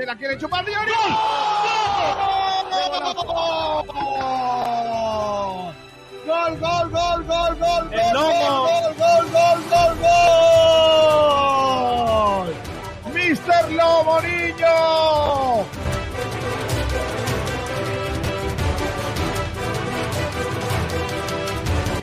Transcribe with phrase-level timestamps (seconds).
[0.00, 0.92] Se la quiere chupar Diori.
[6.26, 7.92] ¡Gol, gol, gol, gol, gol!
[7.92, 8.62] ¡El lomo!
[8.62, 9.94] ¡Gol, gol, gol, gol,
[13.04, 13.12] gol!
[13.12, 15.66] ¡Mister Lomo Niño!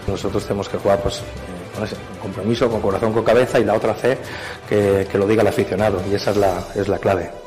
[0.05, 1.23] Nosotros tenemos que jugar pues, eh,
[1.73, 4.19] con ese compromiso, con corazón, con cabeza y la otra fe
[4.69, 7.46] que, que lo diga el aficionado y esa es la, es la clave.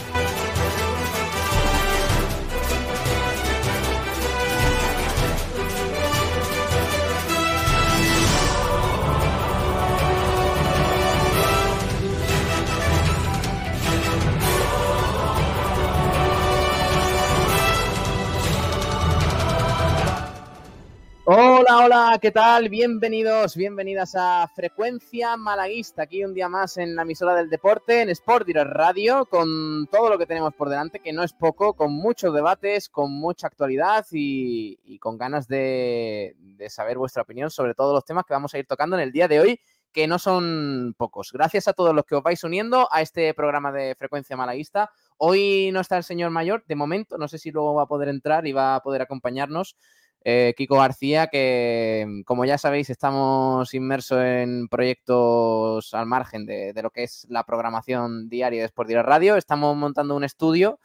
[21.83, 22.69] Hola, ¿qué tal?
[22.69, 28.09] Bienvenidos, bienvenidas a Frecuencia Malaguista, aquí un día más en la emisora del deporte, en
[28.09, 31.91] Sport Direct Radio, con todo lo que tenemos por delante, que no es poco, con
[31.91, 37.73] muchos debates, con mucha actualidad y, y con ganas de, de saber vuestra opinión sobre
[37.73, 39.59] todos los temas que vamos a ir tocando en el día de hoy,
[39.91, 41.31] que no son pocos.
[41.31, 44.91] Gracias a todos los que os vais uniendo a este programa de Frecuencia Malaguista.
[45.17, 48.09] Hoy no está el señor mayor, de momento, no sé si luego va a poder
[48.09, 49.75] entrar y va a poder acompañarnos.
[50.23, 56.91] Eh, Kiko García, que como ya sabéis estamos inmersos en proyectos al margen de, lo
[56.91, 59.35] que es la programación diaria de Sport Radio.
[59.35, 60.79] Estamos montando un estudio.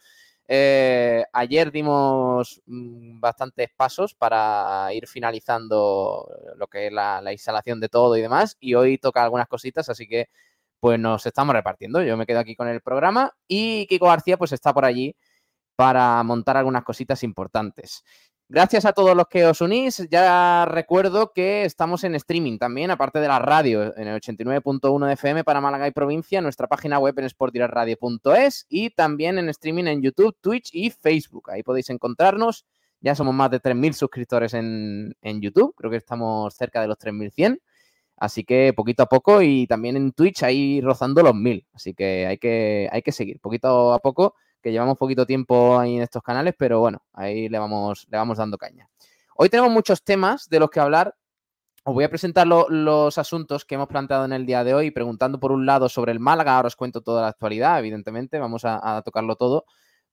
[0.47, 7.79] Eh, ayer dimos mm, bastantes pasos para ir finalizando lo que es la, la, instalación
[7.79, 8.57] de todo y demás.
[8.59, 10.29] Y hoy toca algunas cositas, así que
[10.79, 12.01] pues nos estamos repartiendo.
[12.01, 15.15] Yo me quedo aquí con el programa y Kiko García pues está por allí
[15.75, 18.03] para montar algunas cositas importantes.
[18.49, 20.07] Gracias a todos los que os unís.
[20.09, 25.13] Ya recuerdo que estamos en streaming también, aparte de la radio, en el 89.1 de
[25.13, 30.01] FM para Málaga y provincia, nuestra página web en sportdirradio.es y también en streaming en
[30.01, 31.51] YouTube, Twitch y Facebook.
[31.51, 32.65] Ahí podéis encontrarnos.
[33.01, 35.75] Ya somos más de 3.000 suscriptores en, en, YouTube.
[35.75, 37.59] Creo que estamos cerca de los 3.100.
[38.15, 41.65] Así que poquito a poco y también en Twitch ahí rozando los 1.000.
[41.73, 45.97] Así que hay, que hay que seguir poquito a poco que llevamos poquito tiempo ahí
[45.97, 48.89] en estos canales, pero bueno, ahí le vamos, le vamos dando caña.
[49.35, 51.15] Hoy tenemos muchos temas de los que hablar.
[51.83, 54.91] Os voy a presentar lo, los asuntos que hemos planteado en el día de hoy,
[54.91, 56.55] preguntando por un lado sobre el Málaga.
[56.55, 59.65] Ahora os cuento toda la actualidad, evidentemente, vamos a, a tocarlo todo.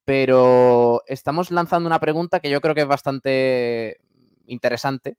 [0.05, 3.99] Pero estamos lanzando una pregunta que yo creo que es bastante
[4.47, 5.17] interesante.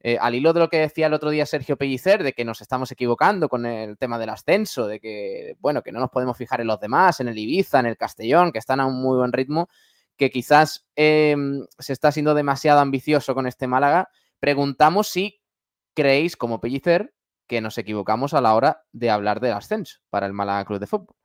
[0.00, 2.60] Eh, al hilo de lo que decía el otro día Sergio Pellicer, de que nos
[2.60, 6.60] estamos equivocando con el tema del ascenso, de que, bueno, que no nos podemos fijar
[6.60, 9.32] en los demás, en el Ibiza, en el Castellón, que están a un muy buen
[9.32, 9.68] ritmo,
[10.16, 11.36] que quizás eh,
[11.78, 14.08] se está siendo demasiado ambicioso con este Málaga,
[14.38, 15.40] preguntamos si
[15.94, 17.12] creéis, como Pellicer,
[17.48, 20.86] que nos equivocamos a la hora de hablar del ascenso para el Málaga Club de
[20.86, 21.17] Fútbol.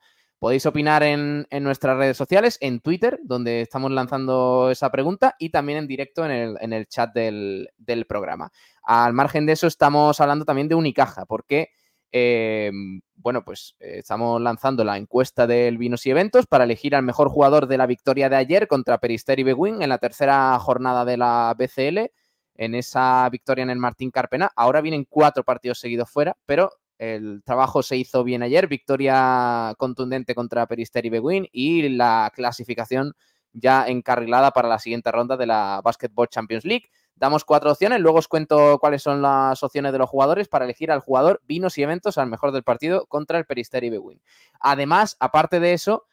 [0.44, 5.78] Podéis opinar en, nuestras redes sociales, en Twitter, donde estamos lanzando esa pregunta, y también
[5.78, 7.70] en directo en el, chat del,
[8.10, 8.52] programa.
[8.84, 11.70] Al margen de eso, estamos hablando también de Unicaja, porque,
[12.12, 12.74] eh,
[13.16, 17.30] bueno, pues eh, estamos lanzando la encuesta del Vinos y Eventos para elegir al mejor
[17.30, 21.56] jugador de la victoria de ayer contra Peristeri Beguín en la tercera jornada de la
[21.58, 22.12] BCL,
[22.56, 24.52] en esa victoria en el Martín Carpena.
[24.58, 30.36] Ahora vienen cuatro partidos seguidos fuera, pero el trabajo se hizo bien ayer, victoria contundente
[30.36, 33.14] contra Peristeri Beguín y la clasificación
[33.52, 36.90] ya encarrilada para la siguiente ronda de la Basketball Champions League.
[37.16, 40.92] Damos cuatro opciones, luego os cuento cuáles son las opciones de los jugadores para elegir
[40.92, 44.22] al jugador, vinos y eventos al mejor del partido contra el Peristeri Bewin.
[44.60, 46.06] Además, aparte de eso,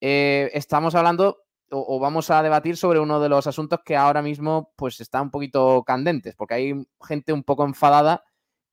[0.00, 4.72] eh, estamos hablando o, vamos a debatir sobre uno de los asuntos que ahora mismo
[4.76, 8.24] pues están un poquito candentes, porque hay gente un poco enfadada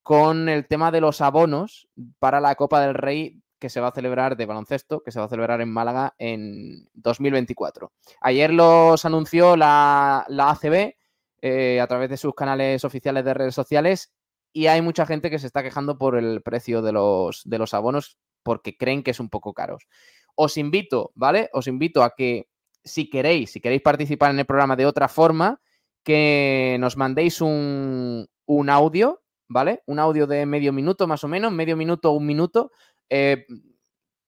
[0.02, 1.88] con el tema de los abonos
[2.18, 5.26] para la Copa del Rey que se va a celebrar de baloncesto, que se va
[5.26, 7.92] a celebrar en Málaga en 2024.
[8.20, 10.94] Ayer los anunció la, la ACB
[11.40, 14.12] eh, a través de sus canales oficiales de redes sociales
[14.52, 17.72] y hay mucha gente que se está quejando por el precio de los, de los
[17.72, 19.86] abonos porque creen que es un poco caros.
[20.34, 21.48] Os invito, ¿vale?
[21.52, 22.48] Os invito a que
[22.82, 25.60] si queréis, si queréis participar en el programa de otra forma,
[26.02, 29.21] que nos mandéis un, un audio,
[29.52, 29.82] ¿vale?
[29.86, 32.72] Un audio de medio minuto más o menos, medio minuto, un minuto,
[33.08, 33.46] eh,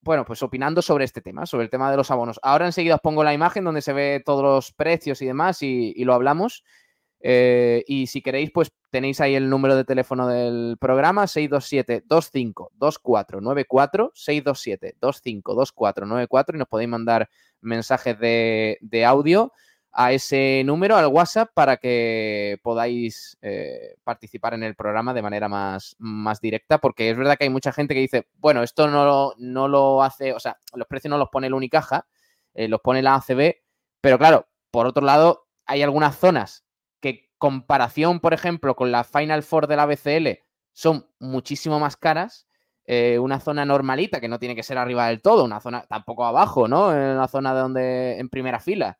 [0.01, 2.39] bueno, pues opinando sobre este tema, sobre el tema de los abonos.
[2.43, 5.93] Ahora enseguida os pongo la imagen donde se ve todos los precios y demás y,
[5.95, 6.63] y lo hablamos.
[7.27, 16.53] Eh, y si queréis, pues tenéis ahí el número de teléfono del programa, 627-252494, 627-252494
[16.53, 17.27] y nos podéis mandar
[17.61, 19.51] mensajes de, de, audio
[19.97, 25.47] a ese número, al WhatsApp, para que podáis eh, participar en el programa de manera
[25.47, 29.33] más, más directa, porque es verdad que hay mucha gente que dice, bueno, esto no
[29.37, 32.05] no lo hace, o sea, los precios no los pone el Unicaja,
[32.53, 33.55] eh, los pone la ACB,
[34.01, 36.65] pero claro, por otro lado, hay algunas zonas
[36.99, 40.39] que comparación, por ejemplo, con la Final Four de la BCL,
[40.73, 42.47] son muchísimo más caras.
[42.87, 46.25] Eh, una zona normalita, que no tiene que ser arriba del todo, una zona tampoco
[46.25, 46.93] abajo, ¿no?
[46.93, 48.99] En una zona de donde, en primera fila,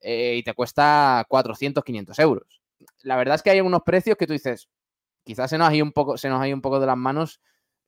[0.00, 2.60] eh, y te cuesta 400, 500 euros.
[3.02, 4.68] La verdad es que hay unos precios que tú dices,
[5.24, 6.96] quizás se nos ha ido un poco, se nos ha ido un poco de las
[6.96, 7.40] manos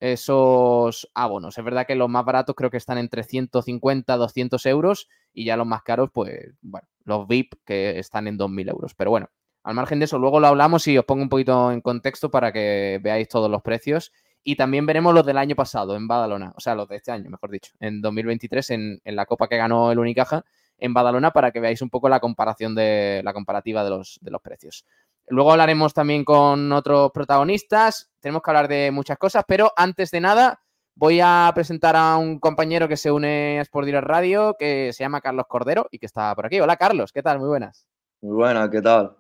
[0.03, 1.57] esos abonos.
[1.57, 5.57] Es verdad que los más baratos creo que están entre 150, 200 euros y ya
[5.57, 8.95] los más caros, pues, bueno, los VIP que están en 2.000 euros.
[8.97, 9.29] Pero bueno,
[9.63, 12.53] al margen de eso, luego lo hablamos y os pongo un poquito en contexto para
[12.53, 14.13] que veáis todos los precios.
[14.43, 17.31] Y también veremos los del año pasado en Badalona, o sea, los de este año,
[17.31, 20.45] mejor dicho, en 2023, en, en la Copa que ganó el Unicaja
[20.83, 24.31] en Badalona, para que veáis un poco la comparación de la comparativa de los, de
[24.33, 24.85] los precios.
[25.29, 30.21] Luego hablaremos también con otros protagonistas, tenemos que hablar de muchas cosas, pero antes de
[30.21, 30.61] nada
[30.97, 35.05] voy a presentar a un compañero que se une a Sport Direct Radio, que se
[35.05, 36.59] llama Carlos Cordero y que está por aquí.
[36.59, 37.39] Hola Carlos, ¿qué tal?
[37.39, 37.89] Muy buenas.
[38.21, 39.17] Muy buenas, ¿qué tal?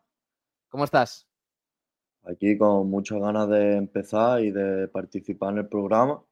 [0.69, 1.29] ¿Cómo estás?
[2.25, 6.25] Aquí con muchas ganas de empezar y de participar en el programa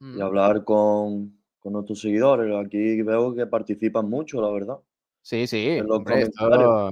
[0.00, 0.18] mm.
[0.18, 2.54] y hablar con, con, nuestros seguidores.
[2.54, 4.78] Aquí veo que participan mucho, la verdad.
[5.22, 5.68] Sí, sí.
[5.70, 6.90] En los hombre, esto...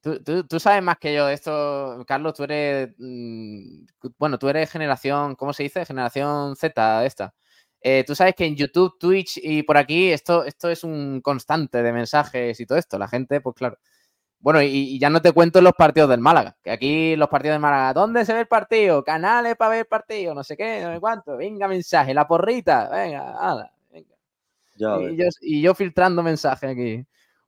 [0.00, 2.34] tú, tú, tú, sabes más que yo de esto, Carlos.
[2.34, 2.94] Tú eres.
[2.98, 3.86] Mmm,
[4.18, 5.34] bueno, tú eres generación.
[5.34, 5.84] ¿Cómo se dice?
[5.84, 7.34] Generación Z, esta.
[7.80, 11.82] Eh, tú sabes que en YouTube, Twitch y por aquí esto, esto es un constante
[11.82, 12.98] de mensajes y todo esto.
[12.98, 13.78] La gente, pues claro.
[14.40, 17.54] Bueno, y, y, ya no te cuento los partidos del Málaga, que aquí los partidos
[17.54, 19.02] del Málaga, ¿dónde se ve el partido?
[19.02, 21.36] Canales para ver el partido, no sé qué, no sé cuánto.
[21.36, 23.72] Venga, mensaje, la porrita, venga, ala,
[24.78, 27.04] y, yo, y, yo, filtrando mensajes aquí.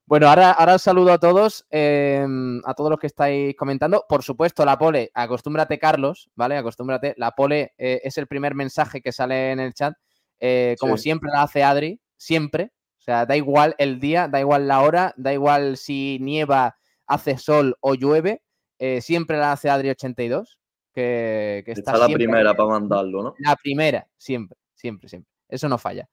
[0.07, 2.27] Bueno, ahora, ahora os saludo a todos, eh,
[2.65, 4.05] a todos los que estáis comentando.
[4.09, 6.57] Por supuesto, la pole, acostúmbrate, Carlos, ¿vale?
[6.57, 7.15] Acostúmbrate.
[7.17, 9.95] La pole eh, es el primer mensaje que sale en el chat.
[10.41, 11.05] Eh, como sí.
[11.05, 12.73] siempre la hace Adri, siempre.
[12.99, 17.39] O sea, da igual el día, da igual la hora, da igual si nieva hace
[17.39, 18.43] sol o llueve,
[18.79, 20.59] eh, siempre la hace Adri82,
[20.93, 23.35] que, que está, está la primera para mandarlo, ¿no?
[23.39, 25.31] La primera, siempre, siempre, siempre.
[25.49, 26.09] Eso no falla.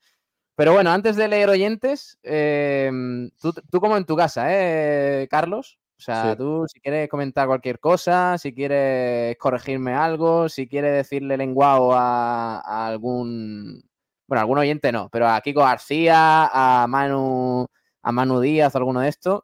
[0.58, 2.92] Pero bueno, antes de leer oyentes, eh,
[3.40, 5.78] tú, tú, como en tu casa, ¿eh, Carlos?
[6.00, 6.38] O sea, sí.
[6.38, 12.60] tú si quieres comentar cualquier cosa, si quieres corregirme algo, si quieres decirle lenguado a,
[12.60, 13.84] a algún...
[14.28, 17.68] Bueno, algún oyente no, pero a Kiko García, a Manu,
[18.02, 19.44] a Manu Díaz, alguno de estos,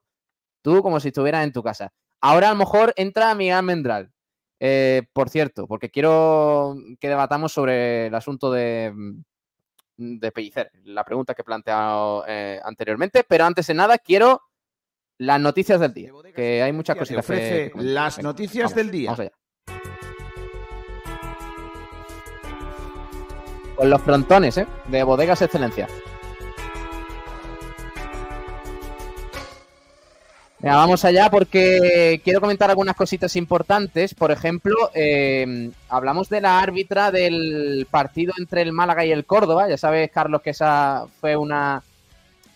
[0.63, 1.93] Tú como si estuvieras en tu casa.
[2.21, 4.11] Ahora a lo mejor entra Miguel Mendral.
[4.59, 8.93] Eh, por cierto, porque quiero que debatamos sobre el asunto de,
[9.97, 13.23] de Pellicer, la pregunta que he planteado eh, anteriormente.
[13.27, 14.41] Pero antes de nada, quiero
[15.17, 17.23] las noticias del día, que hay muchas cositas.
[17.23, 19.11] ofrece que las Venga, noticias vamos, del día.
[19.11, 19.31] Vamos allá.
[23.75, 24.67] Con los frontones, ¿eh?
[24.87, 25.87] De Bodegas Excelencia.
[30.71, 34.13] Vamos allá porque quiero comentar algunas cositas importantes.
[34.13, 39.67] Por ejemplo, eh, hablamos de la árbitra del partido entre el Málaga y el Córdoba.
[39.67, 41.83] Ya sabes, Carlos, que esa fue una...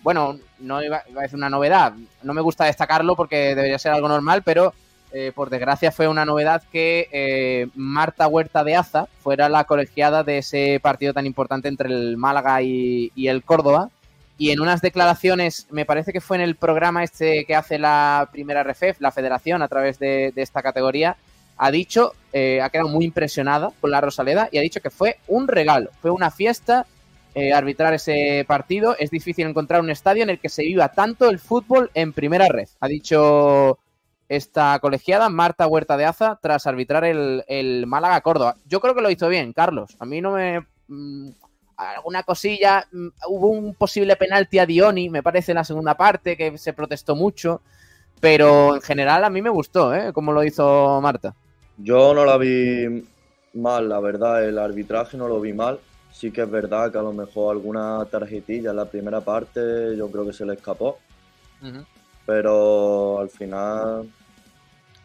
[0.04, 1.94] Bueno, no iba, a decir una novedad.
[2.24, 4.74] No me gusta destacarlo porque debería ser algo normal, pero
[5.12, 10.24] eh, por desgracia fue una novedad que eh, Marta Huerta de Aza fuera la colegiada
[10.24, 13.90] de ese partido tan importante entre el Málaga y el Córdoba
[14.38, 18.30] y en unas declaraciones, me parece que fue en el programa este que hace la
[18.32, 21.18] primera RFEF, la federación, a través de, esta categoría,
[21.58, 25.18] ha dicho, eh, ha quedado muy impresionada con la Rosaleda y ha dicho que fue
[25.28, 26.86] un regalo, fue una fiesta
[27.34, 28.96] eh, arbitrar ese partido.
[29.00, 32.48] Es difícil encontrar un estadio en el que se viva tanto el fútbol en primera
[32.48, 33.80] red, ha dicho
[34.30, 38.58] esta colegiada, Marta Huerta de Aza, tras arbitrar el, el Málaga-Córdoba.
[38.66, 39.96] Yo creo que lo hizo bien, Carlos.
[40.00, 40.66] A mí no me...
[41.78, 42.86] Alguna cosilla.
[42.92, 46.74] Mm, hubo un posible penalti a Dioni, me parece, en la segunda parte, que se
[46.74, 47.62] protestó mucho.
[48.20, 50.12] Pero en general a mí me gustó, ¿eh?
[50.12, 51.36] Como lo hizo Marta.
[51.78, 53.08] Yo no la vi
[53.54, 54.44] mal, la verdad.
[54.44, 55.80] El arbitraje no lo vi mal.
[56.12, 60.10] Sí que es verdad que a lo mejor alguna tarjetilla en la primera parte yo
[60.10, 60.98] creo que se le escapó.
[62.26, 64.10] Pero al final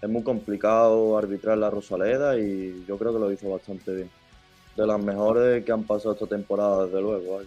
[0.00, 4.10] es muy complicado arbitrar la Rosaleda y yo creo que lo hizo bastante bien
[4.76, 7.40] de las mejores que han pasado esta temporada, desde luego.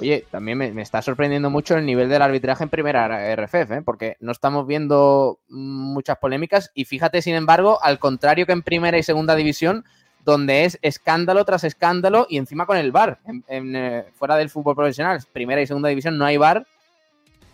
[0.00, 3.82] Oye, también me, está sorprendiendo mucho el nivel del arbitraje en primera RFF, ¿eh?
[3.84, 8.96] porque no estamos viendo muchas polémicas y fíjate, sin embargo, al contrario que en primera
[8.96, 9.84] y segunda división,
[10.24, 14.76] donde es escándalo tras escándalo y encima con el VAR, en, eh, fuera del fútbol
[14.76, 16.66] profesional, primera y segunda división no hay VAR.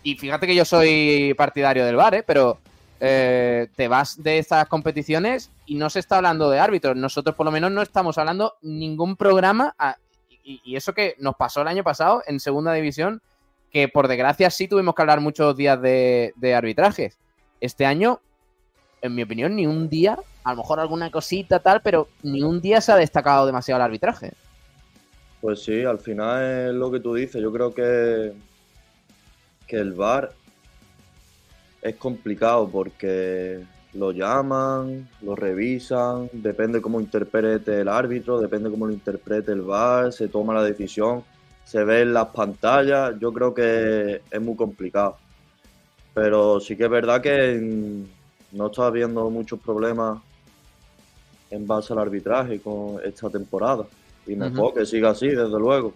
[0.03, 2.23] Y fíjate que yo soy partidario del VAR, ¿eh?
[2.23, 2.59] pero
[2.99, 6.95] eh, te vas de estas competiciones y no se está hablando de árbitros.
[6.95, 9.75] Nosotros por lo menos no estamos hablando ningún programa
[10.43, 13.21] y, eso que nos pasó el año pasado en segunda división,
[13.71, 17.17] que por desgracia sí tuvimos que hablar muchos días de, arbitrajes.
[17.59, 18.21] Este año,
[19.01, 22.61] en mi opinión, ni un día, a lo mejor alguna cosita tal, pero ni un
[22.61, 24.33] día se ha destacado demasiado el arbitraje.
[25.41, 27.41] Pues sí, al final es lo que tú dices.
[27.41, 28.33] Yo creo que,
[29.67, 30.31] que el VAR
[31.85, 33.63] es complicado porque
[33.93, 40.11] lo llaman, lo revisan, depende cómo interprete el árbitro, depende cómo lo interprete el VAR,
[40.11, 41.23] se toma la decisión,
[41.63, 45.17] se ve en las pantallas, yo creo que es muy complicado.
[46.15, 48.03] Pero sí que es verdad que
[48.51, 50.19] no está habiendo muchos problemas
[51.51, 53.85] en base al arbitraje con esta temporada.
[54.25, 55.93] Y mejor que siga así, desde luego.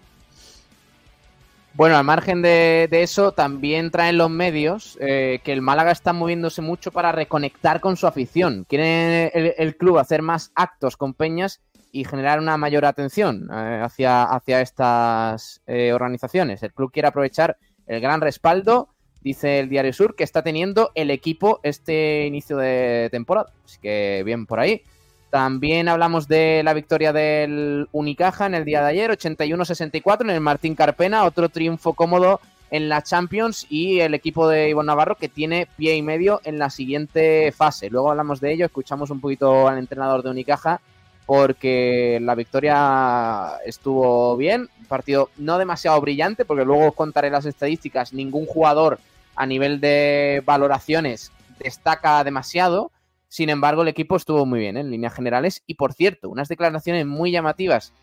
[1.80, 6.62] Bueno, al margen de, eso, también traen los medios eh, que el Málaga está moviéndose
[6.62, 8.66] mucho para reconectar con su afición.
[8.68, 11.62] Quiere el, club hacer más actos con peñas
[11.94, 16.62] y generar una mayor atención eh, hacia, hacia estas eh, organizaciones.
[16.64, 17.56] El club quiere aprovechar
[17.88, 18.90] el gran respaldo,
[19.22, 23.54] dice el Diario Sur, que está teniendo el equipo este inicio de temporada.
[23.64, 24.84] Así que bien por ahí.
[25.30, 30.42] También hablamos de la victoria del Unicaja en el día de ayer, 81-64 en el
[30.42, 32.40] Martín Carpena, otro triunfo cómodo
[32.72, 36.58] en la Champions y el equipo de Ivonne Navarro que tiene pie y medio en
[36.58, 37.90] la siguiente fase.
[37.90, 40.82] Luego hablamos de ello, escuchamos un poquito al entrenador de Unicaja
[41.28, 48.14] porque la victoria estuvo bien, partido no demasiado brillante porque luego os contaré las estadísticas,
[48.14, 49.00] ningún jugador
[49.36, 52.92] a nivel de valoraciones destaca demasiado
[53.30, 54.82] sin embargo, el equipo estuvo muy bien ¿eh?
[54.82, 55.64] en líneas generales.
[55.68, 57.94] Y por cierto, unas declaraciones muy llamativas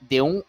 [0.00, 0.44] de un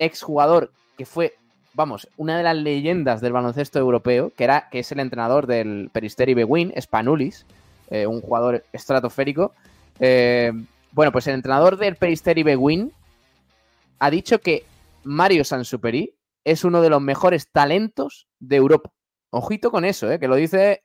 [0.00, 1.36] exjugador que fue,
[1.74, 5.90] vamos, una de las leyendas del baloncesto europeo, que, era, que es el entrenador del
[5.92, 7.46] Peristeri Bewin, Spanulis,
[7.88, 9.54] eh, un jugador estratosférico.
[10.00, 10.52] Eh,
[10.90, 12.92] bueno, pues el entrenador del Peristeri Bewin
[14.00, 14.64] ha dicho que
[15.04, 18.90] Mario Sansuperi es uno de los mejores talentos de Europa.
[19.30, 20.82] Ojito con eso, que lo dice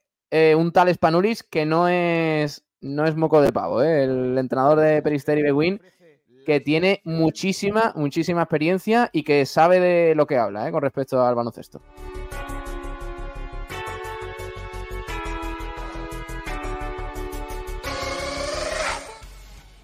[0.57, 4.03] un tal Spanulis que no es no es moco de pavo, ¿eh?
[4.03, 5.81] el entrenador de Peristeri Bewin,
[6.45, 10.71] que tiene muchísima, muchísima experiencia y que sabe de lo que habla ¿eh?
[10.71, 11.81] con respecto al baloncesto.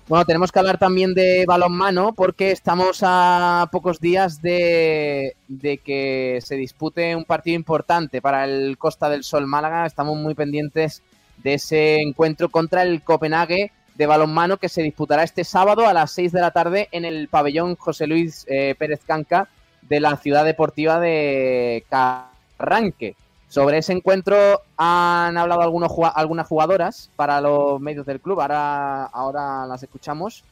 [0.10, 6.40] Bueno, tenemos que hablar también de balonmano porque estamos a pocos días de, de, que
[6.44, 9.86] se dispute un partido importante para el Costa del Sol Málaga.
[9.86, 11.04] Estamos muy pendientes
[11.44, 16.12] de ese encuentro contra el Copenhague de balonmano que se disputará este sábado a las
[16.12, 19.50] 6 de la tarde en el pabellón José Luis eh, Pérez Canca
[19.82, 23.16] de la ciudad deportiva de Carranque.
[23.50, 29.82] Sobre ese encuentro han hablado algunas jugadoras para los medios del club, ahora, ahora las
[29.84, 30.44] escuchamos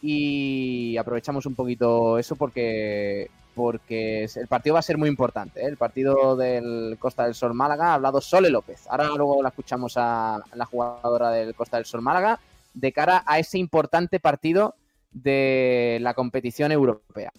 [0.00, 5.60] y aprovechamos un poquito eso porque porque el partido va a ser muy importante.
[5.60, 5.66] ¿eh?
[5.66, 8.86] El partido del Costa del Sol Málaga ha hablado Sole López.
[8.88, 12.38] Ahora luego la escuchamos a la jugadora del Costa del Sol Málaga
[12.72, 14.76] de cara a ese importante partido
[15.10, 17.32] de la competición europea.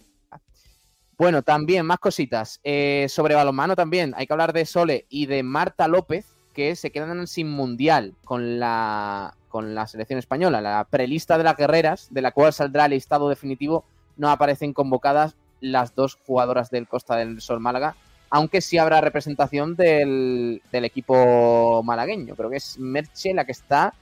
[1.17, 2.59] Bueno, también más cositas.
[2.65, 6.91] Eh, sobre balonmano también hay que hablar de Sole y de Marta López, que se
[6.91, 10.59] quedan sin mundial con la, con la selección española.
[10.59, 13.85] La prelista de las guerreras, de la cual saldrá el listado definitivo,
[14.17, 17.95] no aparecen convocadas las dos jugadoras del Costa del Sol Málaga
[18.29, 22.35] aunque sí habrá representación del, del equipo malagueño.
[22.35, 23.93] Creo que es Merche la que está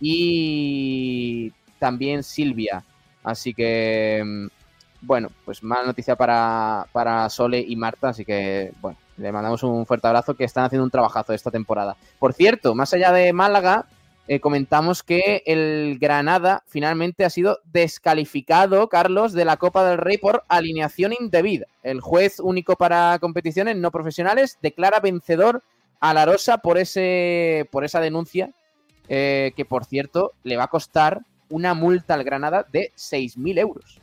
[0.00, 2.84] y también Silvia.
[3.22, 4.46] Así que, mm,
[5.02, 9.86] bueno, pues mala noticia para, para Sole y Marta, así que, bueno, le mandamos un
[9.86, 11.96] fuerte abrazo que están haciendo un trabajazo esta temporada.
[12.18, 13.86] Por cierto, más allá de Málaga,
[14.32, 20.18] eh, comentamos que el Granada finalmente ha sido descalificado, Carlos, de la Copa del Rey
[20.18, 21.66] por alineación indebida.
[21.82, 25.64] El juez único para competiciones no profesionales declara vencedor
[25.98, 28.52] a La Rosa por, ese, por esa denuncia,
[29.08, 33.98] eh, que por cierto le va a costar una multa al Granada de 6.000 euros.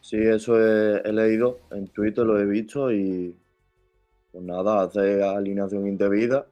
[0.00, 3.36] Sí, eso he, he leído en Twitter, lo he visto y
[4.30, 6.46] pues nada, hace alineación indebida,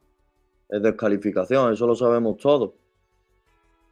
[0.71, 2.71] es descalificación, eso lo sabemos todos.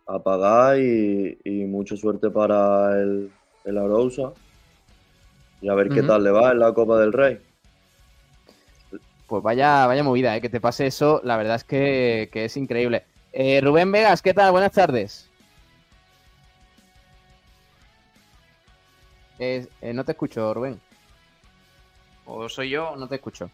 [0.08, 3.32] A pagar y, y mucha suerte para el,
[3.66, 4.32] el Arousa
[5.62, 7.40] y a ver qué tal le va en la Copa del Rey.
[9.28, 10.42] Pues vaya, vaya movida, ¿eh?
[10.42, 13.04] que te pase eso, la verdad es que, que es increíble.
[13.34, 14.52] Eh, Rubén Vegas, ¿qué tal?
[14.52, 15.30] Buenas tardes.
[19.38, 20.80] Eh, eh, no te escucho, Rubén.
[22.26, 23.52] ¿O soy yo o no te escucho?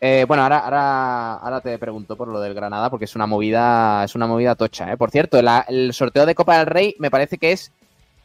[0.00, 4.04] Eh, bueno, ahora, ahora, ahora te pregunto por lo del Granada, porque es una movida,
[4.04, 4.92] es una movida tocha.
[4.92, 4.96] ¿eh?
[4.96, 7.72] Por cierto, el sorteo de Copa del Rey me parece que es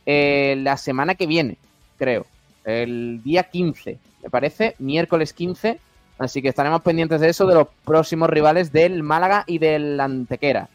[0.06, 1.58] eh, la semana que viene,
[1.98, 2.26] creo.
[2.66, 5.80] El día 15, me parece, miércoles 15.
[6.20, 10.70] Así que estaremos pendientes de eso, de los próximos rivales del Málaga y del Antequera.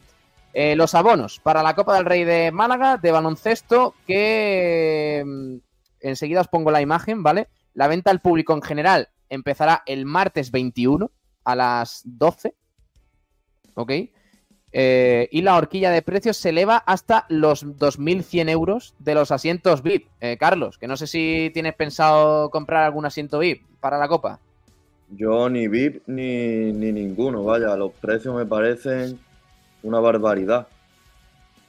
[0.52, 5.56] Eh, los abonos para la Copa del Rey de Málaga de baloncesto, que mm,
[6.00, 7.48] enseguida os pongo la imagen, ¿vale?
[7.74, 11.10] La venta al público en general empezará el martes 21
[11.44, 12.54] a las 12,
[13.74, 13.92] ¿ok?
[14.72, 19.82] Eh, y la horquilla de precios se eleva hasta los 2.100 euros de los asientos
[19.82, 20.08] VIP.
[20.20, 24.38] Eh, Carlos, que no sé si tienes pensado comprar algún asiento VIP para la Copa.
[25.08, 29.18] Yo ni VIP ni, ni ninguno, vaya, los precios me parecen
[29.82, 30.66] una barbaridad.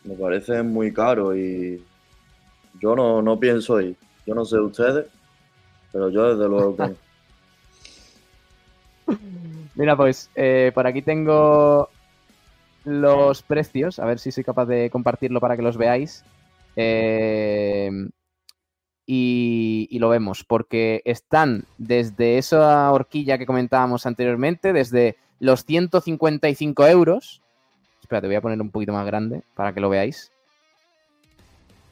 [0.04, 1.84] Me parecen muy caros y
[2.82, 3.96] yo no, no pienso ir.
[4.26, 5.06] Yo no sé ustedes,
[5.92, 6.96] pero yo desde luego que.
[9.76, 11.90] Mira, pues eh, por aquí tengo
[12.84, 16.24] los precios, a ver si soy capaz de compartirlo para que los veáis.
[16.76, 17.90] Eh,
[19.06, 26.88] y, y lo vemos, porque están desde esa horquilla que comentábamos anteriormente, desde los 155
[26.88, 27.42] euros.
[28.02, 30.32] Espera, te voy a poner un poquito más grande para que lo veáis.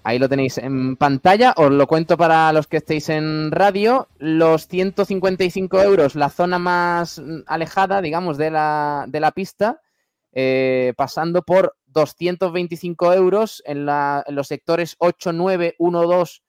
[0.08, 4.08] Ahí lo tenéis en pantalla, os lo cuento para los que estéis en radio.
[4.20, 9.82] Los 155 euros, la zona más alejada, digamos, de la, de la pista,
[10.32, 16.44] eh, pasando por 225 euros en los sectores 8, 9, 1, 2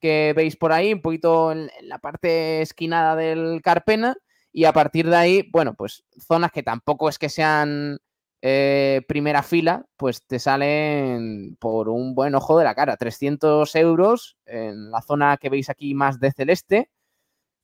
[0.00, 4.16] que veis por ahí, un poquito en, en la parte esquinada del Carpena.
[4.54, 7.98] Y a partir de ahí, bueno, pues zonas que tampoco es que sean
[8.44, 12.96] eh, primera fila, pues te salen por un buen ojo de la cara.
[12.96, 16.90] 300 euros en la zona que veis aquí más de celeste,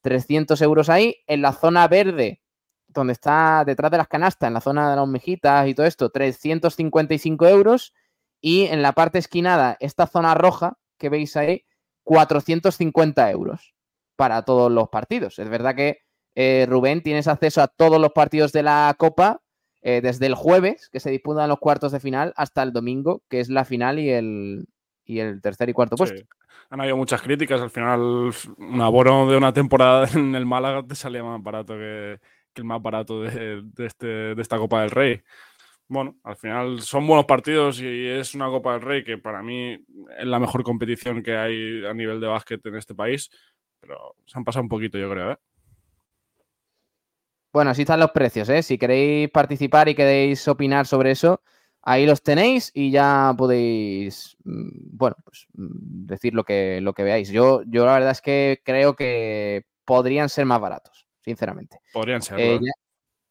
[0.02, 1.16] 300 euros ahí.
[1.26, 2.42] En la zona verde,
[2.86, 6.10] donde está detrás de las canastas, en la zona de las mejitas y todo esto,
[6.10, 7.92] 355 euros.
[8.40, 11.64] Y en la parte esquinada, esta zona roja que veis ahí,
[12.04, 13.74] 450 euros
[14.16, 15.40] para todos los partidos.
[15.40, 15.98] Es verdad que,
[16.36, 19.42] eh, Rubén, tienes acceso a todos los partidos de la Copa
[19.82, 23.40] eh, desde el jueves, que se disputan los cuartos de final, hasta el domingo, que
[23.40, 24.66] es la final y el,
[25.04, 26.22] y el tercer y cuarto puesto.
[26.70, 27.60] Han habido muchas críticas.
[27.60, 28.00] Al final,
[28.58, 32.18] un abono de una temporada en el Málaga te salía más barato que,
[32.52, 35.22] que el más barato de, de este, de esta Copa del Rey.
[35.90, 39.72] Bueno, al final son buenos partidos y es una Copa del Rey que para mí
[40.18, 43.30] es la mejor competición que hay a nivel de básquet en este país.
[43.80, 45.32] Pero se han pasado un poquito, yo creo.
[45.32, 45.38] ¿eh?
[47.58, 48.62] Bueno, así están los precios, ¿eh?
[48.62, 51.42] Si queréis participar y queréis opinar sobre eso,
[51.82, 57.02] ahí los tenéis y ya podéis, mm, bueno, pues mm, decir lo que, lo que
[57.02, 57.30] veáis.
[57.30, 61.80] Yo, yo la verdad es que creo que podrían ser más baratos, sinceramente.
[61.92, 62.38] Podrían ser.
[62.38, 62.72] Eh, ya,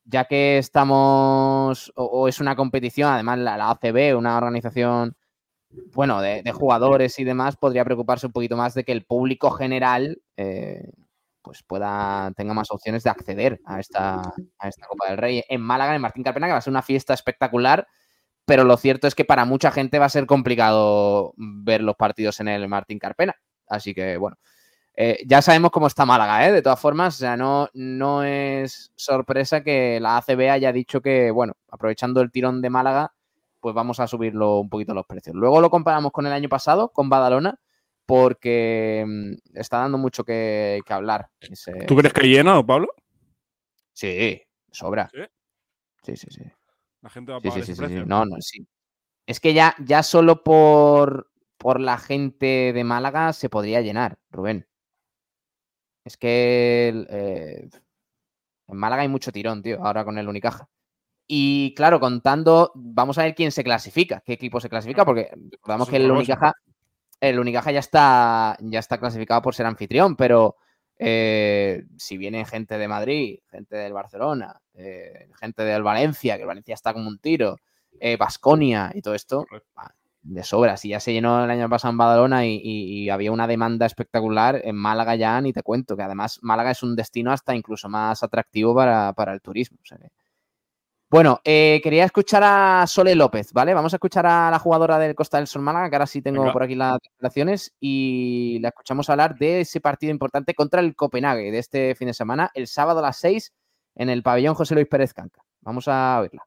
[0.03, 5.15] ya que estamos, o, o es una competición, además la, la ACB, una organización,
[5.93, 9.51] bueno, de, de jugadores y demás, podría preocuparse un poquito más de que el público
[9.51, 10.91] general, eh,
[11.47, 14.19] pues pueda, tenga más opciones de acceder a esta,
[14.59, 16.81] a esta Copa del Rey en Málaga, en Martín Carpena, que va a ser una
[16.81, 17.87] fiesta espectacular,
[18.43, 22.41] pero lo cierto es que para mucha gente va a ser complicado ver los partidos
[22.41, 23.35] en el Martín Carpena.
[23.65, 24.35] Así que, bueno,
[24.93, 26.51] eh, ya sabemos cómo está Málaga, ¿eh?
[26.51, 31.31] De todas formas, o sea, no, no es sorpresa que la ACB haya dicho que,
[31.31, 33.13] bueno, aprovechando el tirón de Málaga,
[33.61, 35.33] pues vamos a subirlo un poquito los precios.
[35.33, 37.57] Luego lo comparamos con el año pasado, con Badalona,
[38.07, 41.29] porque mm, está dando mucho que, que hablar.
[41.41, 42.87] ese- ¿Tú crees que llena, Pablo?
[43.93, 44.41] Sí,
[44.71, 45.09] sobra.
[45.13, 45.21] ¿Sí?
[46.03, 46.43] Sí, sí, sí.
[47.01, 48.05] La gente va a pagar sí, ese precio.
[48.05, 48.65] No, no, sí.
[49.27, 54.67] Es que ya, ya solo por, por la gente de Málaga se podría llenar, Rubén.
[56.05, 57.69] Es que eh,
[58.67, 60.69] en Málaga hay mucho tirón, tío, ahora con el Unicaja.
[61.27, 65.89] Y claro, contando, vamos a ver quién se clasifica, qué equipo se clasifica, porque recordamos
[65.89, 66.09] que el.
[66.09, 66.53] Unicaja,
[67.19, 70.55] el Unicaja ya está, ya está clasificado por ser anfitrión, pero
[70.99, 76.47] eh, si viene gente de Madrid, gente del Barcelona, eh, gente del Valencia, que el
[76.47, 77.57] Valencia está como un tiro,
[78.19, 80.77] Basconia y todo esto, ah, de sobra.
[80.77, 83.85] Si ya se llenó el año pasado en Badalona y, y- y había una demanda
[83.85, 87.89] espectacular, en Málaga ya ni te cuento, que además Málaga es un destino hasta incluso
[87.89, 89.79] más atractivo para, para el turismo.
[89.81, 90.11] o sea que-
[91.09, 93.73] Bueno, eh, quería escuchar a Sole López, ¿vale?
[93.73, 96.41] Vamos a escuchar a la jugadora del Costa del Sol Málaga, que ahora sí tengo
[96.41, 96.51] Venga.
[96.51, 101.49] por aquí las declaraciones, y la escuchamos hablar de ese partido importante contra el Copenhague
[101.49, 103.53] de este fin de semana, el sábado a las 6
[103.95, 105.41] en el pabellón José Luis Pérez Canca.
[105.61, 106.45] Vamos a oírla.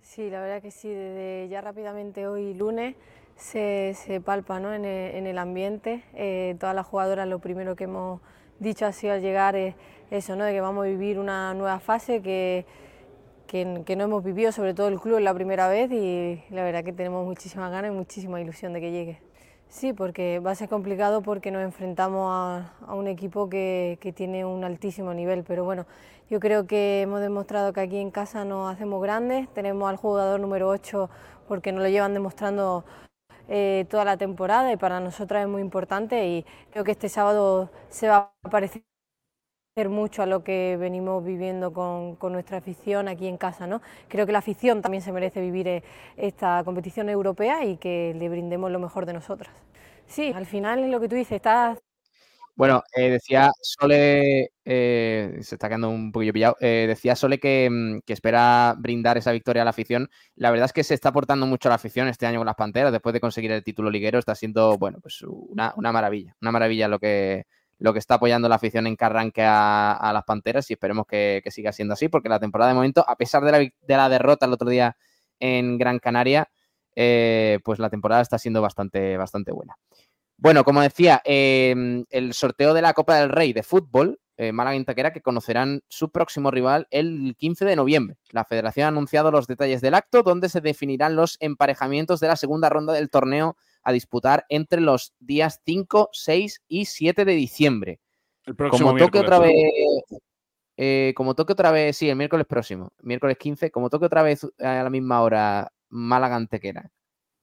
[0.00, 2.94] Sí, la verdad que sí, desde ya rápidamente hoy lunes
[3.34, 4.72] se, se palpa ¿no?
[4.72, 6.04] en, el, en el ambiente.
[6.14, 8.20] Eh, todas las jugadoras lo primero que hemos
[8.60, 9.74] dicho ha sido al llegar es
[10.12, 10.44] eso, ¿no?
[10.44, 12.64] de que vamos a vivir una nueva fase que,
[13.46, 16.92] que, no hemos vivido, sobre todo el club, la primera vez y la verdad que
[16.92, 19.20] tenemos muchísimas ganas y muchísima ilusión de que llegue.
[19.68, 24.44] Sí, porque va a ser complicado porque nos enfrentamos a, un equipo que, que tiene
[24.44, 25.86] un altísimo nivel, pero bueno,
[26.30, 30.40] yo creo que hemos demostrado que aquí en casa nos hacemos grandes, tenemos al jugador
[30.40, 31.10] número 8
[31.48, 32.84] porque nos lo llevan demostrando
[33.48, 37.70] eh, toda la temporada y para nosotras es muy importante y creo que este sábado
[37.90, 38.82] se va a parecer
[39.88, 43.66] mucho a lo que venimos viviendo con, con nuestra afición aquí en casa.
[43.66, 43.82] ¿no?
[44.06, 45.82] Creo que la afición también se merece vivir eh,
[46.16, 49.52] esta competición europea y que le brindemos lo mejor de nosotras.
[50.06, 51.78] Sí, al final es lo que tú dices, estás
[52.54, 58.00] Bueno, eh, decía Sole, eh, se está quedando un poquillo pillado, decía Sole que, mm,
[58.06, 60.08] que espera brindar esa victoria a la afición.
[60.36, 62.54] La verdad es que se está aportando mucho a la afición este año con las
[62.54, 66.52] Panteras, después de conseguir el título liguero, está siendo, bueno, pues una, una maravilla, una
[66.52, 67.44] maravilla lo que,
[67.78, 71.42] lo que está apoyando la afición en que arranque a, las Panteras y esperemos que,
[71.50, 74.46] siga siendo así, porque la temporada de momento, a pesar de la, de la derrota
[74.46, 74.96] el otro día
[75.38, 76.48] en Gran Canaria,
[76.96, 79.76] eh, pues la temporada está siendo bastante, bastante buena.
[80.36, 84.76] Bueno, como decía, eh, el sorteo de la Copa del Rey de fútbol, eh, Málaga
[84.76, 88.16] Intaquera, que conocerán su próximo rival el 15 de noviembre.
[88.30, 92.36] La federación ha anunciado los detalles del acto, donde se definirán los emparejamientos de la
[92.36, 98.00] segunda ronda del torneo a disputar entre los días 5, 6 y 7 de diciembre.
[98.44, 99.52] El próximo Como toque otra vez.
[100.76, 104.46] eh, como toque otra vez, sí, el miércoles próximo, miércoles 15, como toque otra vez
[104.58, 106.90] a la misma hora Málaga Antequera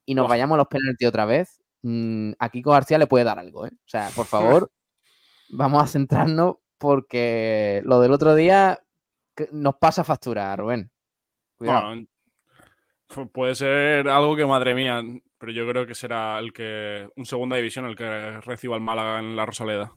[0.05, 3.39] y nos vayamos a los penaltis otra vez, mm, a Kiko García le puede dar
[3.39, 3.71] algo, ¿eh?
[3.73, 4.71] O sea, por favor,
[5.49, 8.79] vamos a centrarnos porque lo del otro día
[9.51, 10.91] nos pasa factura, Rubén.
[11.57, 11.87] Cuidado.
[11.87, 12.07] Bueno,
[13.31, 15.01] puede ser algo que, madre mía,
[15.41, 19.17] pero yo creo que será el que un segunda división el que reciba el Málaga
[19.17, 19.91] en la Rosaleda.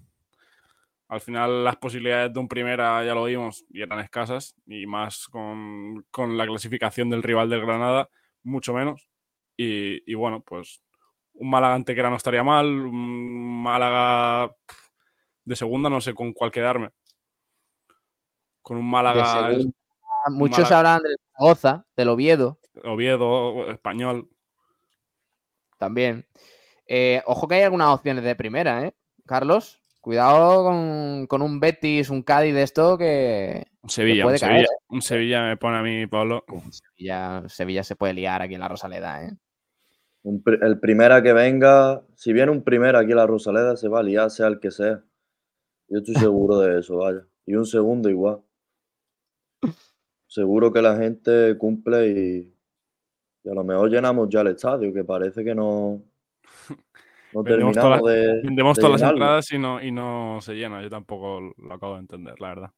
[1.08, 5.28] Al final las posibilidades de un primera ya lo vimos y eran escasas y más
[5.28, 8.08] con, con la clasificación del rival del Granada,
[8.42, 9.06] mucho menos.
[9.54, 10.80] Y, y bueno, pues
[11.34, 14.50] un Málaga Antequera no estaría mal, un Málaga
[15.44, 16.88] de segunda no sé con cuál quedarme.
[18.62, 19.74] Con un Málaga segunda,
[20.30, 20.78] muchos Málaga.
[20.78, 24.30] hablan del Zaragoza, del Oviedo Oviedo, español.
[25.84, 26.26] También.
[26.86, 28.94] Eh, ojo que hay algunas opciones de primera, ¿eh?
[29.26, 34.40] Carlos, cuidado con, con un Betis, un Cádiz de esto que Un Sevilla, puede un
[34.40, 34.84] caer, Sevilla, ¿eh?
[34.88, 36.44] un Sevilla me pone a mí, Pablo.
[36.70, 39.32] Sevilla, Sevilla se puede liar aquí en la Rosaleda, ¿eh?
[40.22, 44.00] Un el primera que venga, si viene un primera aquí a la Rosaleda, se va
[44.00, 45.02] a liar, sea el que sea.
[45.88, 47.26] Yo estoy seguro de eso, vaya.
[47.44, 48.40] Y un segundo igual.
[50.26, 52.53] Seguro que la gente cumple y,
[53.44, 56.00] y a lo mejor llenamos ya el estadio, que parece que no,
[57.32, 60.54] no Vendemos terminamos todas- de, Vendemos de todas las entradas y no, y no se
[60.54, 60.82] llena.
[60.82, 62.70] Yo tampoco lo acabo de entender, la verdad.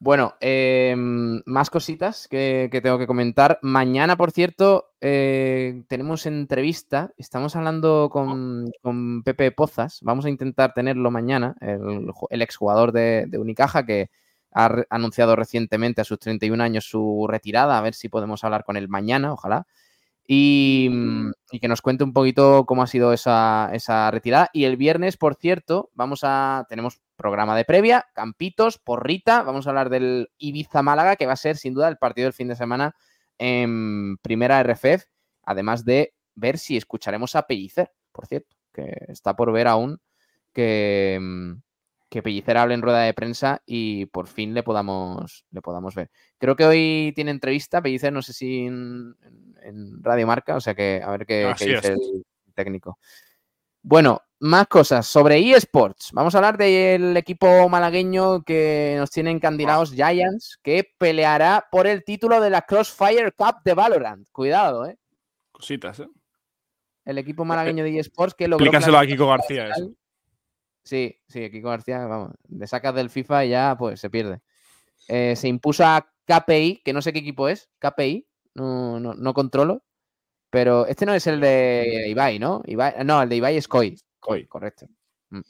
[0.00, 0.94] Bueno, eh,
[1.46, 3.58] más cositas que, que tengo que comentar.
[3.62, 7.12] Mañana, por cierto, eh, tenemos entrevista.
[7.16, 10.00] Estamos hablando con, con Pepe Pozas.
[10.02, 14.10] Vamos a intentar tenerlo mañana, el exjugador de, de Unicaja que
[14.54, 17.76] ha anunciado recientemente a sus 31 años su retirada.
[17.76, 19.66] A ver si podemos hablar con él mañana, ojalá.
[20.26, 24.48] Y, mm, y que nos cuente un poquito cómo ha sido esa, esa retirada.
[24.52, 26.66] Y el viernes, por cierto, vamos a.
[26.68, 29.42] Tenemos programa de previa, campitos, porrita.
[29.42, 32.32] Vamos a hablar del Ibiza Málaga, que va a ser sin duda el partido del
[32.32, 32.94] fin de semana
[33.38, 35.04] en primera RFF.
[35.42, 40.00] Además de ver si escucharemos a Pellicer, por cierto, que está por ver aún
[40.54, 41.52] que, mm,
[42.14, 46.12] que Pellicer hable en rueda de prensa y por fin le podamos, le podamos ver.
[46.38, 49.16] Creo que hoy tiene entrevista, Pellicer, no sé si en,
[49.64, 52.24] en Radio Marca, o sea que a ver qué, qué dice el
[52.54, 53.00] técnico.
[53.82, 56.10] Bueno, más cosas sobre eSports.
[56.12, 62.04] Vamos a hablar del equipo malagueño que nos tiene encandilados Giants, que peleará por el
[62.04, 64.28] título de la Crossfire Cup de Valorant.
[64.30, 64.96] Cuidado, ¿eh?
[65.50, 66.06] Cositas, ¿eh?
[67.04, 69.90] El equipo malagueño de eSports que logró Explícaselo a Kiko García, eso.
[70.84, 74.42] Sí, sí, Kiko García, vamos, le sacas del FIFA y ya pues se pierde.
[75.08, 79.34] Eh, se impuso a KPI, que no sé qué equipo es, KPI, no, no, no
[79.34, 79.82] controlo,
[80.50, 82.62] pero este no es el de Ibai, ¿no?
[82.64, 83.96] Ibai- no, el de Ibai es Koi.
[84.20, 84.46] Koi.
[84.46, 84.86] correcto.
[85.30, 85.40] Mm.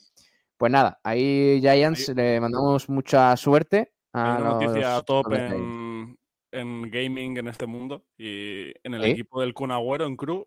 [0.56, 3.92] Pues nada, ahí Giants le mandamos mucha suerte.
[4.12, 6.16] A Hay una noticia top los en,
[6.52, 9.10] en gaming en este mundo y en el ¿Sí?
[9.10, 10.46] equipo del Kun Agüero en Crew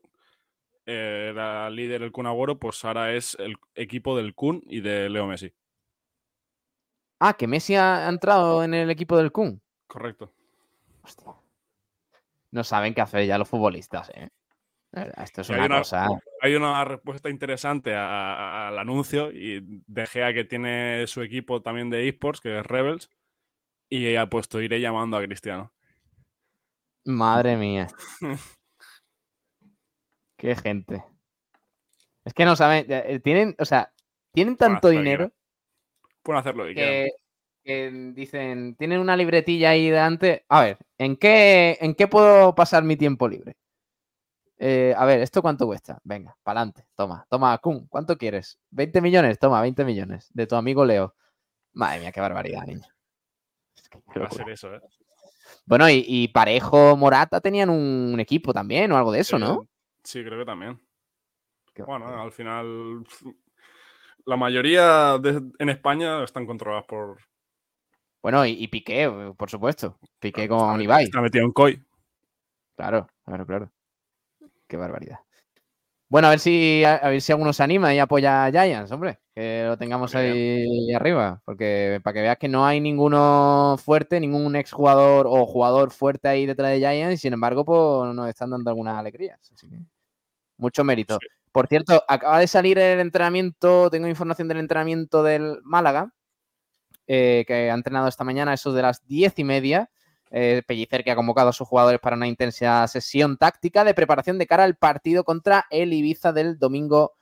[0.88, 5.28] era líder el Kun Agüero, pues ahora es el equipo del Kun y de Leo
[5.28, 5.54] Messi.
[7.20, 9.62] Ah, que Messi ha entrado en el equipo del Kun.
[9.88, 10.34] Correcto.
[11.04, 11.34] Hostia.
[12.52, 14.30] No saben qué hacer ya los futbolistas, ¿eh?
[15.18, 16.08] Esto es hay una una- cosa.
[16.42, 21.62] Hay una respuesta interesante a- a- al anuncio y De Gea que tiene su equipo
[21.62, 23.10] también de esports, que es Rebels,
[23.90, 25.74] y ha puesto iré llamando a Cristiano.
[27.06, 27.88] Madre mía.
[30.38, 31.04] Qué gente.
[32.24, 32.86] Es que no saben.
[32.90, 33.92] eh, Tienen, o sea,
[34.32, 35.32] tienen tanto dinero
[36.22, 36.92] Pueden hacer lo que quieran.
[36.94, 37.12] que,
[37.64, 40.46] que dicen, tienen una libretilla ahí delante.
[40.50, 43.56] A ver, ¿en qué, ¿en qué puedo pasar mi tiempo libre?
[44.60, 46.00] Eh, a ver, ¿esto cuánto cuesta?
[46.04, 46.86] Venga, para adelante.
[46.96, 48.60] Toma, toma, Kun, ¿cuánto quieres?
[48.72, 49.40] ¿20 millones?
[49.40, 50.30] Toma, 20 millones.
[50.34, 51.16] De tu amigo Leo.
[51.74, 52.88] Madre mía, qué barbaridad, niño.
[53.76, 54.82] Es que Va a ser eso, ¿eh?
[55.66, 59.68] Bueno, y, y Parejo Morata tenían un equipo también o algo de eso, ¿no?
[60.08, 60.80] Sí, creo que también.
[61.74, 63.04] Qué Bueno, al final,
[64.24, 67.18] la mayoría de- en España están controladas por.
[68.24, 70.00] Bueno, y, y Piqué, eh, por supuesto.
[70.20, 71.04] Piqué está con metido- Ibai.
[71.04, 71.84] Está metido en COI.
[72.78, 73.72] Claro, claro, claro.
[74.66, 75.20] Qué barbaridad.
[76.10, 78.94] Bueno, a ver si a, a ver si alguno se anima y apoya a Giants,
[78.94, 79.20] hombre.
[79.36, 81.42] Que lo tengamos ahí arriba.
[81.44, 86.46] Porque para que veas que no hay ninguno fuerte, ningún exjugador o jugador fuerte ahí
[86.46, 89.38] detrás de Giants, y sin embargo, pues nos están dando algunas alegrías.
[89.54, 89.80] Así que
[90.58, 91.18] mucho mérito.
[91.22, 91.28] Sí.
[91.52, 96.14] Por cierto, acaba de salir el entrenamiento, tengo información del entrenamiento del Málaga,
[97.08, 99.90] eh, que ha entrenado esta mañana, eso de las diez y media.
[100.30, 104.38] Eh, Pellicer que ha convocado a sus jugadores para una intensa sesión táctica de preparación
[104.38, 107.14] de cara al partido contra el Ibiza del domingo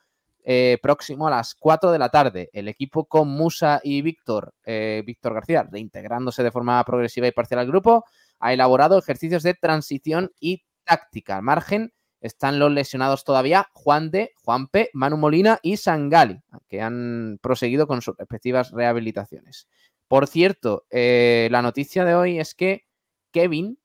[0.48, 2.52] eh, próximo a las 4 de la tarde.
[2.54, 7.62] El equipo con Musa y Víctor, eh, Víctor García, reintegrándose de forma progresiva y parcial
[7.62, 8.06] al grupo,
[8.40, 11.38] ha elaborado ejercicios de transición y táctica.
[11.38, 11.94] Al margen
[12.26, 17.86] están los lesionados todavía Juan de, Juan P, Manu Molina y Sangali, que han proseguido
[17.86, 19.68] con sus respectivas rehabilitaciones.
[20.08, 22.86] Por cierto, eh, la noticia de hoy es que
[23.32, 23.78] Kevin,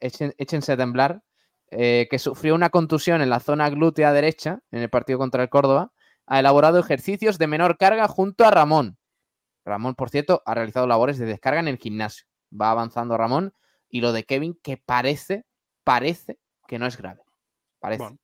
[0.00, 1.22] échense a temblar,
[1.70, 5.48] eh, que sufrió una contusión en la zona glútea derecha en el partido contra el
[5.48, 5.92] Córdoba,
[6.26, 8.98] ha elaborado ejercicios de menor carga junto a Ramón.
[9.64, 12.26] Ramón, por cierto, ha realizado labores de descarga en el gimnasio.
[12.52, 13.52] Va avanzando Ramón
[13.88, 15.44] y lo de Kevin que parece,
[15.84, 16.38] parece
[16.68, 17.22] que no es grave.
[17.80, 18.02] Parece.
[18.04, 18.18] Bueno.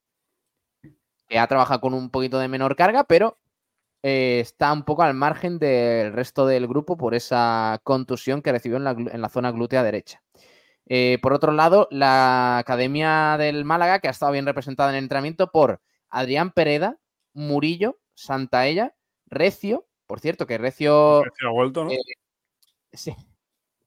[1.27, 3.39] Que ha trabajado con un poquito de menor carga, pero
[4.03, 8.77] eh, está un poco al margen del resto del grupo por esa contusión que recibió
[8.77, 10.23] en la, en la zona glútea derecha.
[10.87, 15.05] Eh, por otro lado, la Academia del Málaga, que ha estado bien representada en el
[15.05, 15.81] entrenamiento por
[16.11, 16.99] Adrián Pereda,
[17.33, 21.91] Murillo, Santaella, Recio, por cierto, que Recio, Se ha vuelto, ¿no?
[21.91, 21.99] eh,
[22.93, 23.17] sí,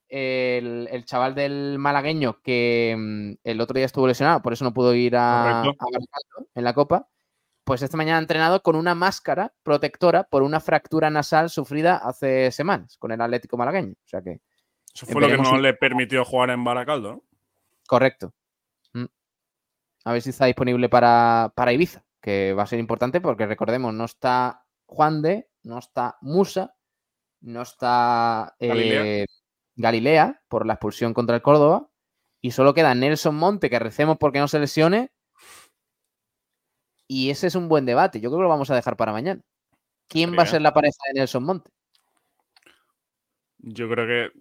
[0.10, 4.74] el, el chaval del malagueño que mm, el otro día estuvo lesionado, por eso no
[4.74, 7.08] pudo ir a, a Baracaldo en la Copa,
[7.68, 12.50] pues esta mañana ha entrenado con una máscara protectora por una fractura nasal sufrida hace
[12.52, 13.92] semanas con el Atlético malagueño.
[13.92, 14.40] O sea que,
[14.96, 17.24] Eso fue lo que no le permitió jugar en Baracaldo, ¿no?
[17.86, 18.34] correcto.
[18.94, 19.06] Mm.
[20.06, 23.94] A ver si está disponible para, para Ibiza, que va a ser importante porque recordemos,
[23.94, 26.74] no está Juan de, no está Musa,
[27.42, 29.26] no está eh,
[29.78, 30.44] Galilea.
[30.50, 31.90] Por la expulsión contra el Córdoba
[32.42, 35.12] y solo queda Nelson Monte, que recemos porque no se lesione.
[37.08, 38.20] Y ese es un buen debate.
[38.20, 39.42] Yo creo que lo vamos a dejar para mañana.
[40.10, 41.72] ¿Quién va a ser la pareja de Nelson Monte?
[43.60, 44.40] Yo creo que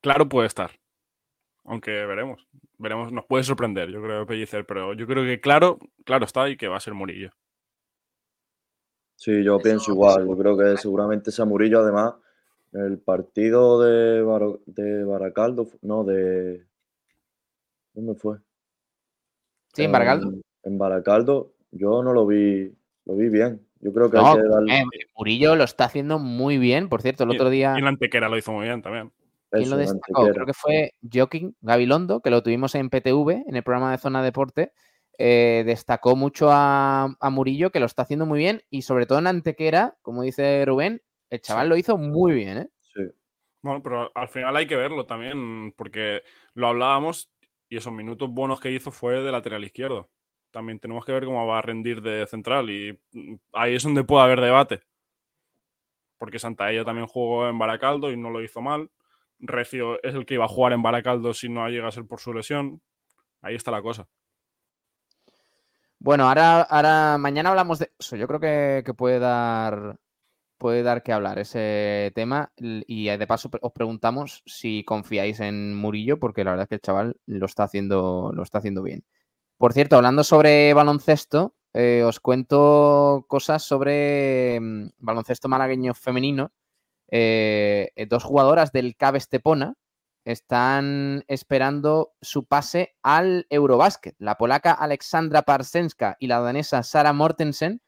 [0.00, 0.70] claro puede estar.
[1.64, 2.46] Aunque veremos.
[2.78, 6.56] Veremos, nos puede sorprender, yo creo, Pellicer, pero yo creo que claro, claro está y
[6.56, 7.30] que va a ser Murillo.
[9.16, 10.26] Sí, yo Eso- pienso igual.
[10.26, 12.14] Yo creo que seguramente sea Murillo, además,
[12.72, 16.64] el partido de, Baracaldo, no, de...
[17.94, 18.38] ¿Dónde fue?
[19.74, 20.28] Sí, en Baracaldo.
[20.28, 22.72] En, en Baracaldo, yo no lo vi,
[23.04, 23.66] lo vi bien.
[23.80, 24.74] Yo creo que No, hay que darle.
[24.78, 24.84] eh,
[25.16, 26.88] Murillo lo está haciendo muy bien.
[26.88, 27.72] Por cierto, el Y- otro día.
[27.74, 29.12] Y en la antequera lo hizo muy bien también.
[29.50, 30.28] ¿Quién eso, lo destacó?
[30.30, 34.22] Creo que fue Joaquín Gabilondo, que lo tuvimos en PTV, en el programa de Zona
[34.22, 34.72] Deporte.
[35.18, 38.62] eh, destacó mucho a, a Murillo, que lo está haciendo muy bien.
[38.70, 42.58] Y sobre todo en Antequera, como dice Rubén, el chaval lo hizo muy bien.
[42.58, 42.68] ¿eh?
[42.92, 43.02] Sí.
[43.62, 46.22] Bueno, pero al final hay que verlo también, porque
[46.54, 47.30] lo hablábamos
[47.68, 50.10] y esos minutos buenos que hizo fue de lateral izquierdo.
[50.50, 54.04] También tenemos que ver cómo va a rendir de central y mm, ahí es donde
[54.04, 54.80] puede haber debate.
[56.18, 58.90] Porque Santaella también jugó en Baracaldo y no lo hizo mal.
[59.38, 62.20] Recio es el que iba a jugar en Baracaldo si no llega a ser por
[62.20, 62.82] su lesión.
[63.40, 64.08] Ahí está la cosa.
[65.98, 68.16] Bueno, ahora, ahora mañana hablamos de eso.
[68.16, 69.98] Yo creo que, que puede dar
[70.60, 72.52] puede dar que hablar ese tema.
[72.56, 76.74] Y eh, de paso os preguntamos si confiáis en Murillo, porque la verdad es que
[76.76, 79.04] el chaval lo está haciendo, lo está haciendo bien.
[79.58, 86.52] Por cierto, hablando sobre baloncesto, eh, os cuento cosas sobre mm, baloncesto malagueño femenino.
[87.10, 89.74] Eh, dos jugadoras del CAB Estepona
[90.24, 94.14] están esperando su pase al Eurobásquet.
[94.18, 97.80] La polaca Alexandra Parsenska y la danesa Sara Mortensen,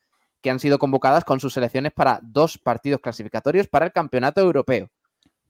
[0.43, 4.91] que han sido convocadas con sus selecciones para dos partidos clasificatorios para el Campeonato Europeo.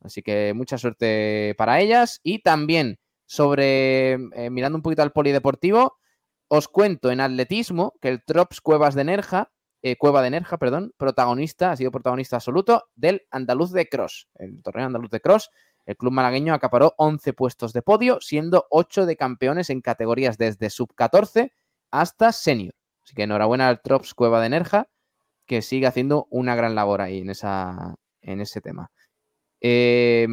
[0.02, 2.20] Así que mucha suerte para ellas.
[2.22, 5.96] Y también sobre, eh, mirando un poquito al polideportivo,
[6.48, 9.50] os cuento en atletismo que el Trops Cuevas de Nerja,
[9.80, 14.62] eh, Cueva de Nerja, perdón, protagonista, ha sido protagonista absoluto del Andaluz de Cross, el
[14.62, 15.50] torneo Andaluz de Cross.
[15.86, 20.70] El club malagueño acaparó 11 puestos de podio, siendo 8 de campeones en categorías desde
[20.70, 21.52] sub-14
[21.90, 22.74] hasta senior.
[23.04, 24.88] Así que enhorabuena al Trops Cueva de Nerja,
[25.46, 28.90] que sigue haciendo una gran labor ahí en, esa, en ese tema.
[29.60, 30.26] Eh,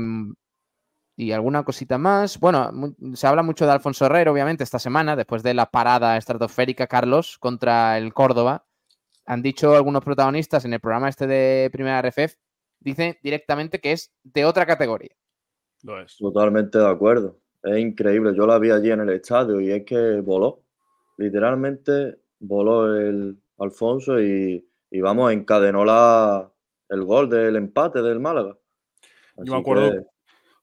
[1.19, 2.39] y alguna cosita más.
[2.39, 2.71] Bueno,
[3.13, 7.37] se habla mucho de Alfonso Herrero, obviamente, esta semana, después de la parada estratosférica, Carlos,
[7.37, 8.65] contra el Córdoba.
[9.25, 12.35] Han dicho algunos protagonistas en el programa este de Primera RFF,
[12.79, 15.13] dicen directamente que es de otra categoría.
[15.83, 16.15] Lo es.
[16.15, 17.41] Totalmente de acuerdo.
[17.63, 18.33] Es increíble.
[18.33, 20.63] Yo la vi allí en el estadio y es que voló.
[21.17, 26.51] Literalmente voló el Alfonso y, y vamos, encadenó la,
[26.89, 28.57] el gol del empate del Málaga.
[29.37, 30.05] Yo me acuerdo que-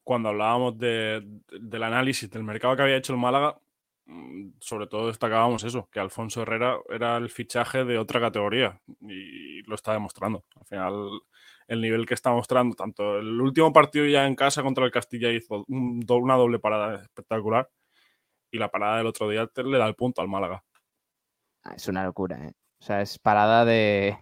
[0.03, 1.21] cuando hablábamos de-
[1.59, 3.59] del análisis del mercado que había hecho el Málaga,
[4.05, 9.63] mm, sobre todo destacábamos eso, que Alfonso Herrera era el fichaje de otra categoría y
[9.63, 10.45] lo está demostrando.
[10.59, 11.09] Al final,
[11.67, 15.31] el nivel que está mostrando, tanto el último partido ya en casa contra el Castilla
[15.31, 17.69] hizo un una doble parada espectacular
[18.51, 20.63] y la parada del otro día le da el punto al Málaga.
[21.67, 22.53] Ah, Es una locura, ¿eh?
[22.79, 24.17] O sea, es parada de,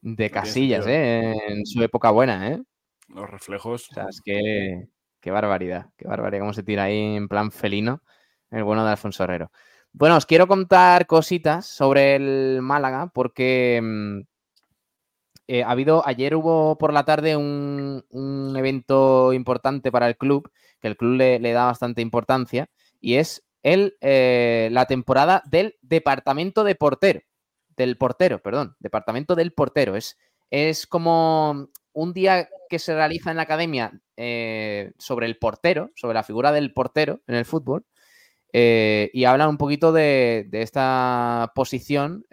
[0.00, 0.86] de casillas.
[0.86, 1.34] ¿eh?
[1.48, 2.62] En su época buena, ¿eh?
[3.08, 3.90] Los reflejos.
[3.90, 4.88] O sea, es que
[5.20, 8.02] qué barbaridad, qué barbaridad cómo se tira ahí en plan felino
[8.50, 9.50] el bueno de Alfonso Herrero.
[9.92, 14.20] Bueno, os quiero contar cositas sobre el Málaga porque mm,
[15.48, 20.50] eh, ha habido, ayer hubo por la tarde un, un evento importante para el club,
[20.80, 22.68] que el club le, le da bastante importancia,
[23.00, 27.22] y es el, eh, la temporada del departamento de portero,
[27.76, 29.96] del portero, perdón, departamento del portero.
[29.96, 30.16] Es,
[30.50, 36.14] es como un día que se realiza en la academia eh, sobre el portero, sobre
[36.14, 37.84] la figura del portero en el fútbol,
[38.52, 42.24] eh, y hablan un poquito de, de esta posición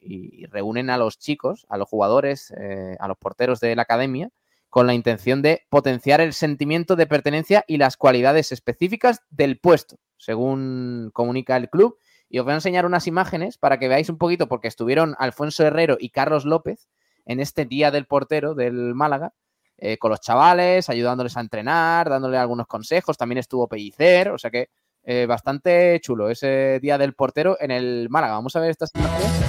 [0.00, 2.52] y, reúnen a los chicos, a los jugadores,
[2.98, 4.30] a los porteros de la academia,
[4.68, 9.98] con la intención de potenciar el sentimiento de pertenencia y las cualidades específicas del puesto,
[10.16, 11.98] según comunica el club.
[12.28, 15.64] Y os voy a enseñar unas imágenes para que veáis un poquito, porque estuvieron Alfonso
[15.64, 16.88] Herrero y Carlos López
[17.24, 19.32] en este día del portero del Málaga,
[19.78, 23.16] eh, con los chavales, ayudándoles a entrenar, dándole algunos consejos.
[23.16, 24.70] También estuvo Pellicer, o sea que
[25.04, 28.34] eh, bastante chulo ese día del portero en el Málaga.
[28.34, 29.46] Vamos a ver estas imágenes.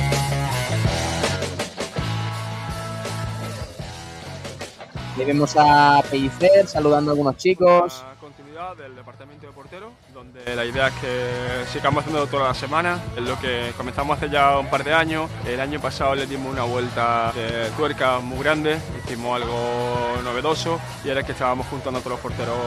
[5.17, 8.05] Ahí vemos a Pellicer saludando a algunos chicos.
[8.19, 12.99] Continuidad del departamento de portero, donde la idea es que sigamos haciendo toda la semana,
[13.15, 15.29] es lo que comenzamos hace ya un par de años.
[15.45, 21.09] El año pasado le dimos una vuelta de tuerca muy grande, hicimos algo novedoso y
[21.09, 22.57] es que estábamos juntando a todos los porteros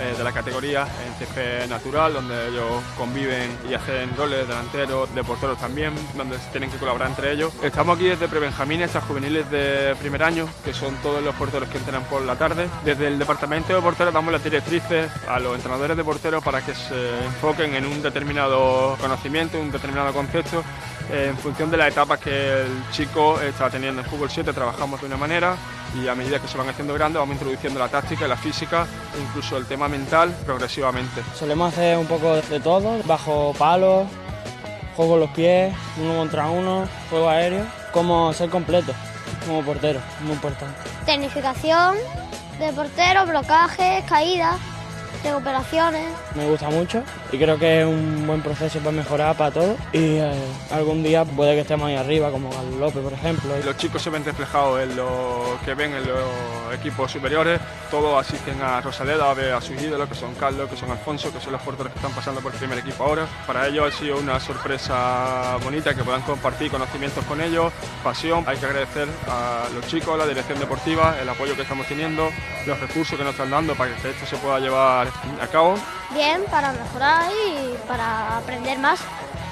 [0.00, 5.22] eh, de la categoría en césped natural, donde ellos conviven y hacen roles delanteros, de
[5.22, 7.52] porteros también, donde tienen que colaborar entre ellos.
[7.62, 11.78] Estamos aquí desde prebenjamines hasta juveniles de primer año, que son todos los porteros que
[11.78, 12.66] entrenan por la tarde.
[12.84, 16.79] Desde el departamento de porteros damos las directrices a los entrenadores de porteros para que
[16.88, 20.62] se enfoquen en un determinado conocimiento, un determinado concepto.
[21.10, 25.00] Eh, En función de las etapas que el chico está teniendo en fútbol 7 trabajamos
[25.00, 25.56] de una manera
[26.00, 29.20] y a medida que se van haciendo grandes vamos introduciendo la táctica, la física e
[29.20, 31.22] incluso el tema mental progresivamente.
[31.36, 34.06] Solemos hacer un poco de todo, bajo palos,
[34.96, 38.92] juego con los pies, uno contra uno, juego aéreo como ser completo
[39.46, 40.78] como portero, muy importante.
[41.06, 41.96] Tecnificación
[42.58, 44.56] de portero, blocajes, caídas
[45.22, 46.08] recuperaciones.
[46.34, 47.02] Me gusta mucho
[47.32, 50.32] y creo que es un buen proceso para mejorar para todos y eh,
[50.70, 53.50] algún día puede que estemos ahí arriba, como Carlos López, por ejemplo.
[53.64, 57.60] Los chicos se ven reflejados en lo que ven en los equipos superiores,
[57.90, 61.32] todos asisten a Rosaleda a ver a sus ídolos, que son Carlos, que son Alfonso,
[61.32, 63.26] que son los porteros que están pasando por el primer equipo ahora.
[63.46, 67.72] Para ellos ha sido una sorpresa bonita que puedan compartir conocimientos con ellos,
[68.02, 68.44] pasión.
[68.46, 72.30] Hay que agradecer a los chicos, a la dirección deportiva, el apoyo que estamos teniendo,
[72.66, 75.08] los recursos que nos están dando para que esto se pueda llevar
[75.40, 75.74] a cabo.
[76.12, 79.00] Bien, para mejorar y para aprender más.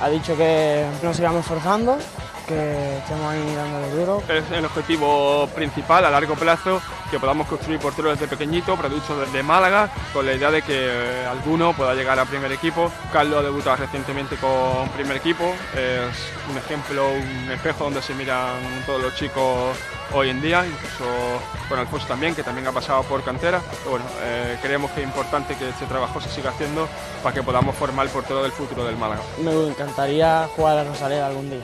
[0.00, 1.98] Ha dicho que nos sigamos forzando,
[2.46, 4.22] que estemos ahí dándole duro.
[4.28, 9.42] Es el objetivo principal a largo plazo, que podamos construir porteros desde pequeñito, productos desde
[9.42, 12.92] Málaga, con la idea de que alguno pueda llegar a primer equipo.
[13.12, 18.60] Carlos ha debutado recientemente con primer equipo, es un ejemplo, un espejo donde se miran
[18.86, 19.76] todos los chicos
[20.12, 21.04] hoy en día, incluso
[21.68, 23.61] con Alfonso también, que también ha pasado por cantera.
[23.88, 26.88] Bueno, eh, creemos que es importante que este trabajo se siga haciendo
[27.22, 29.22] para que podamos formar el portero del futuro del Málaga.
[29.42, 31.61] Me encantaría jugar a Rosaleda algún día.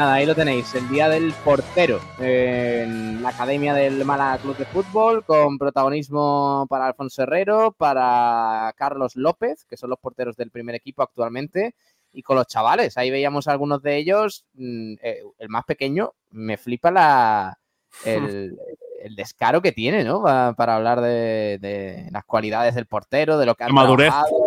[0.00, 4.64] Nada, ahí lo tenéis, el día del portero en la Academia del Málaga Club de
[4.64, 10.74] Fútbol, con protagonismo para Alfonso Herrero, para Carlos López, que son los porteros del primer
[10.74, 11.74] equipo actualmente,
[12.14, 12.96] y con los chavales.
[12.96, 14.46] Ahí veíamos algunos de ellos.
[14.54, 17.58] Mm, eh, el más pequeño, me flipa la,
[18.06, 18.58] el,
[19.02, 20.22] el descaro que tiene, ¿no?
[20.22, 24.08] Para, para hablar de, de las cualidades del portero, de lo que ha Madurez.
[24.08, 24.46] trabajado.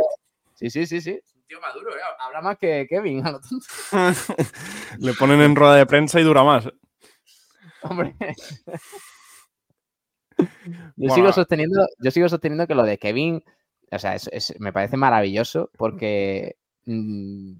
[0.55, 1.19] Sí, sí, sí, sí.
[1.53, 1.99] Tío maduro, ¿eh?
[2.19, 3.65] Habla más que Kevin, a lo tonto.
[4.97, 6.67] Le ponen en rueda de prensa y dura más.
[7.83, 8.15] Hombre.
[10.35, 10.45] Yo,
[10.95, 11.13] Bueno.
[11.15, 13.43] sigo sosteniendo, yo sigo sosteniendo que lo de Kevin,
[13.91, 17.53] o sea, es- es- me parece maravilloso porque mm,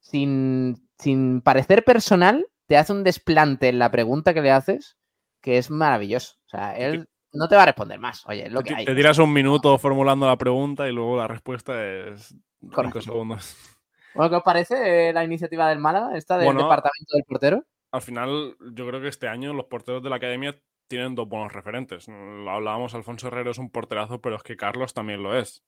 [0.00, 4.96] sin, sin parecer personal, te hace un desplante en la pregunta que le haces
[5.40, 6.34] que es maravilloso.
[6.46, 8.26] O sea, él no te va a responder más.
[8.26, 8.84] Oye, es lo que hay.
[8.84, 12.82] te tiras un minuto formulando la pregunta y luego la respuesta es Correcto.
[12.82, 13.56] cinco segundos.
[14.14, 16.62] Bueno, ¿qué os parece la iniciativa del Málaga, esta del Bueno.
[16.62, 17.64] departamento del portero?
[17.92, 20.58] Al final, yo creo que este año los porteros de la academia
[20.88, 22.08] tienen dos buenos referentes.
[22.08, 25.62] Lo hablábamos, Alfonso Herrero es un porterazo, pero es que Carlos también lo es.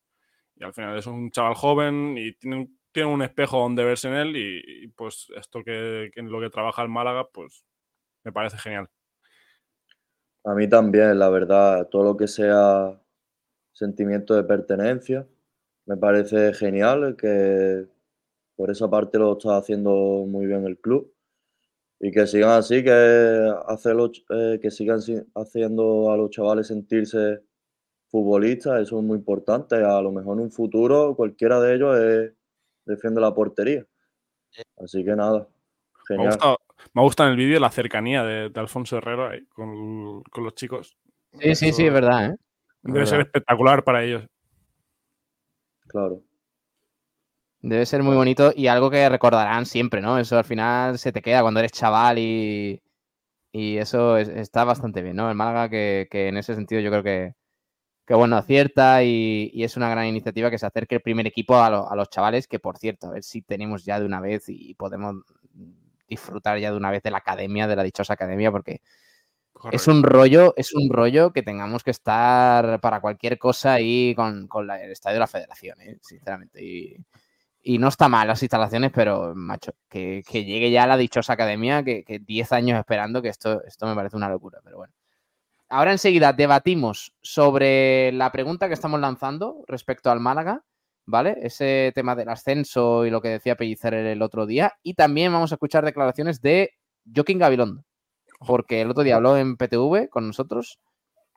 [0.56, 4.14] Y al final es un chaval joven y tiene, tiene un espejo donde verse en
[4.14, 7.64] él y, y, pues esto que, que en lo que trabaja el Málaga, pues
[8.24, 8.88] me parece genial.
[10.44, 12.98] A mí también, la verdad, todo lo que sea
[13.72, 15.26] sentimiento de pertenencia,
[15.86, 17.86] me parece genial que
[18.56, 19.90] por esa parte lo está haciendo
[20.26, 21.12] muy bien el club
[22.00, 26.66] y que sigan así, que, hace los- eh, que sigan si- haciendo a los chavales
[26.68, 27.42] sentirse
[28.10, 29.76] futbolistas, eso es muy importante.
[29.76, 32.32] A lo mejor en un futuro cualquiera de ellos es-
[32.86, 33.86] defiende la portería.
[34.78, 35.46] Así que nada,
[36.08, 36.32] Me genial.
[36.34, 36.56] gusta,
[36.94, 40.54] me gusta en el vídeo la cercanía de, de Alfonso Herrero ahí con, con los
[40.54, 40.96] chicos.
[41.40, 42.36] Sí, sí, sí, es verdad, ¿eh?
[42.82, 43.26] Debe Es ser verdad.
[43.28, 44.24] espectacular para ellos.
[45.88, 46.22] Claro.
[47.60, 50.18] Debe ser muy bonito y algo que recordarán siempre, ¿no?
[50.18, 52.80] Eso al final se te queda cuando eres chaval y,
[53.52, 55.30] y eso es- está bastante bien, ¿no?
[55.30, 57.34] El Málaga que, que en ese sentido yo creo que,
[58.06, 61.56] que bueno, acierta y, y es una gran iniciativa que se acerque el primer equipo
[61.58, 64.20] a, lo- a los chavales, que por cierto, a ver si tenemos ya de una
[64.20, 65.16] vez y podemos
[66.08, 68.80] disfrutar ya de una vez de la academia, de la dichosa academia, porque
[69.72, 74.46] es un rollo, es un rollo que tengamos que estar para cualquier cosa ahí con,
[74.46, 75.98] con la- el estadio de la federación, ¿eh?
[76.00, 76.62] sinceramente.
[76.64, 76.96] Y,
[77.62, 81.82] y no está mal las instalaciones, pero, macho, que, que llegue ya la dichosa academia,
[81.82, 84.94] que, que 10 años esperando, que esto, esto me parece una locura, pero bueno.
[85.68, 90.64] Ahora enseguida debatimos sobre la pregunta que estamos lanzando respecto al Málaga,
[91.08, 91.38] ¿vale?
[91.40, 94.74] Ese tema del ascenso y lo que decía Pellicer el otro día.
[94.82, 96.72] Y también vamos a escuchar declaraciones de
[97.12, 97.82] Joaquín Gabilondo,
[98.46, 100.78] porque el otro día habló en PTV con nosotros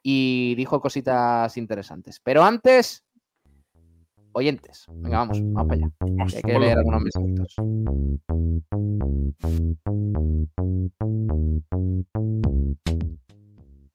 [0.03, 2.19] y dijo cositas interesantes.
[2.21, 3.05] Pero antes,
[4.33, 4.85] oyentes.
[4.89, 6.35] Venga, vamos, vamos para allá.
[6.35, 7.55] hay que leer algunos mensajitos.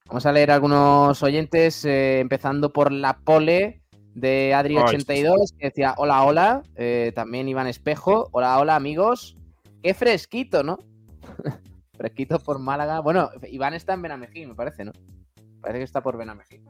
[0.07, 3.83] Vamos a leer algunos oyentes, eh, empezando por la pole
[4.17, 6.62] de Adri82, que decía hola, hola.
[6.75, 9.37] Eh, también Iván Espejo, hola, hola, amigos.
[9.83, 10.79] Qué fresquito, ¿no?
[11.93, 13.01] fresquito por Málaga.
[13.01, 14.93] Bueno, Iván está en Benamejí, me parece, ¿no?
[15.61, 16.62] Parece que está por Benamejí.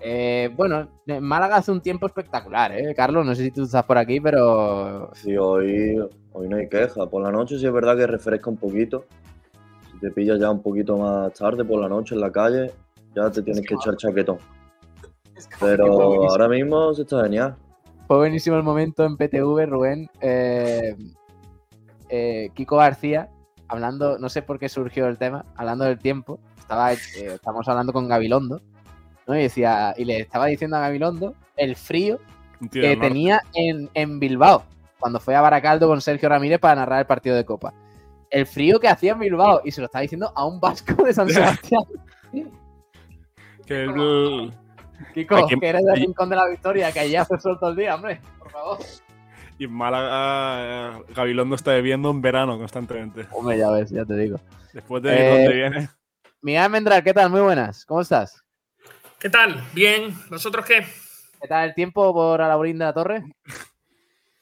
[0.00, 2.92] Eh, bueno, en Málaga hace un tiempo espectacular, ¿eh?
[2.94, 5.10] Carlos, no sé si tú estás por aquí, pero...
[5.14, 5.96] Sí, hoy,
[6.32, 7.06] hoy no hay queja.
[7.06, 9.04] Por la noche sí es verdad que refresca un poquito,
[10.00, 12.72] te pillas ya un poquito más tarde por la noche en la calle,
[13.14, 14.38] ya te tienes que echar chaquetón.
[15.60, 15.86] Pero
[16.28, 17.56] ahora mismo se está genial.
[18.06, 20.08] Fue buenísimo el momento en PTV, Rubén.
[20.20, 20.96] eh,
[22.08, 23.28] eh, Kiko García,
[23.68, 26.40] hablando, no sé por qué surgió el tema, hablando del tiempo.
[26.58, 26.98] Estaba, eh,
[27.34, 28.60] estábamos hablando con Gabilondo,
[29.28, 29.36] ¿no?
[29.38, 32.18] Y, decía, y le estaba diciendo a Gabilondo el frío
[32.70, 34.64] tío que tenía en, en Bilbao,
[34.98, 37.72] cuando fue a Baracaldo con Sergio Ramírez para narrar el partido de Copa.
[38.28, 41.12] El frío que hacía en Bilbao, y se lo estaba diciendo a un vasco de
[41.14, 41.82] San Sebastián.
[43.66, 44.52] Que el-
[45.14, 47.70] Kiko, Aquí- que eres del ahí- rincón de la victoria, que allí hace sol todo
[47.70, 48.78] el día, hombre, por favor.
[49.58, 53.26] y en Málaga, eh, Gabilondo está bebiendo en verano constantemente.
[53.32, 54.40] Hombre, ya ves, ya te digo.
[54.72, 55.88] Después de Eh, dónde viene.
[56.42, 57.28] Miguel Almendral, ¿qué tal?
[57.30, 58.42] Muy buenas, ¿cómo estás?
[59.18, 59.62] ¿Qué tal?
[59.74, 60.14] Bien.
[60.30, 60.86] ¿Vosotros qué?
[61.42, 63.22] ¿Qué tal el tiempo por Alaurín de la Torre?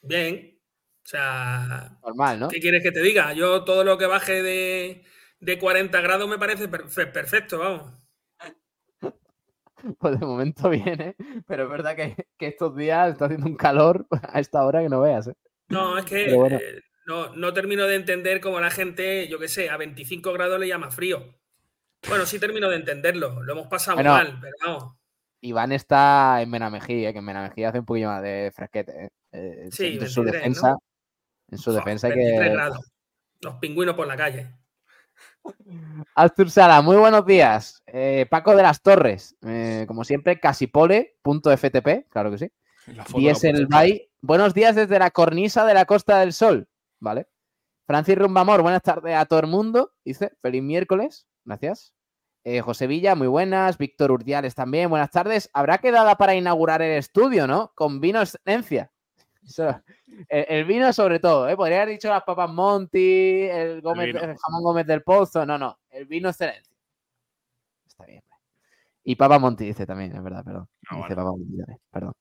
[0.01, 0.57] Bien.
[1.03, 2.47] O sea, Normal, ¿no?
[2.49, 3.33] ¿qué quieres que te diga?
[3.33, 5.03] Yo todo lo que baje de,
[5.39, 7.91] de 40 grados me parece perfe- perfecto, vamos.
[9.99, 11.15] Pues de momento viene,
[11.47, 14.89] pero es verdad que, que estos días está haciendo un calor a esta hora que
[14.89, 15.35] no veas, ¿eh?
[15.69, 16.57] No, es que bueno.
[16.57, 20.59] eh, no, no termino de entender cómo la gente, yo qué sé, a 25 grados
[20.59, 21.39] le llama frío.
[22.07, 23.43] Bueno, sí termino de entenderlo.
[23.43, 24.95] Lo hemos pasado Bueno, mal, pero vamos.
[25.41, 27.13] Iván está en Benamejí, ¿eh?
[27.13, 29.09] que en Benamejí hace un poquillo más de fresquete.
[29.71, 30.77] Sí, en su 23, defensa, ¿no?
[31.49, 32.53] en su defensa hay 23 que...
[32.53, 32.91] grados.
[33.41, 34.58] Los pingüinos por la calle.
[36.15, 37.83] Astur Sala, muy buenos días.
[37.87, 42.51] Eh, Paco de las Torres, eh, como siempre, casipole.ftp, claro que sí.
[42.87, 43.65] La Diesel puse.
[43.65, 46.67] Bay, buenos días desde la cornisa de la Costa del Sol,
[46.99, 47.27] ¿vale?
[47.85, 51.93] Francis Rumbamor, buenas tardes a todo el mundo, dice, feliz miércoles, gracias.
[52.43, 53.77] Eh, José Villa, muy buenas.
[53.77, 55.49] Víctor Urdiales también, buenas tardes.
[55.53, 57.73] Habrá quedada para inaugurar el estudio, ¿no?
[57.75, 58.91] Con vino excelencia.
[60.27, 61.55] El, el vino sobre todo, ¿eh?
[61.55, 65.79] Podría haber dicho las papas Monty, el, Gómez, el jamón Gómez del Pozo, no, no,
[65.89, 66.75] el vino excelencia.
[67.87, 68.21] Está bien.
[68.21, 68.37] hombre.
[69.03, 70.67] Y Papa Monty dice también, es verdad, perdón.
[70.89, 71.15] Ah, dice.
[71.15, 72.13] Papa Monty también, perdón.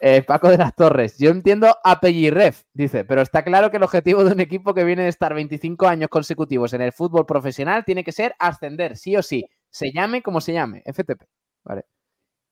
[0.00, 3.82] Eh, Paco de las Torres, yo entiendo a Ref, dice, pero está claro que el
[3.84, 7.84] objetivo de un equipo que viene de estar 25 años consecutivos en el fútbol profesional
[7.84, 11.22] tiene que ser ascender, sí o sí, se llame como se llame, FTP.
[11.62, 11.86] Vale.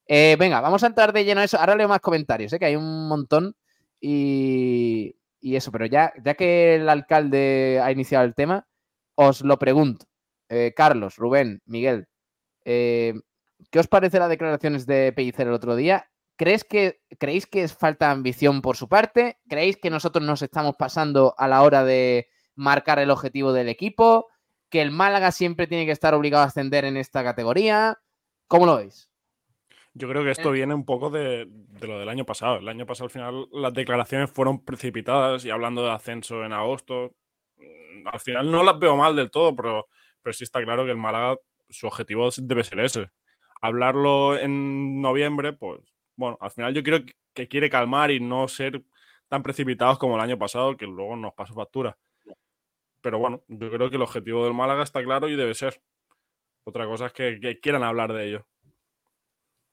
[0.07, 1.59] Eh, venga, vamos a entrar de lleno a eso.
[1.59, 2.59] Ahora leo más comentarios, ¿eh?
[2.59, 3.55] que hay un montón
[4.03, 8.66] y, y eso, pero ya, ya que el alcalde ha iniciado el tema,
[9.14, 10.07] os lo pregunto.
[10.48, 12.09] Eh, Carlos, Rubén, Miguel,
[12.64, 13.14] eh,
[13.70, 16.11] ¿qué os parece las declaraciones de Pellicer el otro día?
[16.36, 19.38] ¿Crees que, ¿Creéis que es falta de ambición por su parte?
[19.48, 24.26] ¿Creéis que nosotros nos estamos pasando a la hora de marcar el objetivo del equipo?
[24.68, 27.98] ¿Que el Málaga siempre tiene que estar obligado a ascender en esta categoría?
[28.48, 29.12] ¿Cómo lo veis?
[29.95, 32.57] Yo creo que esto viene un poco de, de lo del año pasado.
[32.59, 37.14] El año pasado, al final, las declaraciones fueron precipitadas y hablando de ascenso en agosto.
[37.59, 39.86] mm, Al final no las veo mal del todo, pero,
[40.22, 41.36] pero sí está claro que el Málaga,
[41.68, 43.11] su objetivo debe ser ese.
[43.61, 45.80] Hablarlo en noviembre, pues
[46.16, 48.82] bueno, al final yo creo que- que quiere calmar y no ser
[49.28, 51.97] tan precipitados como el año pasado, que luego nos pasó factura.
[53.01, 55.82] Pero bueno, yo creo que el objetivo del Málaga está claro y debe ser.
[56.64, 58.47] Otra cosa es que, que quieran hablar de ello.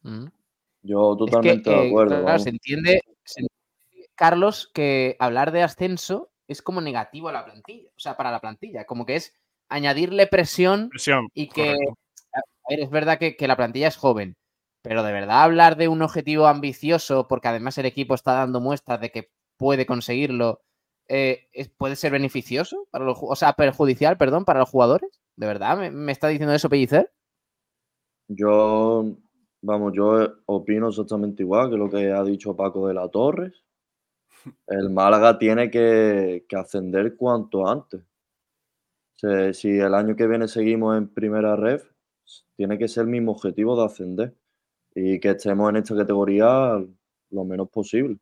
[0.01, 0.27] Mm.
[0.81, 2.21] Yo Es que, totalmente de eh, acuerdo.
[2.21, 7.45] claro, se entiende, se entiende, Carlos, que hablar de ascenso es como negativo a la
[7.45, 9.33] plantilla, o sea, para la plantilla, como que es
[9.69, 11.27] añadirle presión Presión.
[11.33, 11.93] y que, correcto.
[12.33, 14.35] a ver, es verdad que, que la plantilla es joven,
[14.81, 18.99] pero de verdad hablar de un objetivo ambicioso, porque además el equipo está dando muestras
[19.01, 20.61] de que puede conseguirlo,
[21.07, 25.09] eh, puede ser beneficioso, para los, o sea, perjudicial, perdón, para los jugadores.
[25.35, 27.11] ¿De verdad me, me está diciendo eso Pellicer?
[28.27, 29.05] Yo,
[29.61, 33.63] vamos, yo opino exactamente igual que lo que ha dicho Paco de la Torres.
[34.67, 38.01] El Málaga tiene que, que ascender cuanto antes.
[39.53, 41.83] Si el año que viene seguimos en primera ref,
[42.55, 44.35] tiene que ser el mismo objetivo de ascender
[44.95, 46.83] y que estemos en esta categoría
[47.31, 48.19] lo menos posible.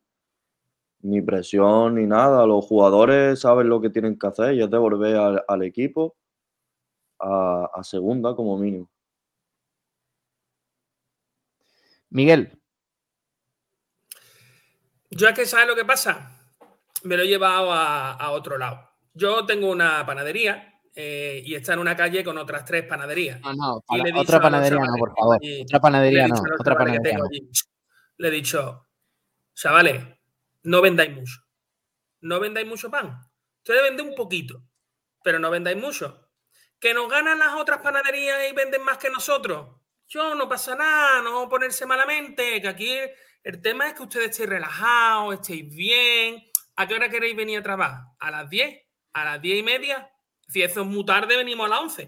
[1.01, 2.45] Ni presión ni nada.
[2.45, 6.15] Los jugadores saben lo que tienen que hacer y es devolver al, al equipo
[7.19, 8.89] a- a segunda como mínimo.
[12.09, 12.59] Miguel,
[15.09, 16.31] Yo es que, ¿sabes lo que pasa?
[17.03, 18.89] Me lo he llevado a, a otro lado.
[19.13, 23.39] Yo tengo una panadería eh, y está en una calle con otras tres panaderías.
[23.41, 27.25] no, Y le otra panadería no, por favor, otra panadería no, otra panadería no.
[28.17, 28.87] le he dicho,
[29.53, 30.03] chavales,
[30.63, 31.35] no vendáis mucho.
[32.21, 33.19] No vendáis mucho pan.
[33.59, 34.63] Ustedes venden un poquito,
[35.23, 36.29] pero no vendáis mucho.
[36.79, 39.76] Que nos ganan las otras panaderías y venden más que nosotros.
[40.07, 42.97] Yo no pasa nada, no ponerse malamente, que aquí
[43.43, 46.43] el tema es que ustedes estéis relajados, estéis bien.
[46.77, 48.01] ¿A qué hora queréis venir a trabajar?
[48.19, 48.85] ¿A las 10?
[49.13, 50.09] ¿A las 10 y media?
[50.47, 52.03] Si eso es muy tarde, venimos a las 11.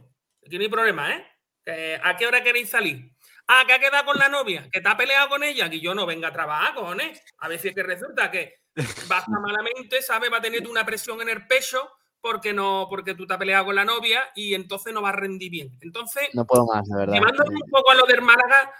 [0.45, 1.27] Aquí no hay problema, ¿eh?
[1.65, 3.11] Que, ¿A qué hora queréis salir?
[3.47, 5.93] Ah, que ha quedado con la novia, que te ha peleado con ella, que yo
[5.93, 7.21] no venga a trabajar, cojones.
[7.39, 8.61] A veces que resulta que
[9.07, 10.31] vas a malamente, ¿sabes?
[10.31, 11.91] Va a tener una presión en el pecho
[12.21, 15.13] porque no, porque tú te has peleado con la novia y entonces no va a
[15.13, 15.77] rendir bien.
[15.81, 17.13] Entonces, No puedo más, de verdad.
[17.13, 18.73] llevándome un poco a lo del Málaga,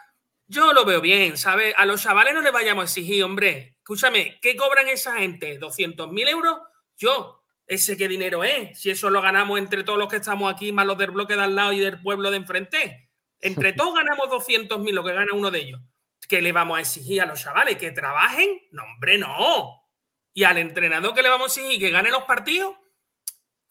[0.48, 1.74] yo lo veo bien, ¿sabes?
[1.78, 3.76] A los chavales no les vayamos a exigir, hombre.
[3.78, 5.60] Escúchame, ¿qué cobran esa gente?
[5.60, 6.58] ¿200.000 euros?
[6.98, 8.80] Yo, ¿ese qué dinero es?
[8.80, 11.44] Si eso lo ganamos entre todos los que estamos aquí, más los del bloque de
[11.44, 13.10] al lado y del pueblo de enfrente.
[13.40, 15.82] Entre todos ganamos 200.000, lo que gana uno de ellos.
[16.28, 17.78] ¿Qué le vamos a exigir a los chavales?
[17.78, 18.62] ¿Que trabajen?
[18.72, 19.82] No, hombre, no.
[20.34, 22.76] Y al entrenador que le vamos a exigir que gane los partidos,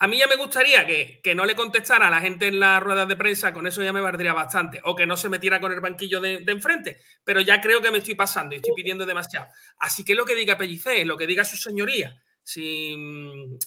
[0.01, 2.80] a mí ya me gustaría que, que no le contestara a la gente en las
[2.80, 5.72] ruedas de prensa, con eso ya me valdría bastante, o que no se metiera con
[5.72, 9.49] el banquillo de, enfrente, pero ya creo que me estoy pasando y estoy pidiendo demasiado.
[9.78, 12.96] Así que lo que diga Pellicé, lo que diga su señoría, si,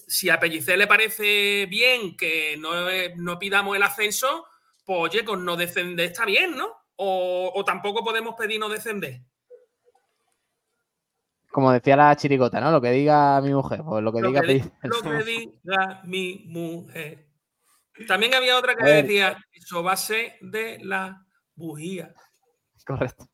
[0.06, 4.46] si a Pellicé le parece bien que no, eh, no pidamos el ascenso,
[4.84, 6.74] pues oye, con no descender está bien, ¿no?
[6.96, 9.20] O, o tampoco podemos pedir no descender.
[11.52, 12.70] Como decía la chirigota, ¿no?
[12.70, 14.90] Lo que diga mi mujer, pues lo que Lo diga que, di- Pellicer.
[14.90, 17.26] lo que diga mi mujer.
[18.08, 21.24] También había otra que decía, eso va a ser de la
[21.54, 22.14] bujía.
[22.86, 23.26] Correcto.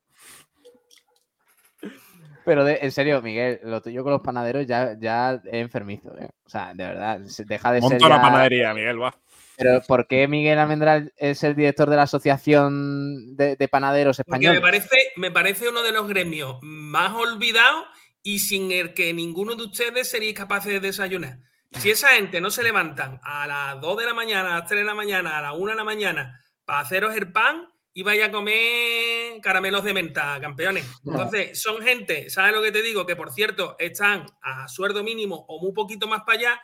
[2.45, 6.31] Pero de- en serio, Miguel, lo tuyo con los panaderos ya, ya es enfermizo, ¿eh?
[6.45, 9.15] O sea, de verdad, deja de ser Monta ya- panadería, Miguel, va.
[9.57, 14.31] Pero ¿por qué Miguel Almendral es el director de la Asociación de, de Panaderos Porque
[14.31, 14.61] me Españoles?
[14.63, 17.85] parece, me parece uno de los gremios más olvidados
[18.23, 21.39] y sin el que ninguno de ustedes sería capaz de desayunar.
[21.79, 24.81] Si esa gente no se levantan a las 2 de la mañana, a las 3
[24.81, 28.27] de la mañana, a las 1 de la mañana para haceros el pan y vaya
[28.27, 30.87] a comer caramelos de menta, campeones.
[31.05, 33.07] Entonces, son gente, ¿sabes lo que te digo?
[33.07, 36.61] Que por cierto, están a sueldo mínimo o muy poquito más para allá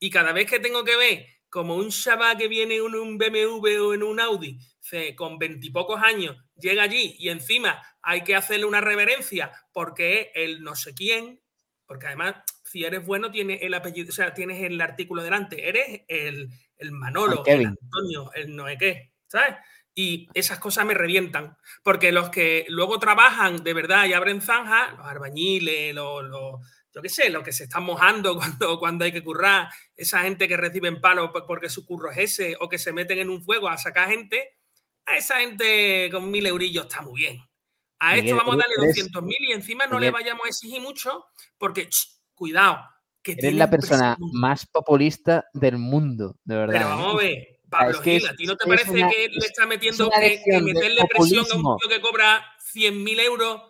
[0.00, 3.80] y cada vez que tengo que ver como un chaval que viene en un BMW
[3.80, 4.58] o en un Audi
[5.16, 10.74] con veintipocos años llega allí y encima hay que hacerle una reverencia porque el no
[10.74, 11.40] sé quién,
[11.86, 16.02] porque además si eres bueno tienes el apellido, o sea, tienes el artículo delante, eres
[16.08, 17.66] el, el Manolo, El.
[17.66, 19.56] Antonio, el no sé qué, ¿sabes?
[19.94, 24.92] Y esas cosas me revientan, porque los que luego trabajan de verdad y abren zanja,
[24.96, 26.60] los albañiles, los, los-
[26.94, 30.48] yo qué sé, los que se están mojando cuando, cuando hay que currar, esa gente
[30.48, 33.42] que reciben palos po- porque su curro es ese, o que se meten en un
[33.44, 34.56] fuego a sacar gente,
[35.06, 37.40] a esa gente con mil eurillos está muy bien.
[38.00, 40.12] A Miguel, esto vamos a darle eres- 200 mil y encima no le Miguel.
[40.12, 41.24] vayamos a exigir mucho,
[41.58, 42.78] porque, ch, cuidado,
[43.22, 46.74] que Eres la persona más populista del mundo, de verdad.
[46.74, 46.88] Pero ¿eh?
[46.88, 49.44] vamos a ver, Pablo Gil, es- ¿a ti no te parece una- que le es-
[49.46, 52.42] está metiendo que, meterle presión a un tío que cobra
[52.72, 53.62] 100.000 euros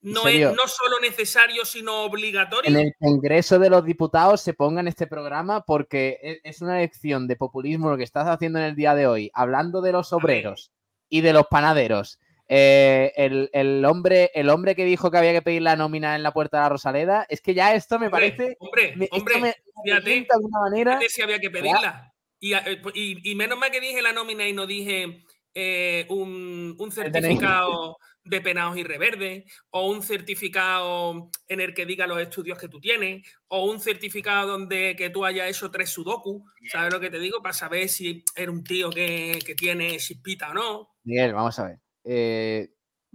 [0.00, 2.68] no es no solo necesario, sino obligatorio?
[2.70, 6.78] en el Congreso de los Diputados se ponga en este programa porque e- es una
[6.78, 10.12] lección de populismo lo que estás haciendo en el día de hoy, hablando de los
[10.12, 10.72] obreros
[11.08, 12.18] y de los panaderos.
[12.48, 16.22] Eh, el, el hombre, el hombre que dijo que había que pedir la nómina en
[16.22, 18.56] la puerta de la Rosaleda, es que ya esto me Hombre, parece.
[18.58, 20.90] hombre, me- hombre, me- fíjate, de alguna manera.
[20.92, 22.12] fíjate si había que pedirla.
[22.40, 25.24] Y, eh, y- y menos mal que dije la nómina y no dije
[25.54, 32.06] eh, un, un certificado de penados y reverde, o un certificado en el que diga
[32.06, 36.44] los estudios que tú tienes, o un certificado donde que tú hayas hecho tres sudoku,
[36.70, 37.42] ¿sabes lo que te digo?
[37.42, 40.88] Para saber si eres un tío que, que tiene chispita o no.
[41.04, 41.78] Miguel, vamos a ver.
[42.10, 42.70] Eh,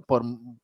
[0.06, 0.22] por,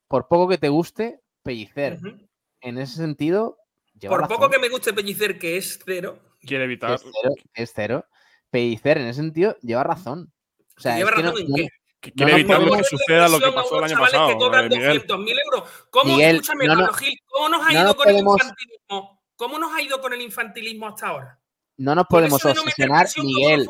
[0.07, 2.27] por poco que te guste, Pellicer, Ujú.
[2.61, 3.57] en ese sentido,
[3.99, 4.37] lleva Por razón.
[4.37, 6.91] poco que me guste Pellicer, que es cero, Quiere evitar.
[6.93, 8.05] es cero, es cero.
[8.51, 10.31] Pellicer, en ese sentido, lleva razón.
[10.77, 11.67] O sea, lleva es que no- razón en no- qué.
[12.01, 14.29] que no quiere nos evitar podemos- que suceda lo que pasó el año chavales pasado,
[14.29, 14.85] que cobran eh, Miguel.
[15.07, 15.69] 200.000 euros.
[15.89, 18.35] ¿Cómo, Miguel, escúchame, no, no- Pablo Gil, cómo nos ha no ido nos con podemos-
[18.41, 19.21] el infantilismo?
[19.35, 21.39] ¿Cómo nos ha ido con el infantilismo hasta ahora?
[21.77, 23.67] no nos podemos no obsesionar, como Miguel.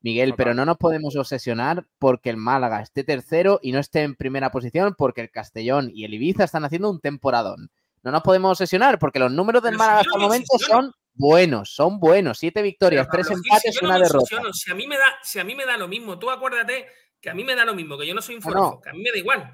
[0.00, 4.14] Miguel, pero no nos podemos obsesionar porque el Málaga esté tercero y no esté en
[4.14, 7.70] primera posición porque el Castellón y el Ibiza están haciendo un temporadón.
[8.02, 10.92] No nos podemos obsesionar porque los números del Pero Málaga hasta el me momento son
[11.14, 12.38] buenos, son buenos.
[12.38, 14.52] Siete victorias, Pero, tres empates, si yo no una me derrota.
[14.52, 16.86] Si a, mí me da, si a mí me da lo mismo, tú acuérdate
[17.20, 18.92] que a mí me da lo mismo, que yo no soy un No, que a
[18.92, 19.52] mí me da igual.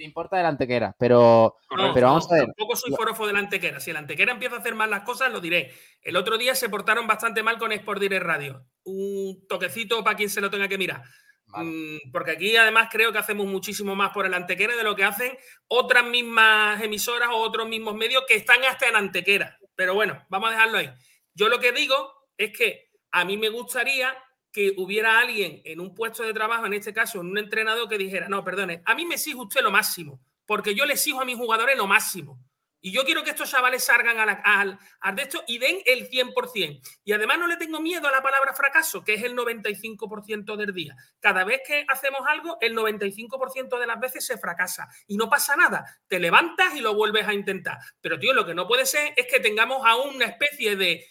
[0.00, 2.46] Te importa el antequera, pero, No, pero vamos no, a ver.
[2.46, 3.80] Tampoco soy forofo del Antequera.
[3.80, 5.74] Si el Antequera empieza a hacer mal las cosas, lo diré.
[6.00, 8.64] El otro día se portaron bastante mal con Sport Direct Radio.
[8.84, 11.02] Un toquecito para quien se lo tenga que mirar.
[11.48, 15.04] Mm, porque aquí además creo que hacemos muchísimo más por el Antequera de lo que
[15.04, 15.36] hacen
[15.68, 19.58] otras mismas emisoras o otros mismos medios que están hasta en Antequera.
[19.74, 20.90] Pero bueno, vamos a dejarlo ahí.
[21.34, 24.16] Yo lo que digo es que a mí me gustaría
[24.52, 27.98] que hubiera alguien en un puesto de trabajo, en este caso en un entrenador, que
[27.98, 31.24] dijera, no, perdone, a mí me exige usted lo máximo, porque yo le exijo a
[31.24, 32.40] mis jugadores lo máximo.
[32.82, 35.80] Y yo quiero que estos chavales salgan a la- al, al de esto y den
[35.84, 36.80] el 100%.
[37.04, 40.72] Y además no le tengo miedo a la palabra fracaso, que es el 95% del
[40.72, 40.96] día.
[41.20, 44.88] Cada vez que hacemos algo, el 95% de las veces se fracasa.
[45.06, 45.84] Y no pasa nada.
[46.08, 47.76] Te levantas y lo vuelves a intentar.
[48.00, 51.06] Pero, tío, lo que no puede ser es que tengamos a una especie de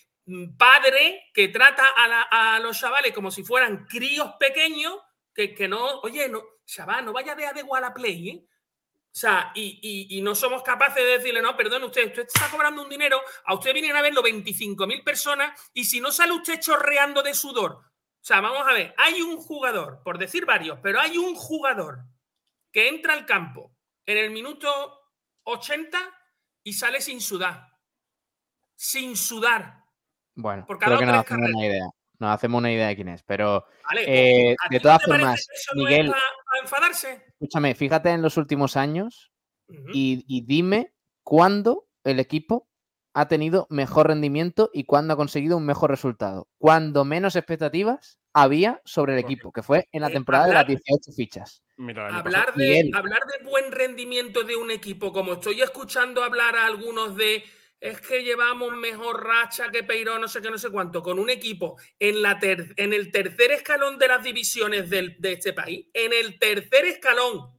[0.57, 2.21] padre que trata a, la-
[2.55, 4.95] a los chavales como si fueran críos pequeños,
[5.33, 8.45] que, no, oye, no, chaval, no vaya de a la play, ¿eh?
[9.11, 12.89] O sea, y no somos capaces de decirle, no, perdón, usted, usted está cobrando un
[12.89, 17.33] dinero, a usted vienen a verlo 25.000 personas y si no sale usted chorreando de
[17.33, 17.71] sudor.
[17.71, 21.99] O sea, vamos a ver, hay un jugador, por decir varios, pero hay un jugador
[22.71, 23.75] que entra al campo
[24.05, 25.01] en el minuto
[25.43, 25.97] 80
[26.63, 27.67] y sale sin sudar.
[28.75, 29.78] Sin sudar.
[30.41, 31.85] Bueno, Porque ha creo que nos hacemos una idea.
[32.19, 33.23] Nos hacemos una idea de quién es.
[33.23, 37.23] Pero Vale, eh, ¿a de no todas formas, no es Miguel, pa- pa enfadarse?
[37.29, 39.31] escúchame, fíjate en los últimos años
[39.93, 42.67] y, y dime cuándo el equipo
[43.13, 46.47] ha tenido mejor rendimiento y cuándo ha conseguido un mejor resultado.
[46.57, 50.61] Cuando menos expectativas había sobre el equipo, que fue en la Eh, temporada de las
[50.63, 51.63] hablar- 18 fichas.
[51.77, 57.15] Hablar de, hablar de buen rendimiento de un equipo, como estoy escuchando hablar a algunos
[57.15, 57.43] de
[57.81, 61.29] es que llevamos mejor racha que Peiró, no sé qué, no sé cuánto, con un
[61.29, 65.87] equipo en, la ter- en el tercer escalón de las divisiones del- de este país,
[65.93, 67.57] en el tercer escalón,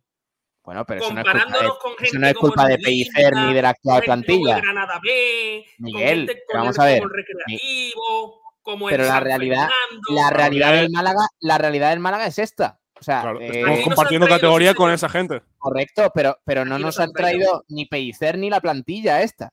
[0.63, 2.79] Bueno, pero eso no es culpa de, comparándonos con gente eso no es culpa de
[2.79, 4.61] Pellicer ni de la actual plantilla.
[4.61, 8.89] Granada B, con Miguel, gente pero con vamos el, a ver, como el Recreativo, como
[8.91, 10.23] el Pero la realidad, Fernando.
[10.23, 12.79] la realidad del Málaga, la realidad del Málaga es esta.
[13.01, 15.41] O sea, Claro, eh, estamos compartiendo traído, categoría con esa gente.
[15.57, 19.49] correcto, pero, pero no nos nos han han traído ni Pellicer ni la plantilla esta.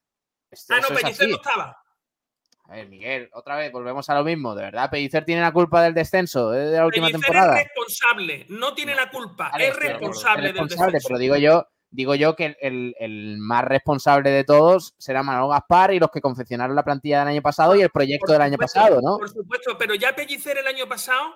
[0.58, 1.78] Esto- Ah, no, Pellicer no estaba.
[2.70, 4.54] A ver, Miguel, otra vez volvemos a lo mismo.
[4.54, 7.60] ¿De verdad Pellicer tiene la culpa del descenso eh, de la última Pellicer temporada?
[7.62, 11.08] es responsable, no tiene la culpa, Vale, es responsable es del responsable, descenso.
[11.08, 15.48] pero digo yo, digo yo que el, el- el más responsable de todos será Manolo
[15.48, 18.42] Gaspar y los que confeccionaron la plantilla del año pasado y el proyecto Por del
[18.42, 19.18] año pasado, ¿no?
[19.18, 21.34] Por supuesto, pero ya Pellicer el año pasado,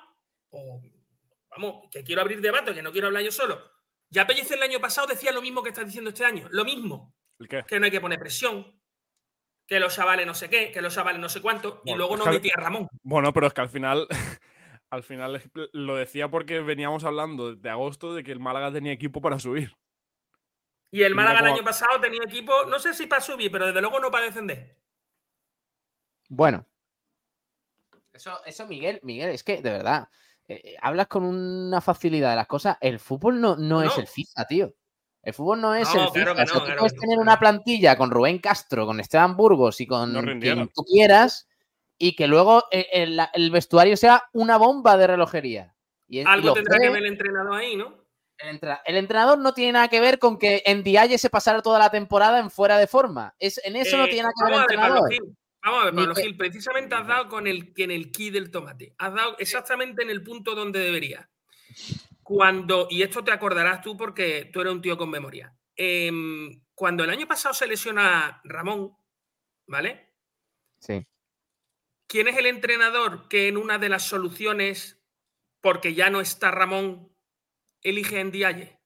[1.50, 3.60] vamos, que quiero abrir debate, que no quiero hablar yo solo.
[4.10, 7.14] Ya Pellicer el año pasado decía lo mismo que está diciendo este año, lo mismo,
[7.40, 7.64] ¿El qué?
[7.66, 8.68] que no hay que poner presión,
[9.68, 12.26] que los chavales no sé qué, que los chavales no sé cuánto, y luego no
[12.26, 12.90] al- metía Ramón.
[13.04, 14.08] Bueno, pero es que al final,
[14.90, 15.42] al final
[15.74, 19.76] lo decía porque veníamos hablando de agosto de que el Málaga tenía equipo para subir.
[20.94, 23.80] Y el Málaga el año pasado tenía equipo, no sé si para subir, pero desde
[23.80, 24.78] luego no para defender.
[26.28, 26.68] Bueno.
[28.12, 30.10] Eso, eso Miguel, Miguel, es que de verdad,
[30.50, 32.78] eh, eh, hablas con una facilidad de las cosas.
[32.82, 34.76] El fútbol no, no es el FIFA, tío.
[35.24, 36.36] El fútbol no es No, el claro FIFA.
[36.36, 39.80] que O sea, no, tú puedes tener una plantilla con Rubén Castro, con Esteban Burgos
[39.82, 41.48] y con quien tú quieras,
[41.98, 45.76] y que luego eh, el, el vestuario sea una bomba de relojería.
[46.08, 48.02] Y, Algo tendrá que ver el entrenador ahí, ¿no?
[48.86, 51.92] El, entrenador no tiene nada que ver con que en Dialle se pasara toda la
[51.92, 53.36] temporada en fuera de forma.
[53.40, 55.10] Es, en eso no Eh, tiene nada que ver el ver, entrenador.
[55.64, 58.96] Vamos a ver, Pablo Gil, precisamente has dado con el, en el key del tomate.
[58.98, 61.30] Has dado exactamente en el punto donde debería.
[62.34, 65.54] Cuando, y esto te acordarás tú porque tú eres un tío con memoria.
[65.76, 68.96] Em, cuando el año pasado se lesiona Ramón,
[69.68, 70.14] ¿vale?
[70.80, 71.06] Sí.
[72.08, 75.04] ¿Quién es el entrenador que en una de las soluciones,
[75.60, 77.14] porque ya no está Ramón,
[77.82, 78.80] elige a Ndiaye?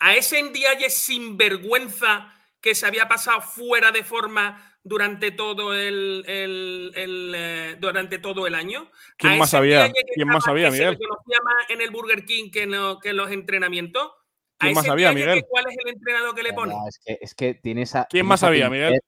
[0.00, 6.92] A ese Ndiaye sinvergüenza que se había pasado fuera de forma durante todo el, el-
[6.94, 8.88] el, eh, durante todo el año.
[9.16, 9.88] ¿Quién A más sabía?
[9.88, 10.98] Que ¿Quién más sabía, que Se Miguel?
[10.98, 14.10] conocía más en el Burger King que, no- que en los entrenamientos.
[14.58, 15.40] ¿Quién más sabía, Miguel?
[15.40, 16.72] que ¿Cuál es el entrenador que le pone?
[16.72, 18.00] No, es, que, es que tienes a.
[18.04, 19.00] ¿Quién tienes más sabía, Pellicer- Miguel?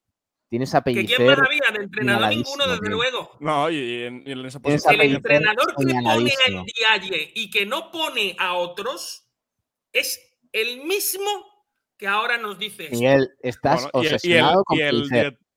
[0.50, 1.16] Tienes a ¿Que Pellicer.
[1.16, 1.70] quién más había?
[1.78, 2.90] De entrenador ninguno, desde tío.
[2.90, 3.36] luego.
[3.40, 4.94] No, y en, y en esa posición.
[5.00, 6.64] El entrenador que pone a señaladísimo.
[6.64, 9.28] Ndiaye y que no pone a otros
[9.92, 10.20] es
[10.52, 11.30] el mismo
[11.98, 12.96] que ahora nos dice esto.
[12.96, 15.08] Miguel, estás Bueno, y el- y el, obsesionado con y el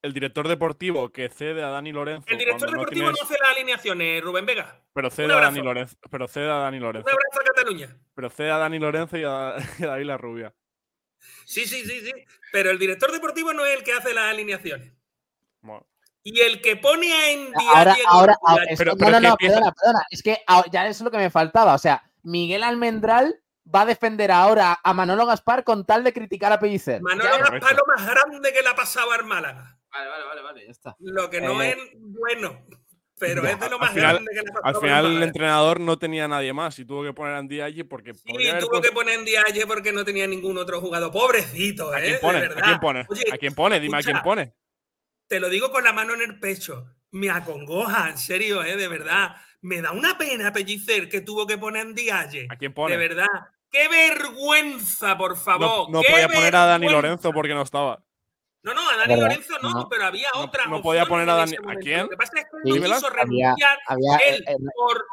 [0.02, 2.26] el director deportivo que cede a Dani Lorenzo.
[2.28, 4.82] El director cuando no deportivo tienes- no hace las alineaciones, Rubén Vega.
[4.94, 5.62] pero cede Un a Dani.
[5.62, 5.96] Lorenzo.
[6.10, 7.10] Pero cede a Dani Un Lorenzo.
[7.10, 7.98] abrazo a Cataluña.
[8.16, 10.54] Pero cede a Dani Lorenzo y a, y a David La Rubia.
[11.46, 12.12] Sí, sí, sí, sí.
[12.52, 14.94] Pero el director deportivo no es el que hace las alineaciones.
[15.62, 15.86] Bueno,
[16.24, 19.28] Y el que pone a Ndiaye Ahora, ahora, ahora- es Pero- que- pero no, no,
[19.28, 20.06] no, empieza- perdona, perdona.
[20.10, 20.38] Es que
[20.72, 21.74] ya es lo que me faltaba.
[21.74, 23.40] O sea, Miguel Almendral
[23.74, 27.02] va a defender ahora a Manolo Gaspar con tal de criticar a Pellicer.
[27.02, 27.38] Manolo Ya-.
[27.38, 29.78] Gaspar lo más grande que le ha pasado al Málaga.
[29.92, 30.96] Vale, vale, vale, vale, ya está.
[31.00, 32.66] Lo que no Eh, es bueno,
[33.20, 35.24] pero ya, es de lo más final- grande que le pasado al al final el
[35.24, 38.64] entrenador no tenía nadie más y tuvo que poner a Andy allí porque Sí, haber
[38.64, 41.12] tuvo que poner en Dialle porque no tenía ningún otro jugador.
[41.12, 42.04] Pobrecito, ¿A ¿eh?
[42.04, 42.38] quién De pone?
[42.38, 42.64] ¿A verdad.
[42.64, 43.06] quién pone?
[43.10, 43.80] Oye, ¿A quién pone?
[43.80, 44.54] Dime a quién pone.
[45.28, 46.86] Te lo digo con la mano en el pecho.
[47.12, 48.76] Me acongoja, en serio, ¿eh?
[48.78, 49.36] De verdad.
[49.62, 52.48] Me da una pena Pellicer que tuvo que poner en Dialle.
[52.50, 52.94] ¿A quién pone?
[52.94, 53.28] De verdad.
[53.70, 55.90] ¡Qué vergüenza, por No, favor!
[55.92, 56.90] no ¡Qué podía poner a Dani!
[56.90, 58.04] Lorenzo porque no estaba.
[58.64, 59.30] No, no, a Dani ¿Verdad?
[59.30, 59.90] Lorenzo no, No.
[59.90, 60.66] pero había otra.
[60.66, 62.02] no podía poner a Dani- ¿a quién?
[62.04, 63.80] Lo que pasa es que él no quiso había- renunciar.
[63.88, 65.06] había- él, eh, eh, por,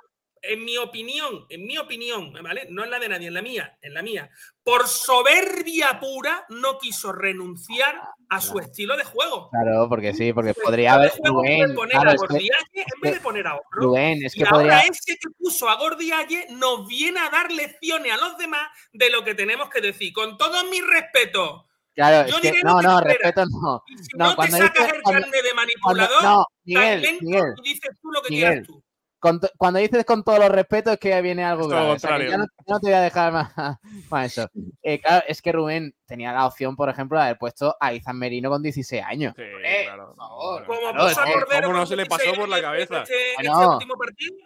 [0.42, 2.66] en mi opinión, en mi opinión, ¿vale?
[2.70, 4.30] No en la de nadie, en la mía, en la mía.
[4.62, 9.48] Por soberbia pura, no quiso renunciar a su estilo de juego.
[9.50, 11.12] Claro, porque sí, porque Su podría haber.
[11.24, 13.66] Rubén, poner claro, a Gordialle en vez de poner a otro.
[13.72, 14.80] Rubén, es y que ahora podría.
[14.80, 19.24] ese que puso a Gordialle nos viene a dar lecciones a los demás de lo
[19.24, 20.12] que tenemos que decir.
[20.12, 21.64] Con todo mi respeto.
[21.98, 22.62] Claro, Yo es que.
[22.62, 23.82] No, no, respeto no.
[23.88, 26.40] Y si No, no, te cuando sacas dices- el cuando- carne de Cuando- manipulador, no,
[26.40, 28.48] estás Miguel, dentro Miguel, y dices tú lo que Miguel.
[28.50, 28.82] quieras tú.
[29.20, 31.90] con cuando dices con todos los respetos es que viene algo grave.
[31.90, 33.52] O sea, que ya no, ya no te voy a dejar más,
[34.12, 34.48] más eso.
[34.80, 38.16] Eh, claro, es que Rubén tenía la opción, por ejemplo, de haber puesto a Izan
[38.16, 39.34] Merino con 16 años.
[39.36, 40.06] Sí, Hombre, claro.
[40.06, 40.66] por favor.
[40.66, 42.60] Como Claro, puso es a que- Cordero ¿Cómo no se le pasó 16 por la
[42.62, 43.02] cabeza?
[43.02, 43.72] Este, este Bueno.
[43.72, 44.36] último partido.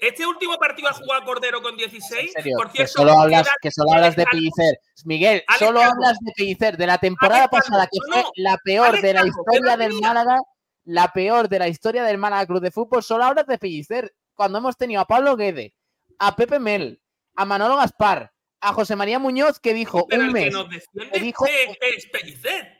[0.00, 2.32] Este último partido ha jugado Cordero con 16.
[2.36, 4.78] En serio, Por que cierto, solo hablas, que solo hablas de Pellicer.
[5.04, 8.30] Miguel, Alex solo hablas de Pellicer, de la temporada Alex pasada, que no, fue no.
[8.36, 9.92] la peor Alex de la que historia del.
[9.94, 10.38] Málaga,
[10.84, 14.14] la peor de la historia del Málaga Club de Fútbol, solo hablas de Pellicer.
[14.34, 15.74] Cuando hemos tenido a Pablo Guede,
[16.18, 17.00] a Pepe Mel,
[17.34, 20.52] a Manolo Gaspar, a José María Muñoz, que dijo Pero un el que mes.
[20.52, 22.76] nos defiende que dijo- es, es Pellicer.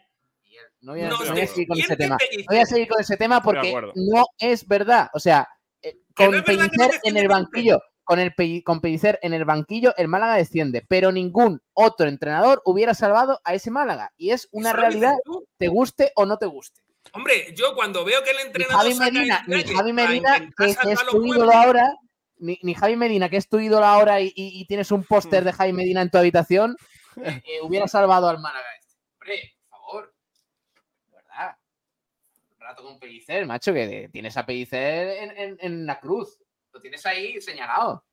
[0.80, 2.16] No voy, a, nos no voy a seguir con ese tema.
[2.20, 5.08] No voy a seguir con ese tema porque no es verdad.
[5.14, 5.55] O sea, Que
[6.14, 8.34] con no Pellicer en el banquillo, con el
[8.64, 13.54] con Pellicer en el banquillo, el Málaga desciende, pero ningún otro entrenador hubiera salvado a
[13.54, 14.12] ese Málaga.
[14.16, 15.14] Y es una realidad,
[15.58, 16.80] te guste o no te guste.
[17.12, 20.76] Hombre, yo cuando veo que el entrenador Javi Medina, ni Javi Medina, que, es
[21.08, 21.94] tu ídolo ahora,
[22.38, 25.44] ni, ni Javi Medina, que es tu ídolo ahora y, y- y tienes un póster
[25.44, 26.76] de Javi Medina en tu habitación,
[27.22, 28.66] eh, eh, hubiera salvado al Málaga.
[28.78, 28.96] este.
[29.14, 30.14] Hombre, por favor.
[31.06, 31.56] De verdad.
[32.78, 36.38] Un rato con Pellicer, macho, que tienes a Pellicer en, en- en la cruz.
[36.72, 38.04] Lo tienes ahí señalado.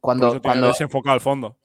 [0.00, 1.58] Cuando, cuando desenfocado al fondo.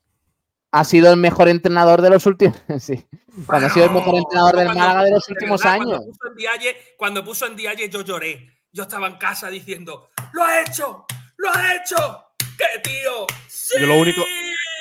[0.72, 2.58] ha sido el mejor entrenador de los últimos.
[2.80, 3.06] sí.
[3.46, 5.88] Cuando ha sido el mejor entrenador del Málaga de los últimos verdad, años.
[6.00, 8.50] Cuando puso en Dialle, cuando puso en Dialle, yo lloré.
[8.72, 11.06] Yo estaba en casa diciendo, ¡lo ha hecho!
[11.38, 12.26] ¡Lo ha hecho!
[12.58, 13.26] ¡Qué tío!
[13.48, 13.78] ¡Sí!
[13.80, 14.22] Yo lo único-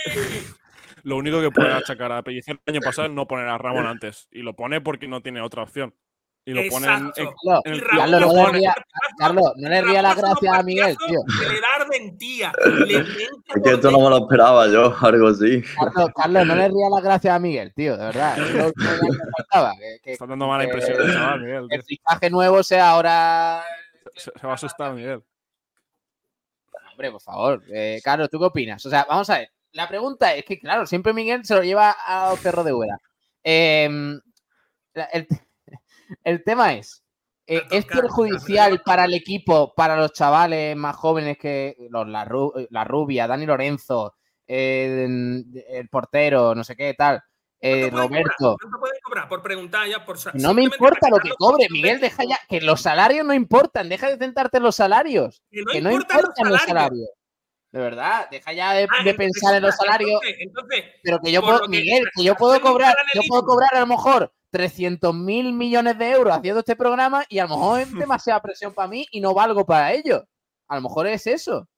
[1.05, 3.87] Lo único que puede achacar a Pellicer el año pasado es no poner a Ramón
[3.87, 4.27] antes.
[4.31, 5.95] Y lo pone porque no tiene otra opción.
[6.47, 7.21] Y lo pone en, Exacto.
[7.65, 8.75] en- Carlos, el no le ría-
[9.19, 11.21] Carlos, no le ría las gracias a Miguel, tío.
[11.41, 12.53] Que le da ardentía.
[12.87, 15.63] Le Es que esto no me lo esperaba yo, algo así.
[15.63, 18.39] Carlos, Carlos, no le ría las gracias a Miguel, tío, de verdad.
[18.39, 21.67] Es lo que que- que- Está dando mala que- impresión el chaval, Miguel.
[21.71, 23.65] que el fichaje nuevo sea ahora.
[24.15, 25.23] Se, se va a asustar, Miguel.
[26.91, 27.63] Hombre, por favor.
[27.73, 28.85] Eh, Carlos, ¿tú qué opinas?
[28.87, 29.51] O sea, vamos a ver.
[29.73, 32.99] La pregunta es que, claro, siempre Miguel se lo lleva a Cerro de Huera.
[33.43, 34.21] Em,
[35.13, 35.27] el,
[36.25, 37.05] el tema es,
[37.47, 42.27] eh, ¿es perjudicial para el equipo, para los chavales más jóvenes que los, la,
[42.71, 44.15] la Rubia, Dani Lorenzo,
[44.47, 45.07] eh,
[45.69, 47.23] el portero, no sé qué, tal,
[47.61, 48.35] eh, ¿Cuánto puede Roberto?
[48.39, 48.57] cobrar?
[48.61, 49.29] ¿Cuánto puede cobrar?
[49.29, 52.83] Por preguntar ya, por No me importa lo que cobre, Miguel, deja ya, que los
[52.83, 56.49] salarios no importan, deja de centrarte en los salarios, Que no que no importan importan
[56.51, 56.69] los salarios.
[56.69, 57.11] salarios.
[57.73, 60.11] De verdad, deja ya de, Ah, de entonces, pensar en los salarios.
[60.23, 63.75] Entonces, entonces, Pero que yo puedo, que Miguel, que yo puedo cobrar, yo puedo cobrar
[63.75, 67.81] a lo mejor 300 mil millones de euros haciendo este programa y a lo mejor
[67.81, 70.25] es demasiada presión para mí y no valgo para ello.
[70.69, 71.69] A lo mejor es eso.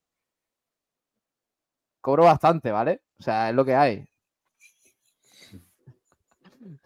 [2.02, 3.00] Cobro bastante, ¿vale?
[3.18, 4.06] O sea, es lo que hay.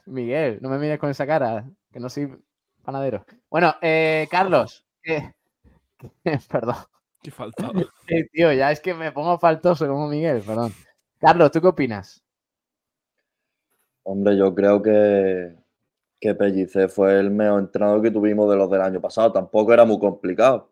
[0.07, 2.41] Miguel, no me mires con esa cara, que no soy
[2.85, 3.27] panadero.
[3.51, 4.87] Bueno, eh, Carlos,
[6.49, 6.77] perdón.
[7.21, 7.73] Qué faltaba.
[8.07, 10.73] Sí, tío, ya es que me pongo faltoso como Miguel, perdón.
[11.19, 12.25] Carlos, ¿tú qué opinas?
[14.05, 15.60] Hombre, yo creo que,
[16.21, 19.33] que Pellicer fue el mejor entrenador que tuvimos de los del año pasado.
[19.33, 20.71] Tampoco era muy complicado.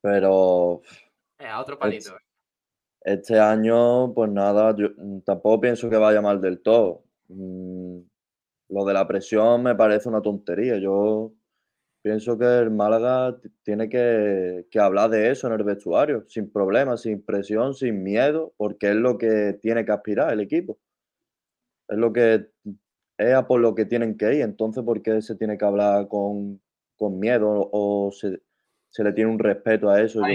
[0.00, 0.82] Pero
[1.38, 2.16] a otro palito.
[3.02, 4.88] este año, pues nada, yo
[5.24, 7.04] tampoco pienso que vaya mal del todo.
[7.28, 8.00] Mm,
[8.70, 10.78] Lo de la presión me parece una tontería.
[10.78, 11.32] Yo
[12.02, 17.02] pienso que el Málaga tiene que, que hablar de eso en el vestuario, sin problemas,
[17.02, 20.78] sin presión, sin miedo, porque es lo que tiene que aspirar el equipo.
[21.88, 22.53] Es lo que
[23.18, 24.42] es a por lo que tienen que ir.
[24.42, 26.60] Entonces, ¿por qué se tiene que hablar con,
[26.96, 28.42] con miedo o se,
[28.90, 30.20] se le tiene un respeto a eso?
[30.20, 30.34] Yo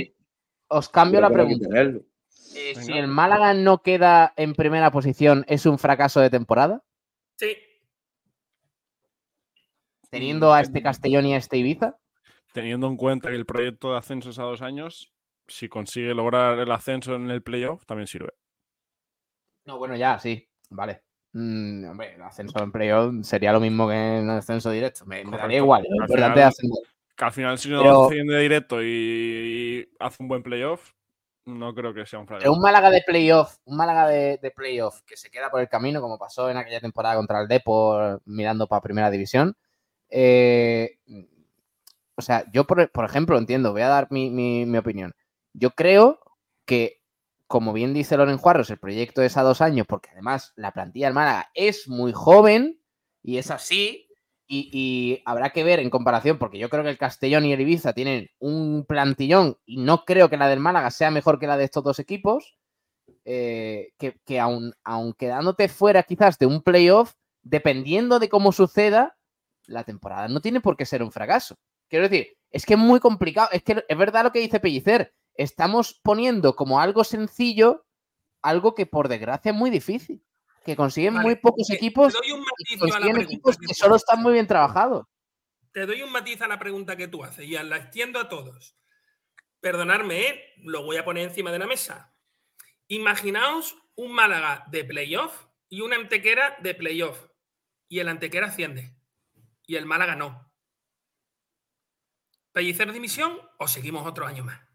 [0.69, 1.67] Os cambio la pregunta.
[2.55, 6.83] Eh, si el Málaga no queda en primera posición, ¿es un fracaso de temporada?
[7.37, 7.55] Sí.
[10.09, 11.97] Teniendo a este Castellón y a este Ibiza.
[12.53, 15.13] Teniendo en cuenta que el proyecto de ascenso es a dos años,
[15.47, 18.33] si consigue lograr el ascenso en el playoff, también sirve.
[19.65, 20.49] No, bueno, ya, sí.
[20.71, 21.03] Vale.
[21.33, 25.05] Mm, hombre, el ascenso en playoff sería lo mismo que en ascenso directo.
[25.05, 25.83] Me, me daría igual.
[25.83, 26.79] Lo Al importante final- es ascender.
[27.15, 30.93] Que al final, si no asciende directo y, y hace un buen playoff,
[31.45, 32.51] no creo que sea un fracaso.
[32.53, 35.99] un Málaga de playoff, un Málaga de, de playoff que se queda por el camino,
[36.01, 39.55] como pasó en aquella temporada contra el Depor mirando para primera división.
[40.09, 40.97] eh,
[42.15, 45.13] o sea, yo, por, por ejemplo, entiendo, voy a dar mi, mi- mi opinión.
[45.53, 46.19] Yo creo
[46.65, 46.98] que,
[47.49, 51.07] como bien dice Loren Juarros, el proyecto es a dos años, porque además la plantilla
[51.07, 52.79] del Málaga es muy joven
[53.23, 54.05] y es así.
[54.47, 57.93] Y, habrá que ver en comparación, porque yo creo que el Castellón y el Ibiza
[57.93, 61.65] tienen un plantillón y no creo que la del Málaga sea mejor que la de
[61.65, 62.55] estos dos equipos.
[63.25, 69.17] eh, que, que aun, aun quedándote fuera quizás de un playoff, dependiendo de cómo suceda,
[69.65, 71.57] la temporada no tiene por qué ser un fracaso.
[71.89, 73.49] Quiero decir, es que es muy complicado.
[73.51, 75.13] Es que es verdad lo que dice Pellicer.
[75.39, 77.85] Estamos poniendo como algo sencillo
[78.41, 80.21] algo que por desgracia es muy difícil.
[80.65, 83.95] Que consiguen Vale, muy pocos equipos te doy un y consiguen equipos que que solo
[83.95, 85.07] están muy bien trabajados.
[85.71, 88.75] Te doy un matiz a la pregunta que tú haces y la extiendo a todos.
[89.61, 90.53] Perdonadme, ¿eh?
[90.57, 92.13] lo voy a poner encima de la mesa.
[92.87, 97.27] Imaginaos un Málaga de playoff y una Antequera de playoff.
[97.87, 98.95] Y el Antequera asciende.
[99.65, 100.51] Y el Málaga no.
[102.51, 104.68] ¿Pellicer dimisión o seguimos otro año más?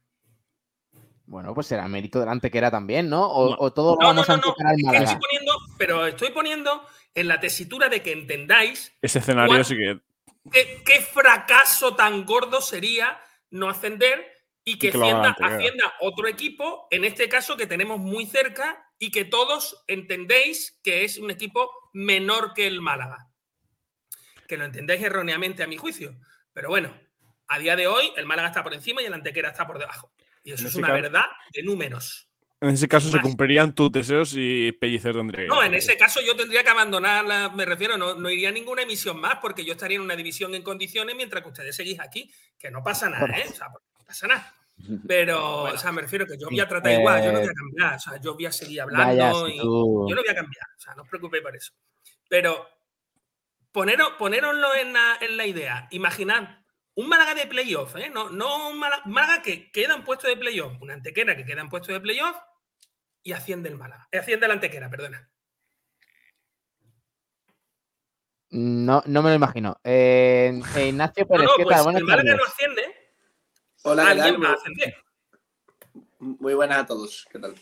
[1.26, 3.26] Bueno, pues será mérito del Antequera también, ¿no?
[3.26, 3.56] O, No.
[3.58, 4.54] o todo lo No, no, vamos a no, no.
[4.54, 5.04] que Málaga.
[5.04, 9.74] estoy poniendo, pero estoy poniendo en la tesitura de que entendáis Ese escenario ¿Cuál- sí
[9.76, 10.00] que.
[10.52, 13.18] qué, qué fracaso tan gordo sería
[13.50, 14.32] no ascender
[14.64, 14.98] y que Y que
[16.00, 21.18] otro equipo, en este caso que tenemos muy cerca y que todos entendéis que es
[21.18, 23.28] un equipo menor que el Málaga.
[24.48, 26.16] Que lo entendéis erróneamente a mi juicio.
[26.52, 26.94] Pero bueno,
[27.48, 30.10] a día de hoy el Málaga está por encima y el Antequera está por debajo.
[30.44, 32.28] Y eso En es una caso- verdad de números.
[32.60, 36.34] En ese caso se cumplirían tus deseos y Pellicer tendría No, en ese caso yo
[36.34, 39.72] tendría que abandonar, la- me refiero, no, no iría a ninguna emisión más porque yo
[39.72, 43.26] estaría en una división en condiciones mientras que ustedes seguís aquí, que no pasa nada,
[43.36, 43.44] ¿eh?
[43.50, 44.54] O sea, no pasa nada.
[45.06, 47.48] Pero, o sea, me refiero que yo voy a tratar eh, igual, yo no voy
[47.48, 50.22] a cambiar, o sea, yo voy a seguir hablando Vaya, si y tú- yo no
[50.22, 51.72] voy a cambiar, o sea, no os preocupéis por eso.
[52.28, 52.66] Pero
[53.72, 56.63] poneros, ponéroslo en la, en la idea, imaginad
[56.96, 58.10] un Málaga de playoff, ¿eh?
[58.10, 61.60] No, no un Málaga, Málaga que queda en puesto de playoff, una antequera que queda
[61.60, 62.36] en puesto de playoff
[63.22, 65.28] y asciende el Málaga, eh, asciende la antequera, perdona.
[68.50, 69.76] No, no me lo imagino.
[69.82, 71.84] Eh, eh, Ignacio Pérez, no, ¿qué pues tal?
[71.84, 72.36] Buenas el Málaga tardes.
[72.36, 72.94] no asciende,
[73.82, 74.44] Hola, ¿qué alguien tal?
[74.44, 74.94] va a ascender.
[76.20, 77.26] Muy buenas a todos.
[77.30, 77.54] ¿Qué tal?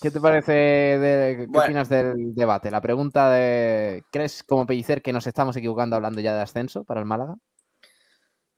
[0.00, 0.52] ¿Qué te parece?
[0.52, 1.64] de- ¿Qué Bueno.
[1.64, 2.70] opinas del debate?
[2.70, 7.00] La pregunta de ¿crees como Pellicer que nos estamos equivocando hablando ya de ascenso para
[7.00, 7.34] el Málaga?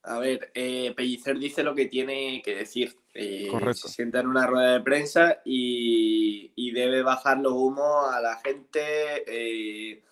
[0.06, 2.94] A ver, eh, Pellicer dice lo que tiene que decir.
[3.14, 3.88] Eh, Correcto.
[3.88, 8.36] Se sienta en una rueda de prensa y, y debe bajar los humos a la
[8.36, 8.82] gente,
[9.26, 10.02] eh,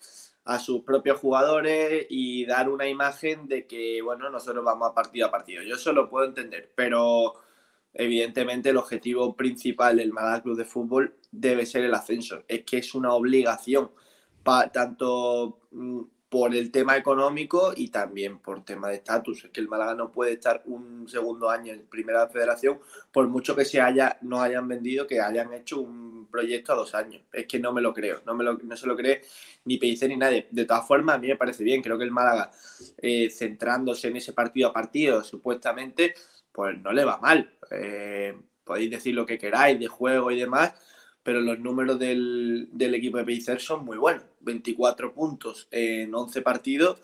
[0.44, 5.26] a sus propios jugadores y dar una imagen de que, bueno, nosotros vamos a partido
[5.26, 5.62] a partido.
[5.62, 7.34] Yo eso lo puedo entender, pero
[7.92, 12.42] evidentemente el objetivo principal del Málaga Club de Fútbol debe ser el ascenso.
[12.48, 13.90] Es que es una obligación,
[14.42, 16.00] pa- tanto mm,
[16.32, 19.44] por el tema económico y también por tema de estatus.
[19.44, 22.80] Es que el Málaga no puede estar un segundo año en Primera Federación,
[23.12, 26.94] por mucho que se haya, no hayan vendido, que hayan hecho un proyecto a dos
[26.94, 27.20] años.
[27.34, 29.20] Es que no me lo creo, no, me lo, no se lo cree
[29.66, 30.48] ni Pellicer ni nadie.
[30.50, 31.82] De todas formas, a mí me parece bien.
[31.82, 32.50] Creo que el Málaga,
[32.96, 36.14] eh, centrándose en ese partido a partido, supuestamente,
[36.50, 37.52] pues no le va mal.
[37.70, 40.72] Eh, podéis decir lo que queráis de juego y demás,
[41.22, 44.24] pero los números del, del equipo de Pellicer son muy buenos.
[44.40, 47.00] 24 puntos en 11 partidos.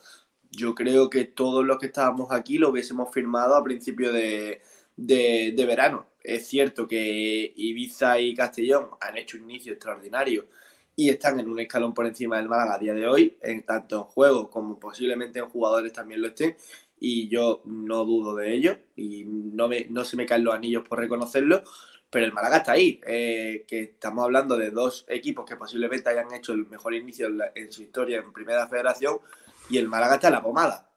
[0.51, 4.61] Yo creo que todos los que estábamos aquí lo hubiésemos firmado a principio de,
[4.97, 6.07] de- verano.
[6.23, 10.47] Es cierto que Ibiza y Castellón han hecho un inicio extraordinario
[10.97, 13.97] y están en un escalón por encima del Málaga a día de hoy, en tanto
[13.99, 16.57] en juego como posiblemente en jugadores también lo estén.
[17.01, 20.83] Y yo no dudo de ello y no, me, no se me caen los anillos
[20.89, 21.63] por reconocerlo,
[22.11, 23.01] pero el Málaga está ahí.
[23.07, 27.73] eh, que estamos hablando de dos equipos que posiblemente hayan hecho el mejor inicio en,
[27.73, 29.19] su historia en Primera Federación
[29.71, 30.91] y el Málaga está en la pomada.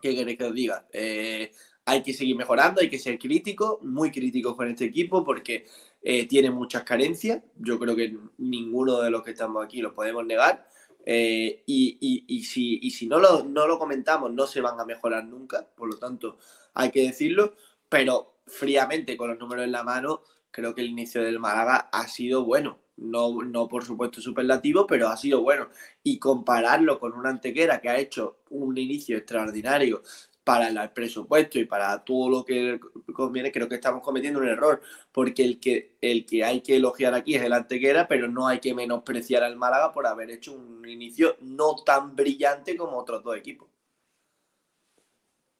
[0.00, 0.86] ¿Qué queréis que os diga?
[0.92, 1.50] Eh,
[1.86, 5.66] hay que seguir mejorando, hay que ser crítico, muy crítico con este equipo porque
[6.02, 7.42] eh, tiene muchas carencias.
[7.56, 10.66] Yo creo que ninguno de los que estamos aquí lo podemos negar.
[11.06, 14.78] Eh, y, y- y si, y si no, lo, no lo comentamos, no se van
[14.80, 15.66] a mejorar nunca.
[15.74, 16.38] Por lo tanto,
[16.74, 17.54] hay que decirlo.
[17.88, 20.22] Pero fríamente, con los números en la mano,
[20.54, 22.78] creo que el inicio del Málaga ha sido bueno.
[22.96, 25.68] No, no por supuesto superlativo, pero ha sido bueno.
[26.04, 30.02] Y compararlo con una antequera que ha hecho un inicio extraordinario
[30.44, 32.78] para el presupuesto y para todo lo que
[33.12, 34.80] conviene, creo que estamos cometiendo un error,
[35.10, 38.60] porque el que, el que hay que elogiar aquí es el Antequera, pero no hay
[38.60, 43.36] que menospreciar al Málaga por haber hecho un inicio no tan brillante como otros dos
[43.36, 43.68] equipos.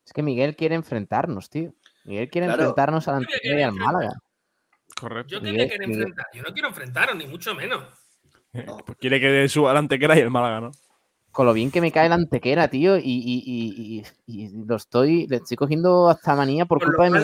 [0.06, 1.72] Es que Miguel quiere enfrentarnos, tío.
[2.04, 2.62] Miguel quiere Claro.
[2.62, 4.12] enfrentarnos al Antequera y al Málaga.
[4.98, 5.34] Correcto.
[5.34, 7.84] Yo que me quiero enfrentar, yo no quiero enfrentaros, ni mucho menos.
[8.52, 8.64] Pues
[9.00, 10.70] quiere que suba la Antequera y el Málaga, ¿no?
[11.32, 14.76] Con lo bien que me cae la Antequera, tío, y, y- y- y- y lo
[14.76, 17.18] estoy, le estoy cogiendo hasta manía por culpa de mi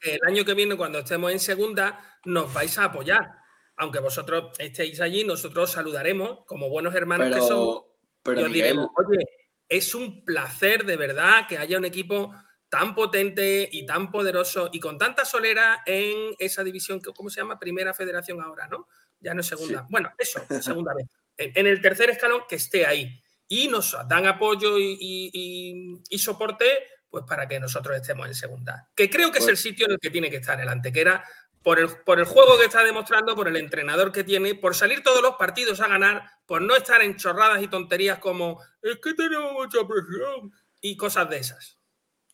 [0.00, 3.30] que el año que viene, cuando estemos en segunda, nos vais a apoyar.
[3.76, 7.82] Aunque vosotros estéis allí, nosotros os saludaremos como buenos hermanos que somos.
[8.22, 9.24] Pero, pero y os diremos, oye,
[9.68, 12.34] es un placer de verdad que haya un equipo
[12.70, 17.40] tan potente y tan poderoso y con tanta solera en esa división, que- ¿cómo se
[17.40, 17.58] llama?
[17.58, 18.86] Primera Federación ahora, ¿no?
[19.18, 19.80] Ya no es segunda.
[19.80, 19.86] Sí.
[19.90, 21.06] Bueno, eso, segunda vez.
[21.36, 23.20] En, en el tercer escalón, que esté ahí.
[23.48, 26.66] Y nos dan apoyo y, y- y- y soporte,
[27.10, 28.88] pues para que nosotros estemos en segunda.
[28.94, 31.24] Que creo que es Pues- el sitio en el que tiene que estar el Antequera,
[31.62, 35.02] por el, por el juego que está demostrando, por el entrenador que tiene, por salir
[35.02, 39.12] todos los partidos a ganar, por no estar en chorradas y tonterías como es que
[39.12, 41.76] tenemos mucha presión y cosas de esas.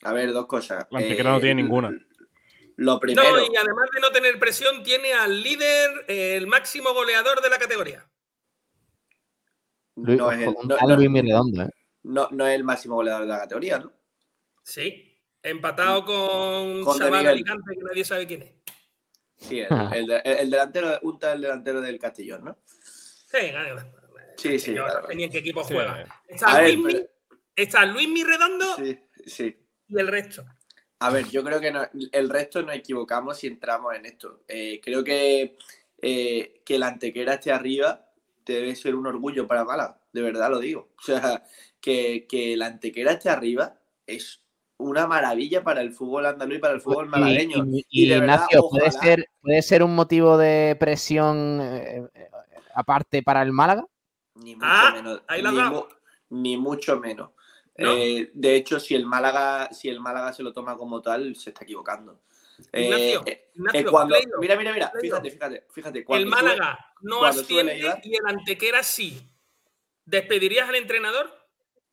[0.03, 0.87] A ver, dos cosas.
[0.91, 1.91] La Antequera no Eh, tiene ninguna.
[2.77, 6.93] Lo primero, No, y además de no tener presión, tiene al líder, eh, el máximo
[6.93, 8.07] goleador de la categoría.
[9.97, 11.71] Luis, no, es el, no, no- Luis Mirredondo, ¿eh?
[12.03, 13.93] no- no es el máximo goleador de la categoría, ¿no?
[14.63, 17.27] Sí, empatado con Con Chaval.
[17.27, 18.53] Alicante, que nadie sabe quién es.
[19.39, 19.69] Sí, el,
[20.11, 22.59] el el delantero, un tal delantero del Castellón, ¿no?
[22.67, 23.87] Sí, gana.
[24.37, 24.73] Sí, sí.
[24.75, 25.03] Claro.
[25.03, 25.73] no en qué equipo Sí.
[25.75, 26.05] juega.
[26.29, 27.09] Está ver, Luis, pero-
[27.55, 29.57] está Luismi Redondo Sí, sí.
[29.89, 30.45] Y el resto.
[31.01, 34.43] A ver, yo creo que no- el resto nos equivocamos si entramos en esto.
[34.49, 35.57] Eh, creo que
[36.03, 38.07] eh, que la Antequera esté arriba
[38.45, 40.89] debe ser un orgullo para Málaga, de verdad lo digo.
[40.99, 41.43] O sea,
[41.81, 44.41] que, que la Antequera esté arriba es
[44.79, 47.65] una maravilla para el fútbol andaluz y para el fútbol malagueño.
[47.67, 52.29] Y, y- verdad, Ignacio, ¿puede ser, ¿puede ser un motivo de presión eh, eh,
[52.75, 53.87] aparte para el Málaga?
[54.35, 55.23] Ni mucho Ah, menos.
[55.29, 55.89] ahí la ni, has mu- dado.
[56.31, 57.31] ni mucho menos.
[57.79, 57.93] ¿No?
[57.93, 61.51] Eh, de hecho, si el Málaga, si el Málaga se lo toma como tal, se
[61.51, 62.21] está equivocando.
[62.73, 65.99] Eh, Ignacio, eh, Ignacio, eh, cuando, mira, mira, mira, fíjate, fíjate, fíjate.
[65.99, 69.21] El sube- Málaga no asciende y el Antequera sí.
[70.05, 71.45] ¿Despedirías al entrenador?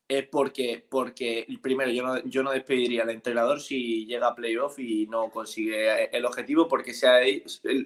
[0.06, 4.78] es porque, porque primero, yo no, yo no despediría al entrenador si llega a playoff
[4.78, 7.20] y no consigue el objetivo, porque sea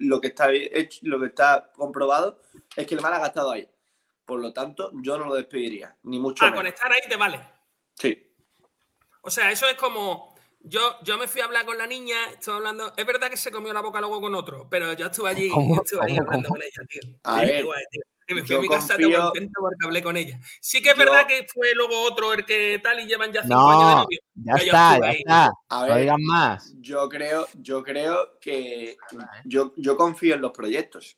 [0.00, 2.40] lo que está hecho, lo que está comprobado
[2.76, 3.68] es que el Málaga ha estado ahí.
[4.24, 6.58] Por lo tanto, yo no lo despediría, ni mucho Ah, menos.
[6.60, 7.40] con estar ahí te vale.
[7.98, 8.30] Sí.
[9.22, 10.36] O sea, eso es como.
[10.60, 12.92] Yo, yo me fui a hablar con la niña, estoy hablando.
[12.96, 15.76] Es verdad que se comió la boca luego con otro, pero yo estuve allí, ¿Cómo?
[15.76, 16.58] yo estuve allí hablando ¿Cómo?
[16.60, 17.00] con ella, tío.
[17.22, 18.02] A Sí, ver, guay, tío.
[18.30, 20.38] Y me fui yo a mi casa confío- contento porque hablé con ella.
[20.60, 23.42] Sí que es yo- verdad que fue luego otro el que tal y llevan ya
[23.42, 24.18] cinco No, años de novio.
[24.34, 25.16] ya está, ya ahí.
[25.18, 25.52] está.
[25.68, 26.74] A No ver, digan más.
[26.80, 28.98] Yo creo, yo creo que
[29.44, 31.16] yo, yo confío en los proyectos.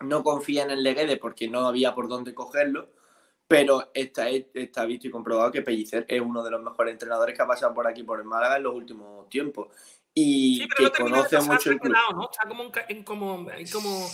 [0.00, 2.92] No confía en el Leguede porque no había por dónde cogerlo,
[3.46, 7.42] pero está, está visto y comprobado que Pellicer es uno de los mejores entrenadores que
[7.42, 9.68] ha pasado por aquí, por el Málaga, en los últimos tiempos.
[10.14, 11.92] Y Sí, pero que no conoce mucho el club.
[11.92, 12.30] quedado, ¿no?
[12.30, 13.04] Está como, en
[13.68, 14.08] como.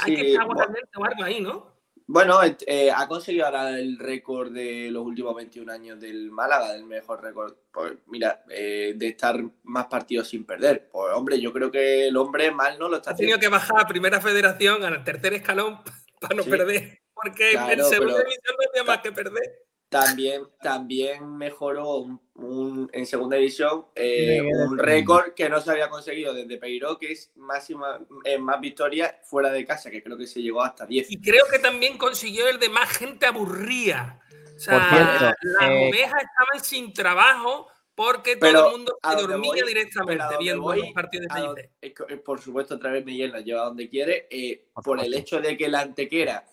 [0.00, 0.54] Hay que estar bueno.
[0.64, 1.72] guardando o algo ahí, ¿no?
[2.06, 6.72] Bueno, et- eh, ha conseguido ahora el récord de los últimos 21 años del Málaga,
[6.72, 7.54] del mejor récord.
[7.72, 10.88] Pues mira, eh, de estar más partidos sin perder.
[10.90, 13.56] Pues hombre, yo creo que el hombre mal no lo está Ha tenido haciendo.
[13.58, 15.78] que bajar a primera federación, al tercer escalón,
[16.20, 16.50] para no Sí.
[16.50, 17.01] perder.
[17.22, 19.58] Porque en Claro, segunda pero- división no había más que perder.
[19.88, 25.90] También, también mejoró un, un- en segunda división eh, un récord que no se había
[25.90, 30.26] conseguido desde Peiró, que es máxima, eh, más victorias fuera de casa, que creo que
[30.26, 31.10] se llegó hasta 10.
[31.10, 34.18] Y creo que también consiguió el de más gente aburría.
[34.56, 35.24] O sea, Por cierto,
[35.60, 39.60] las eh, ovejas estaban sin trabajo porque Pero todo el mundo a se dormía voy-
[39.60, 43.44] a directamente viendo voy, los partidos de a eh, por supuesto, otra vez Miguel nos
[43.44, 44.26] lleva a donde quiere.
[44.30, 46.44] eh, Por por el hecho de que la Antequera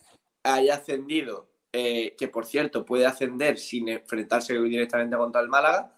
[0.44, 5.96] haya ascendido, eh, que por cierto puede ascender sin enfrentarse directamente contra el Málaga.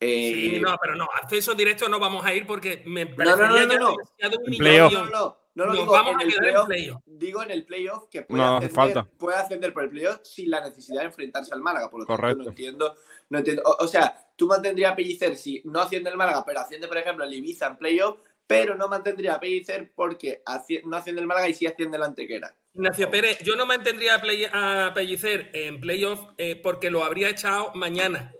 [0.00, 3.36] eh, Sí, no, pero no, acceso directo no vamos a ir porque me no, no,
[3.36, 3.96] no, no.
[4.18, 4.30] En
[4.60, 7.02] no, no, no, Nos digo vamos en a el quedar en playoff, playoff.
[7.06, 9.04] digo en el playoff que puede, No ascender, falta.
[9.18, 11.90] puede ascender por el playoff sin la necesidad de enfrentarse al Málaga.
[11.90, 12.42] Por lo tanto, Correcto.
[12.44, 12.96] no entiendo.
[13.28, 13.62] No entiendo.
[13.64, 16.96] O, o sea, tú mantendrías a Pellicer si no asciende el Málaga, pero asciende, por
[16.98, 21.26] ejemplo, el Ibiza en playoff, pero no mantendría a Pellicer porque asci- no asciende el
[21.26, 22.54] Málaga y sí asciende la Antequera.
[22.74, 27.28] Ignacio Pérez, yo no mantendría a, play- a Pellicer en playoff eh, porque lo habría
[27.28, 28.32] echado mañana.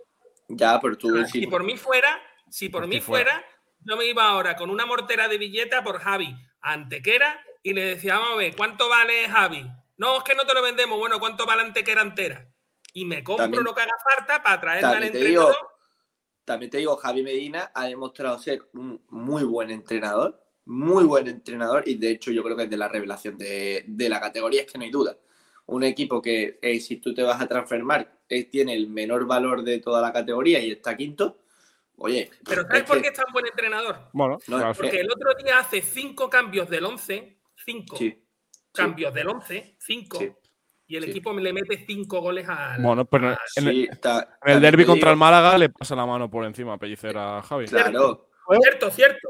[0.47, 1.25] Ya, pero tú Ah.
[1.27, 3.31] Si por mí fuera, si por Por mí fuera.
[3.31, 3.45] fuera,
[3.81, 7.83] yo me iba ahora con una mortera de billeta por Javi a Antequera y le
[7.85, 9.65] decía, vamos a ver, ¿cuánto vale Javi?
[9.97, 10.97] No, es que no te lo vendemos.
[10.97, 12.47] Bueno, ¿cuánto vale Antequera entera?
[12.93, 15.55] Y me compro También- lo que haga falta para traerme al digo, entrenador.
[16.45, 21.83] también te digo, Javi Medina ha demostrado ser un muy buen entrenador, muy buen entrenador,
[21.87, 24.71] y de hecho yo creo que es de la revelación de, de la categoría, es
[24.71, 25.17] que no hay duda.
[25.67, 29.63] Un equipo que eh, si tú te vas a transformar, eh, tiene el menor valor
[29.63, 31.39] de toda la categoría y está quinto.
[31.97, 34.09] Oye, Pero ¿sabes es por qué es tan buen entrenador?
[34.13, 38.23] Bueno, No, Porque el otro día hace cinco cambios del 11, cinco Sí,
[38.71, 40.31] cambios del 11, cinco, Sí.
[40.87, 41.09] y el Sí.
[41.11, 42.81] equipo le mete cinco goles al.
[42.81, 45.95] bueno, pero en, sí, el- ta- en el también derby contra el Málaga le pasa
[45.95, 47.65] la mano por encima a Pellicer a Javi.
[47.67, 48.27] Claro,
[48.61, 49.29] Cierto, cierto.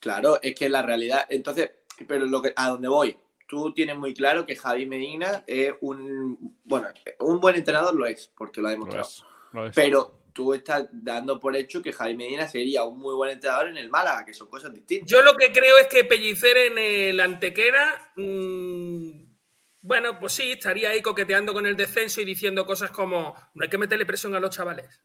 [0.00, 1.26] Claro, es que la realidad.
[1.28, 1.70] Entonces,
[2.08, 3.16] pero lo que a donde voy,
[3.46, 6.58] tú tienes muy claro que Javi Medina es un.
[6.64, 6.88] Bueno,
[7.20, 9.06] un buen entrenador lo es, porque lo ha Lo demostrado.
[9.08, 9.74] es, lo es.
[9.74, 13.76] Pero tú estás dando por hecho que Javi Medina sería un muy buen entrenador en
[13.76, 15.10] el Málaga, que son cosas distintas.
[15.10, 18.12] Yo lo que creo es que Pellicer en el Antequera.
[18.16, 19.24] mm,
[19.82, 23.68] bueno, pues sí, estaría ahí coqueteando con el descenso y diciendo cosas como: no hay
[23.70, 25.00] que meterle presión a los chavales.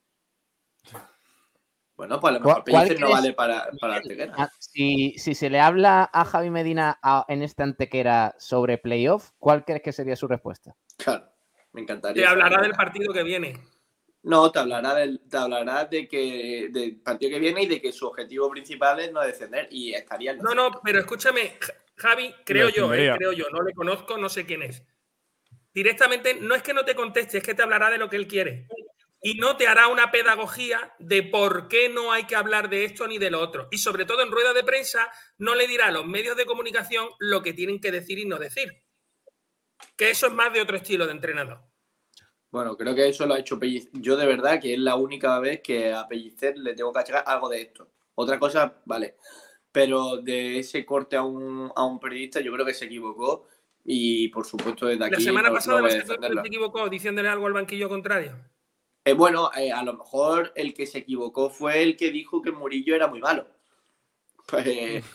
[1.97, 4.33] Bueno, pues a lo ¿Cuál- mejor Pellicer no vale para, para Antequera.
[4.37, 9.31] Ah, Si, si se le habla a Javi Medina a- en esta antequera sobre playoff,
[9.39, 10.75] ¿cuál crees que sería su respuesta?
[10.97, 11.31] Claro,
[11.71, 12.23] me encantaría.
[12.23, 13.57] Te hablará del partido que viene.
[14.23, 17.91] No, te hablará, del, te hablará de que del partido que viene y de que
[17.93, 22.33] su objetivo principal es no descender y estaría en No, no, pero escúchame, Ja- Javi,
[22.43, 24.83] creo yo, eh, creo yo, no le conozco, no sé quién es.
[25.73, 28.27] Directamente, no es que no te conteste, es que te hablará de lo que él
[28.27, 28.67] quiere.
[29.25, 33.07] Y no te hará una pedagogía de por qué no hay que hablar de esto
[33.07, 33.67] ni de lo otro.
[33.71, 37.07] Y sobre todo en rueda de prensa, no le dirá a los medios de comunicación
[37.17, 38.83] lo que tienen que decir y no decir.
[39.97, 41.59] Que eso es más de otro estilo de entrenador.
[42.51, 43.89] Bueno, creo que eso lo ha hecho Pellicer.
[43.93, 47.23] Yo de verdad que es la única vez que a Pellicer le tengo que achacar
[47.25, 47.89] algo de esto.
[48.13, 49.15] Otra cosa, vale.
[49.71, 53.47] Pero de ese corte a un, a un periodista yo creo que se equivocó
[53.83, 57.53] y por supuesto desde aquí La semana no- pasada no se equivocó diciéndole algo al
[57.53, 58.37] banquillo contrario.
[59.07, 62.51] Eh, bueno, eh, a lo mejor el que se equivocó fue el que dijo que
[62.51, 63.47] Murillo era muy malo.
[64.47, 64.65] Pues,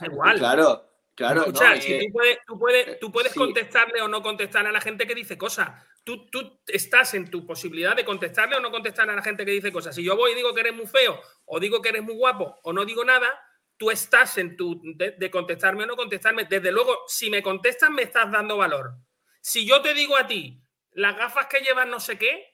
[0.01, 0.39] igual.
[0.39, 1.41] Claro, claro.
[1.41, 3.39] Escucha, no, si tú puedes, tú puedes, tú puedes sí.
[3.39, 5.71] contestarle o no contestarle a la gente que dice cosas.
[6.05, 9.51] Tú, tú estás en tu posibilidad de contestarle o no contestarle a la gente que
[9.51, 9.93] dice cosas.
[9.93, 12.61] Si yo voy y digo que eres muy feo, o digo que eres muy guapo,
[12.63, 13.29] o no digo nada,
[13.77, 16.45] tú estás en tu de, de contestarme o no contestarme.
[16.45, 18.93] Desde luego, si me contestas, me estás dando valor.
[19.41, 20.63] Si yo te digo a ti,
[20.93, 22.51] las gafas que llevas no sé qué,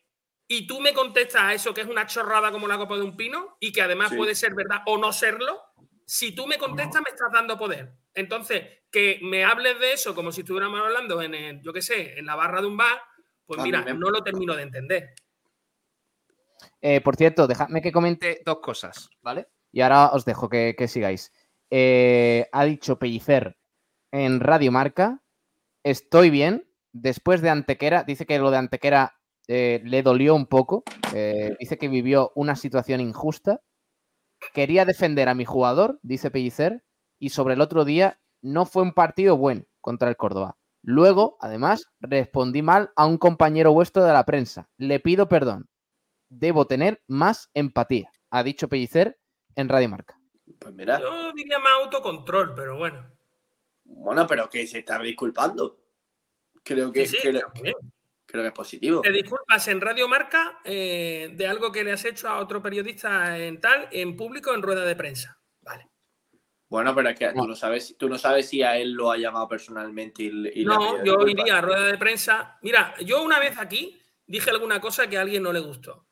[0.49, 3.17] y tú me contestas a eso que es una chorrada como la copa de un
[3.17, 4.17] pino, y que además Sí.
[4.17, 5.61] puede ser verdad o no serlo,
[6.05, 7.93] si tú me contestas, me estás dando poder.
[8.15, 12.19] Entonces, que me hables de eso como si estuviéramos hablando en, el- yo qué sé,
[12.19, 12.99] en la barra de un bar,
[13.45, 15.15] pues mira, me- no lo termino de entender.
[16.81, 19.49] Eh, por cierto, dejadme que comente dos cosas, ¿vale?
[19.73, 21.33] Y ahora os dejo que, que sigáis.
[21.71, 23.57] Eh, ha dicho Pellicer
[24.13, 25.23] en Radio Marca,
[25.83, 29.16] estoy bien, después de Antequera, dice que lo de Antequera
[29.49, 30.83] eh, le dolió un poco,
[31.15, 33.63] eh, dice que vivió una situación injusta,
[34.53, 36.85] quería defender a mi jugador, dice Pellicer,
[37.19, 40.57] y sobre el otro día no fue un partido bueno contra el Córdoba.
[40.83, 44.69] Luego, además, respondí mal a un compañero vuestro de la prensa.
[44.77, 45.69] Le pido perdón.
[46.29, 49.19] Debo tener más empatía, ha dicho Pellicer
[49.55, 50.21] en Radio Marca.
[50.59, 53.11] Pues mira, Yo diría más autocontrol, pero bueno.
[53.85, 55.79] bueno, pero que se está disculpando.
[56.63, 57.75] Creo que, Sí, sí, creo, también.
[58.37, 59.01] Creo que es positivo.
[59.01, 63.39] Te disculpas en Radio Marca eh, de algo que le has hecho a otro periodista
[63.39, 65.41] en tal, en público, en rueda de prensa.
[65.63, 65.89] Vale.
[66.69, 69.17] Bueno, pero es que tú no sabes, tú no sabes si a él lo ha
[69.17, 72.59] llamado personalmente y, y No, yo iría a rueda de prensa.
[72.63, 76.07] Mira, yo una vez aquí dije alguna cosa que a alguien no le gustó.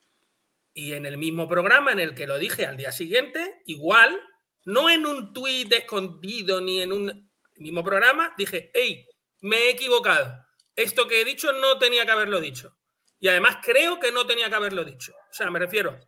[0.73, 4.21] Y en el mismo programa en el que lo dije al día siguiente, igual,
[4.65, 9.07] no en un tuit escondido ni en un mismo programa, dije, hey,
[9.41, 10.44] me he equivocado.
[10.77, 12.77] Esto que he dicho no tenía que haberlo dicho.
[13.21, 15.13] Y además creo que no tenía que haberlo dicho.
[15.13, 15.99] O sea, me refiero,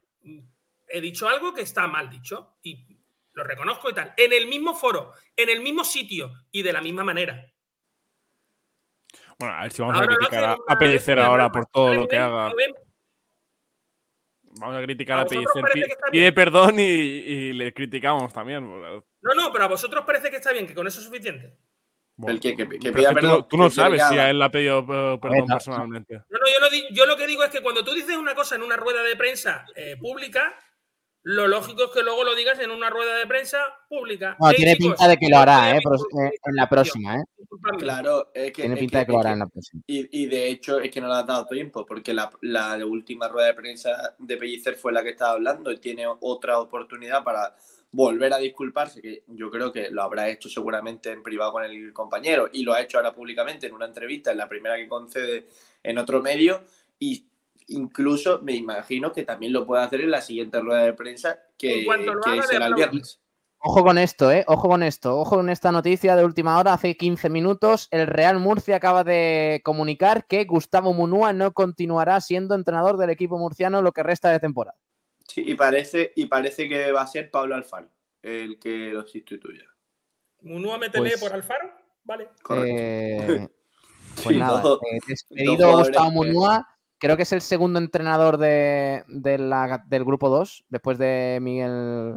[0.88, 2.86] he dicho algo que está mal dicho y
[3.32, 4.12] lo reconozco y tal.
[4.16, 7.46] En el mismo foro, en el mismo sitio y de la misma manera.
[9.38, 12.00] Bueno, a ver si vamos Ahora a criticar a, a Pellicer ahora por todo ¿Ven,
[12.00, 12.52] lo que haga.
[14.42, 15.64] Vamos a criticar ¿A a Pellicer.
[16.10, 18.66] Pide perdón y, y le criticamos también.
[18.66, 21.58] No, no, pero a vosotros parece que está bien, que con eso es suficiente.
[22.26, 24.16] El que, que, que pero pida es que tú, perdón, no- tú no sabes si
[24.18, 25.54] a él le ha pedido eh, perdón no.
[25.54, 26.14] personalmente.
[26.14, 28.34] No, no, yo, no di- yo lo que digo es que cuando tú dices una
[28.34, 30.54] cosa en una rueda de prensa eh, pública,
[31.24, 34.36] lo lógico es que luego lo digas en una rueda de prensa pública.
[34.40, 35.80] No, Hey, tiene chicos, pinta de que lo hará, ¿eh?
[35.84, 37.24] en eh, en la próxima, ¿eh?
[37.78, 38.62] Claro, es que.
[38.62, 39.82] Tiene es pinta que- de que lo hará en la próxima.
[39.86, 43.28] Y, y de hecho es que no le ha dado tiempo, porque la, la última
[43.28, 47.54] rueda de prensa de Pellicer fue la que estaba hablando y tiene otra oportunidad para
[47.96, 51.94] volver a disculparse, que yo creo que lo habrá hecho seguramente en privado con el
[51.94, 55.46] compañero y lo ha hecho ahora públicamente en una entrevista, en la primera que concede
[55.82, 56.64] en otro medio,
[56.98, 57.26] y
[57.68, 61.86] incluso me imagino que también lo puede hacer en la siguiente rueda de prensa, que,
[62.46, 63.18] será el viernes.
[63.60, 64.44] Ojo con esto, ¿eh?
[64.46, 65.18] Ojo con esto.
[65.18, 66.74] Ojo con esta noticia de última hora.
[66.74, 72.54] Hace 15 minutos, el Real Murcia acaba de comunicar que Gustavo Munúa no continuará siendo
[72.54, 74.76] entrenador del equipo murciano lo que resta de temporada.
[75.28, 77.88] Sí, y parece, y parece que va a ser Pablo Alfaro
[78.22, 79.64] el que lo sustituya.
[80.42, 81.70] Munúa métele Pues- por Alfaro,
[82.04, 82.28] vale.
[82.64, 83.48] Eh,
[84.22, 86.66] pues Sí, nada, eh, despedido Gustavo Munúa.
[86.98, 92.16] Creo que es el segundo entrenador de, de la- del grupo 2, después de Miguel.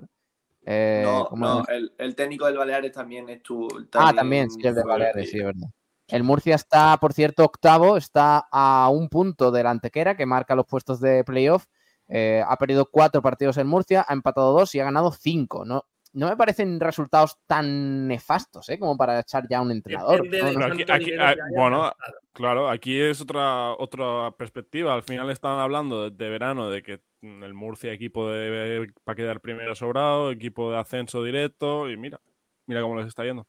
[0.65, 1.69] eh, no, ¿cómo no, es?
[1.69, 3.67] el, el técnico del Baleares también estuvo.
[3.93, 5.67] Ah, también, sí, el de Baleares, sí, es verdad.
[6.07, 10.65] El Murcia está, por cierto, octavo, está a un punto del Antequera, que marca los
[10.65, 11.65] puestos de playoff.
[12.09, 15.63] Eh, ha perdido cuatro partidos en Murcia, ha empatado dos y ha ganado cinco.
[15.63, 18.79] No, no me parecen resultados tan nefastos, ¿eh?
[18.79, 20.25] Como para echar ya a un entrenador.
[20.27, 20.65] ¿no?
[20.65, 22.13] aquí- aquí- ah, bueno, gastado.
[22.33, 24.95] claro, aquí es otra, otra perspectiva.
[24.95, 29.15] Al final estaban hablando de, de verano de que mm, el Murcia equipo de, para
[29.15, 32.19] quedar primero sobrado, equipo de ascenso directo y mira,
[32.65, 33.45] mira cómo les está yendo.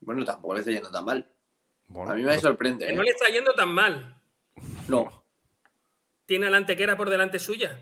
[0.00, 1.30] Bueno, tampoco le está yendo tan mal.
[1.88, 2.86] Bueno, A mí me pero- sorprende.
[2.86, 2.96] Que ¿eh?
[2.96, 4.16] no le está yendo tan mal.
[4.88, 5.19] No,
[6.30, 7.76] Tiene a la antequera por delante suya.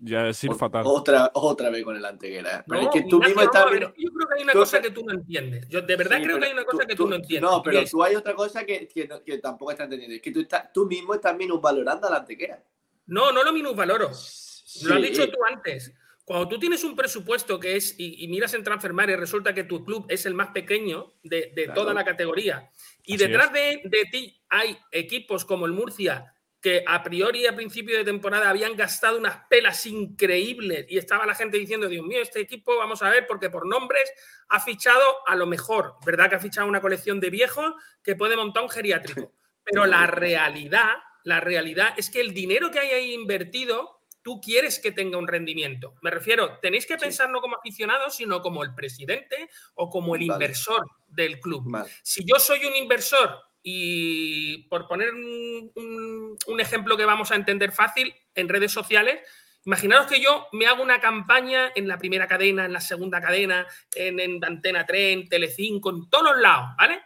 [0.00, 0.82] ya es ir o- fatal.
[0.84, 2.64] otra, otra vez con el Antequera.
[2.66, 4.82] Pero No, es que tú mismo estás ver, Yo creo que hay una tú- cosa
[4.82, 5.68] que tú no entiendes.
[5.68, 7.48] Yo de verdad Sí, creo que hay una cosa que tú, no entiendes.
[7.48, 10.16] No, pero tú hay otra cosa que, que, no- que tampoco estás entendiendo.
[10.16, 12.60] Es que tú, estás, tú mismo estás minusvalorando a la Antequera.
[13.06, 14.06] No, no lo minusvaloro.
[14.06, 14.92] Lo has Sí.
[15.02, 15.94] dicho tú antes.
[16.24, 19.62] Cuando tú tienes un presupuesto que es, y, y miras en Transfermar y resulta que
[19.62, 21.80] tu club es el más pequeño de, de Claro.
[21.80, 22.68] toda la categoría,
[23.04, 27.56] y Así detrás de, de ti hay equipos como el Murcia, que a priori a
[27.56, 32.22] principio de temporada habían gastado unas pelas increíbles y estaba la gente diciendo, Dios mío,
[32.22, 34.10] este equipo, vamos a ver, porque por nombres
[34.48, 36.30] ha fichado a lo mejor, ¿verdad?
[36.30, 39.32] Que ha fichado una colección de viejos que puede montar un geriátrico.
[39.64, 44.78] Pero la realidad, la realidad es que el dinero que hay ahí invertido, tú quieres
[44.78, 45.94] que tenga un rendimiento.
[46.00, 50.28] Me refiero, tenéis que pensar no como aficionados, sino como el presidente o como el
[50.28, 50.32] Vale.
[50.44, 51.64] inversor del club.
[51.66, 51.90] Vale.
[52.02, 58.14] Si yo soy un inversor y por poner un, ejemplo que vamos a entender fácil
[58.34, 59.20] en redes sociales,
[59.64, 63.66] imaginaros que yo me hago una campaña en la primera cadena, en la segunda cadena,
[63.94, 67.02] en, en Antena 3, en Telecinco, en todos los lados, ¿vale?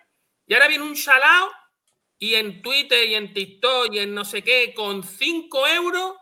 [0.47, 1.51] Y ahora viene un chalao
[2.19, 6.15] y en Twitter y en TikTok y en no sé qué, con 5 euros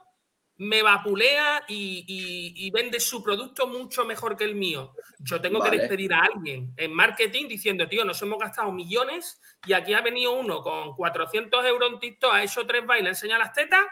[0.56, 4.92] me vapulea y, y- y vende su producto mucho mejor que el mío.
[5.18, 5.72] Yo tengo Vale.
[5.72, 10.00] que despedir a alguien en marketing diciendo, tío, nos hemos gastado millones y aquí ha
[10.00, 13.84] venido uno con 400 euros en TikTok, ha hecho tres bailes, enseña las tetas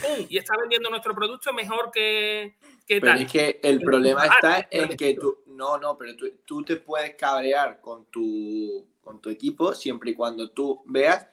[0.00, 0.26] ¡pum!
[0.28, 2.56] y está vendiendo nuestro producto mejor que,
[2.86, 3.22] que Pero tal.
[3.22, 5.42] es que el problema jugar está en que tú.
[5.46, 10.14] No, no, pero tú, tú te puedes cabrear con tu, con tu equipo siempre y
[10.14, 11.26] cuando tú veas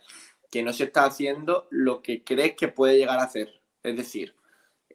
[0.52, 3.62] que no se está haciendo lo que crees que puede llegar a hacer.
[3.84, 4.36] Es decir,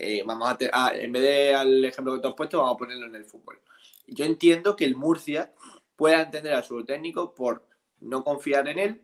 [0.01, 2.75] eh, vamos a, te- ah, en vez de al ejemplo que tú has puesto, vamos
[2.75, 3.61] a ponerlo en el fútbol.
[4.07, 5.53] Yo entiendo que el Murcia
[5.97, 7.65] pueda entender a su técnico por
[8.01, 9.03] no confiar en él,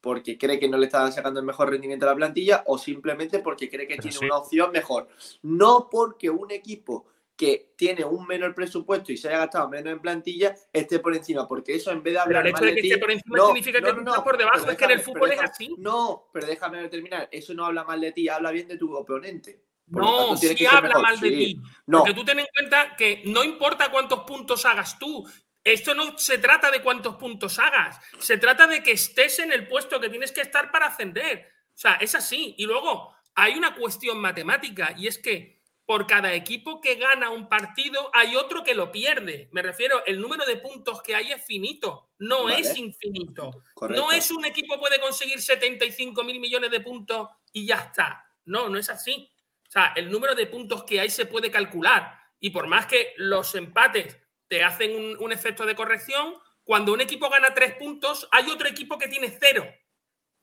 [0.00, 3.40] porque cree que no le está sacando el mejor rendimiento a la plantilla, o simplemente
[3.40, 4.24] porque cree que Pero tiene sí.
[4.24, 5.08] una opción mejor.
[5.42, 7.06] No porque un equipo
[7.36, 11.46] que tiene un menor presupuesto y se haya gastado menos en plantilla esté por encima,
[11.46, 13.10] porque eso en vez de Pero hablar el hecho mal de que ti- esté por
[13.12, 14.70] encima no, significa que no, no, por pero debajo.
[14.70, 15.74] Es que en el fútbol pero es así.
[15.78, 17.28] No, pero déjame terminar.
[17.30, 19.60] Eso no habla mal de ti, habla bien de tu oponente.
[19.90, 21.02] Por No, sí ser habla mejor.
[21.02, 21.36] mal de Sí.
[21.36, 21.60] ti.
[21.86, 25.26] No, Porque tú ten en cuenta que no importa cuántos puntos hagas tú.
[25.64, 27.98] Esto no se trata de cuántos puntos hagas.
[28.20, 31.48] Se trata de que estés en el puesto que tienes que estar para ascender.
[31.74, 32.54] O sea, es así.
[32.58, 37.48] Y luego hay una cuestión matemática y es que por cada equipo que gana un
[37.48, 39.48] partido hay otro que lo pierde.
[39.52, 42.60] Me refiero, el número de puntos que hay es finito, no Vale.
[42.60, 43.62] es infinito.
[43.74, 44.02] correcto.
[44.04, 48.22] No es un equipo puede conseguir 75 mil millones de puntos y ya está.
[48.44, 49.30] No, no es así.
[49.68, 52.18] O sea, el número de puntos que hay se puede calcular.
[52.40, 54.18] Y por más que los empates
[54.48, 56.34] te hacen un, un efecto de corrección,
[56.64, 59.66] cuando un equipo gana tres puntos, hay otro equipo que tiene cero.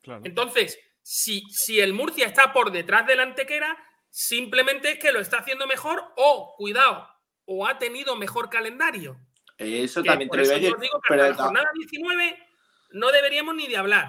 [0.01, 0.21] Claro.
[0.25, 3.75] Entonces, si, si el Murcia está por detrás del Antequera,
[4.09, 7.07] simplemente es que lo está haciendo mejor o, cuidado,
[7.45, 9.17] o ha tenido mejor calendario.
[9.57, 12.47] Eso Que también te eso digo que Pero hasta la jornada 19
[12.91, 14.07] no deberíamos ni de hablar.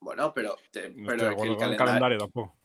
[0.00, 2.57] bueno, pero, te- No pero es que el calendario, calendario tampoco.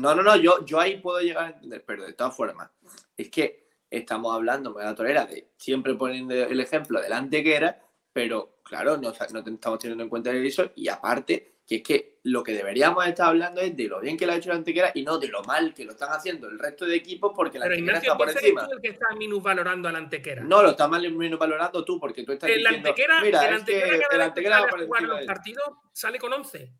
[0.00, 2.70] No, no, no, yo, yo ahí puedo llegar a entender, pero de todas formas,
[3.16, 7.80] es que estamos hablando, me da tolera, de siempre poniendo el ejemplo del Antequera,
[8.12, 12.18] pero claro, no, no te- estamos teniendo en cuenta eso, y aparte, que es que
[12.24, 14.92] lo que deberíamos estar hablando es de lo bien que lo ha hecho el Antequera
[14.94, 17.62] y no de lo mal que lo están haciendo el resto de equipos porque el
[17.64, 18.66] Pero Antequera Ignacio, está por que encima.
[18.68, 20.42] tú el que está minusvalorando al Antequera.
[20.44, 23.64] No, lo estás mal valorando tú porque tú estás el diciendo, Antequera, mira, el es
[23.64, 25.26] que Antequera cada el que Antequera va a por jugar encima los de él.
[25.26, 26.72] partidos sale con 11.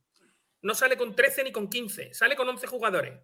[0.67, 3.21] No sale con 13 ni con 15, sale con 11 jugadores.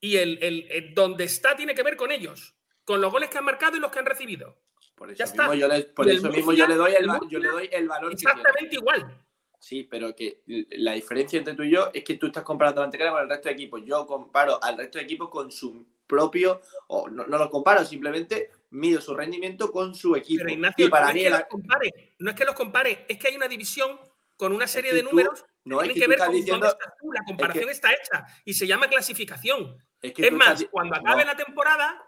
[0.00, 2.54] Y el, el- el donde está tiene que ver con ellos,
[2.84, 4.58] con los goles que han marcado y los que han recibido.
[4.94, 5.54] Por eso Ya mismo, está.
[5.54, 7.88] yo le, por eso mismo Murcia- yo le doy el, Murcia yo le doy el
[7.88, 8.16] valor que.
[8.16, 9.24] Exactamente igual.
[9.58, 12.84] Sí, pero que la diferencia entre tú y yo es que tú estás comparando la
[12.86, 13.80] Antequera con el resto de equipos.
[13.86, 18.50] Yo comparo al resto de equipos con su propio, o no, no lo comparo, simplemente
[18.70, 20.42] mido su rendimiento con su equipo.
[20.44, 22.54] Pero Ignacio, y para no, mí es que la- los compare, no es que los
[22.54, 23.98] compare, es que hay una división
[24.38, 27.12] con una serie de números no, que tienen que ver con diciendo- dónde estás tú.
[27.12, 29.76] La comparación que- está hecha y se llama clasificación.
[30.00, 31.32] Es, que Es tú más, estás cuando acabe no.
[31.32, 32.02] la temporada,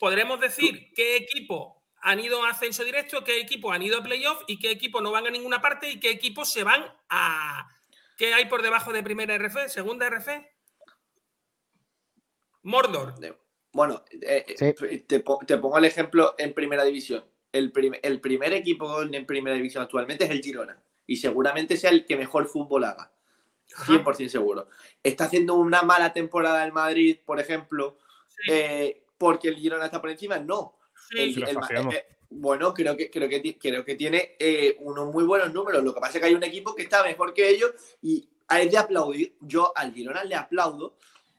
[0.00, 4.42] podremos decir qué equipo han ido a ascenso directo, qué equipo han ido a playoff
[4.46, 7.68] y qué equipo no van a ninguna parte y qué equipos se van a.
[8.16, 9.68] ¿Qué hay por debajo de primera RF?
[9.68, 10.28] ¿Segunda RF?
[12.62, 13.14] Mordor.
[13.72, 17.24] Bueno, eh, eh, te, po- te pongo el ejemplo en primera división.
[17.52, 20.80] El, prim- el primer equipo en primera división actualmente es el Girona.
[21.06, 23.12] Y seguramente sea el que mejor fútbol haga.
[23.68, 24.68] 100% seguro.
[25.02, 27.98] Está haciendo una mala temporada el Madrid, por ejemplo,
[28.50, 30.38] eh, porque el Girona está por encima.
[30.38, 30.78] No.
[31.10, 31.58] Sí, el
[31.92, 35.84] eh, bueno, creo que, creo que, creo que tiene eh, unos muy buenos números.
[35.84, 37.72] Lo que pasa es que hay un equipo que está mejor que ellos
[38.02, 39.36] y es de aplaudir.
[39.40, 40.96] Yo al Girona le aplaudo.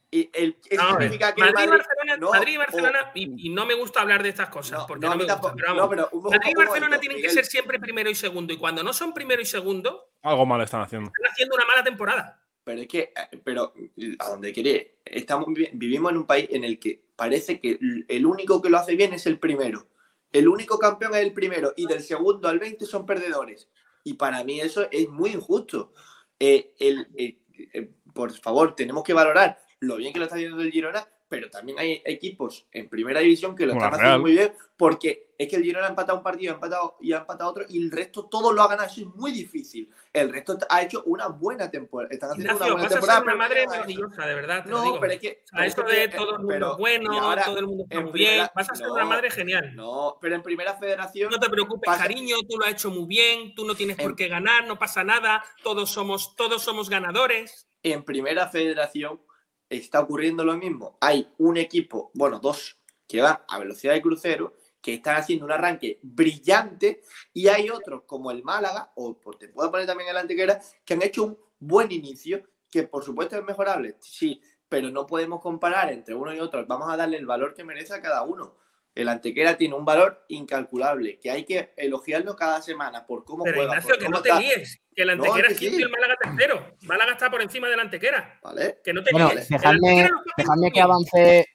[0.10, 2.60] Y el, eso Vamos a ver, significa que el Madrid, Barcelona, no, Madrid y o-
[2.60, 5.30] Barcelona, y, y no me gusta hablar de estas cosas, porque no, no, me mí
[5.30, 5.56] gusta, tampoco.
[5.58, 8.10] pero vamos, No, pero un mo- Madrid y Barcelona momento, tienen que ser siempre primero
[8.10, 11.12] y segundo, y cuando no son primero y segundo, Algo mal están haciendo.
[11.14, 12.42] están haciendo una mala temporada.
[12.64, 13.74] Pero es que, eh, pero
[14.20, 17.78] a donde quería, estamos, vi- vivimos en un país en el que parece que
[18.08, 19.88] el único que lo hace bien es el primero.
[20.32, 23.70] El único campeón es el primero y del segundo al 20 son perdedores.
[24.06, 25.94] Y para mí eso es muy injusto.
[26.40, 27.40] Eh, el- eh,
[27.74, 31.50] eh, por favor, tenemos que valorar lo bien que lo está haciendo el Girona, pero
[31.50, 34.22] también hay equipos en primera división que lo Como están haciendo Real.
[34.22, 37.18] muy bien, porque es que el Girona ha empatado un partido ha empatado, y ha
[37.18, 38.88] empatado otro, y el resto todo lo ha ganado.
[38.90, 39.90] Eso es muy difícil.
[40.14, 42.12] El resto ha hecho una buena temporada.
[42.14, 43.22] Están haciendo Ignacio, una buena vas a ser temporada.
[43.24, 44.64] una madre maravillosa, de verdad.
[44.64, 45.00] te lo No, digo.
[45.02, 47.68] pero es que- O sea, esto de todo el mundo pero- bueno, ahora, todo el
[47.68, 48.48] mundo está muy bien.
[48.56, 49.76] Vas a ser no, una madre genial.
[49.76, 51.30] No, pero en primera federación.
[51.30, 54.16] No te preocupes, pasa- cariño, tú lo has hecho muy bien, tú no tienes por
[54.16, 57.66] qué ganar, no pasa nada, todos somos, todos somos ganadores.
[57.84, 59.22] en primera federación
[59.70, 60.98] está ocurriendo lo mismo.
[61.02, 62.78] Hay un equipo, bueno, dos,
[63.08, 67.02] que van a velocidad de crucero, que están haciendo un arranque brillante,
[67.34, 70.94] y hay otros, como el Málaga, o pues, te puedo poner también el Antequera, que
[70.94, 75.92] han hecho un buen inicio, que por supuesto es mejorable, sí, pero no podemos comparar
[75.92, 76.66] entre uno y otro.
[76.66, 78.56] Vamos a darle el valor que merece a cada uno.
[79.02, 83.58] El Antequera tiene un valor incalculable, que hay que elogiarlo cada semana por cómo Pero
[83.58, 83.72] juega.
[83.74, 85.82] Ignacio, por que cómo no te líes, que el Antequera que es quinto sí.
[85.82, 86.66] y el Málaga tercero.
[86.84, 88.40] Málaga está por encima del Antequera.
[88.44, 88.78] Vale.
[88.84, 89.52] Que no te Bueno, líes.
[89.52, 91.46] El dejadme, dejadme que avance,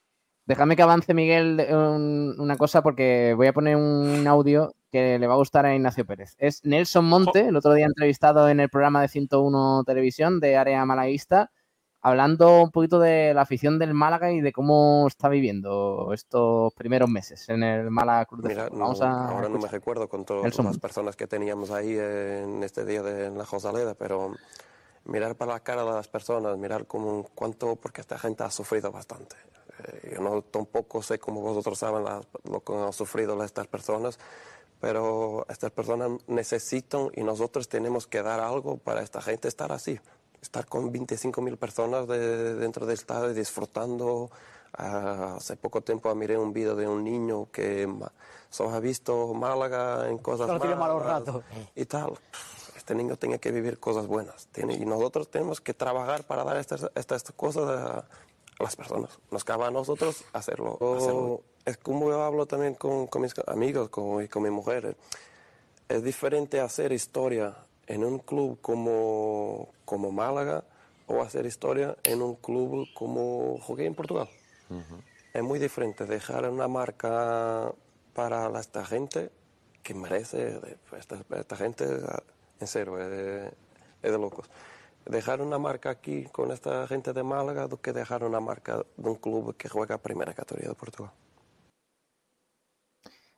[0.45, 5.27] dejadme que avance Miguel un- una cosa porque voy a poner un audio que le
[5.27, 6.35] va a gustar a Ignacio Pérez.
[6.37, 10.85] Es Nelson Monte, el otro día entrevistado en el programa de 101 Televisión de Área
[10.85, 11.51] Malaguista,
[12.03, 17.09] hablando un poquito de la afición del Málaga y de cómo está viviendo estos primeros
[17.09, 18.79] meses en el Málaga Cruz de Mira, Fútbol.
[18.79, 22.85] Vamos a ahora no me recuerdo con todas las personas que teníamos ahí en este
[22.85, 24.33] día de la Josaleda, pero
[25.05, 28.91] mirar para la cara de las personas, mirar como cuánto, porque esta gente ha sufrido
[28.91, 29.35] bastante.
[29.85, 34.19] Eh, yo no tampoco sé cómo vosotros saben la- lo que han sufrido estas personas,
[34.79, 39.99] pero estas personas necesitan y nosotros tenemos que dar algo para esta gente estar así.
[40.43, 44.29] Estar con 25 mil personas de- dentro del estadio disfrutando.
[44.75, 47.87] Ah, hace poco tiempo miré un vídeo de un niño que
[48.49, 51.43] solo ha visto Málaga en cosas Solo tiene malos malas ratos.
[51.75, 52.13] y tal.
[52.75, 54.47] Este niño tiene que vivir cosas buenas.
[54.51, 58.05] Tiene, y nosotros tenemos que trabajar para dar estas, estas cosas a, a
[58.63, 59.17] las personas.
[59.31, 60.77] Nos cabe a nosotros hacerlo.
[60.97, 61.41] hacerlo.
[61.63, 64.97] Es como yo hablo también con, con mis amigos con, y con mi mujer.
[65.87, 67.55] Es diferente hacer historia
[67.93, 70.63] en un club como, como Málaga
[71.07, 74.27] o hacer historia en un club como jugué en Portugal.
[75.33, 77.71] Es muy diferente dejar una marca
[78.13, 79.29] para esta gente
[79.83, 81.85] que merece, de- esta, esta gente,
[82.59, 83.47] en serio, es de,
[84.01, 84.49] es de locos.
[85.05, 89.09] Dejar una marca aquí con esta gente de Málaga do que dejar una marca de
[89.09, 91.11] un club que juega primera categoría de Portugal.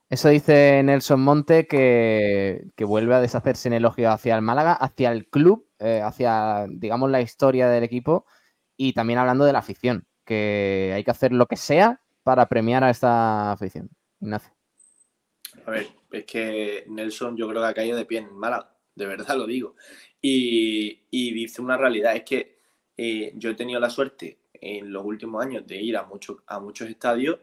[0.10, 5.12] Eso dice Nelson Monte que, que vuelve a deshacerse en elogio hacia el Málaga, hacia
[5.12, 8.26] el club, eh, hacia, digamos, la historia del equipo
[8.78, 12.84] y también hablando de la afición, que hay que hacer lo que sea para premiar
[12.84, 13.90] a esta afición.
[14.22, 14.54] Ignacio.
[15.66, 19.06] A ver, es que Nelson yo creo que ha caído de pie en Málaga, de
[19.08, 19.76] verdad lo digo.
[20.22, 22.60] Y, y dice una realidad, es que
[22.98, 26.60] eh, yo he tenido la suerte en los últimos años de ir a, muchos a
[26.60, 27.40] muchos estadios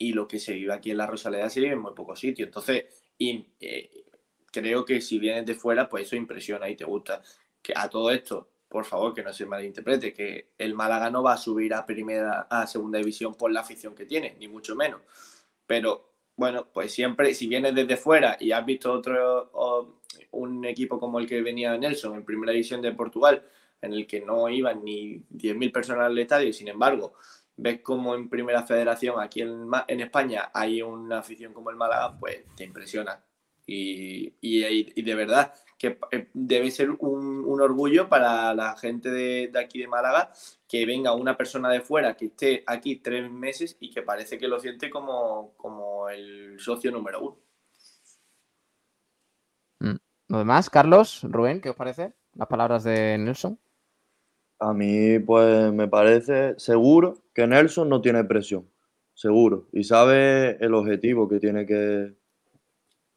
[0.00, 2.46] y lo que se vive aquí en la Rosaleda se vive en muy pocos sitios.
[2.46, 2.86] Entonces,
[3.18, 3.90] y, eh,
[4.50, 7.22] creo que si vienes de fuera, pues eso impresiona y te gusta.
[7.60, 11.34] Que a todo esto, por favor, que no se malinterprete, que el Málaga no va
[11.34, 15.02] a subir a primera, a segunda división por la afición que tiene, ni mucho menos.
[15.66, 20.00] Pero bueno, pues siempre, si vienes desde fuera y has visto otro,
[20.30, 23.44] un equipo como el que venía Nelson en primera división de Portugal,
[23.82, 27.12] en el que no iban ni 10.000 personas al estadio, y sin embargo,
[27.60, 32.44] ves como en primera federación aquí en, España hay una afición como el Málaga, pues
[32.56, 33.22] te impresiona.
[33.66, 39.58] Y, y- de verdad que eh, debe ser un, orgullo para la gente de, de
[39.60, 40.32] aquí de Málaga
[40.66, 44.48] que venga una persona de fuera que esté aquí tres meses y que parece que
[44.48, 47.36] lo siente como, como el socio número uno.
[49.80, 49.96] Mm.
[50.28, 52.14] Lo demás, Carlos, Rubén, ¿qué os parece?
[52.34, 53.58] Las palabras de Nelson.
[54.60, 58.68] A mí, pues me parece seguro que Nelson no tiene presión,
[59.14, 62.14] seguro, y sabe el objetivo que tiene que,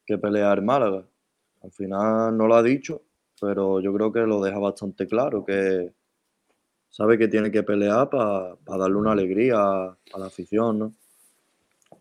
[0.05, 1.05] que pelear Málaga.
[1.61, 3.03] Al final no lo ha dicho,
[3.41, 5.91] pero yo creo que lo deja bastante claro, que
[6.89, 10.93] sabe que tiene que pelear para darle una alegría a, la afición, ¿no?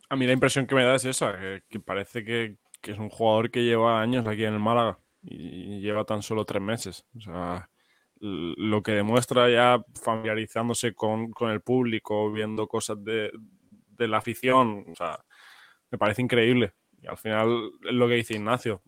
[0.09, 1.35] A mí la impresión que me da es esa,
[1.69, 6.05] que, parece que, es un jugador que lleva años aquí en el Málaga y lleva
[6.05, 7.06] tan solo tres meses.
[7.16, 7.70] O sea,
[8.24, 13.32] lo que demuestra ya familiarizándose con, con el público, viendo cosas de,
[13.89, 15.19] de la afición, o sea,
[15.90, 16.73] me parece increíble.
[17.01, 18.81] Y al final es lo que dice Ignacio.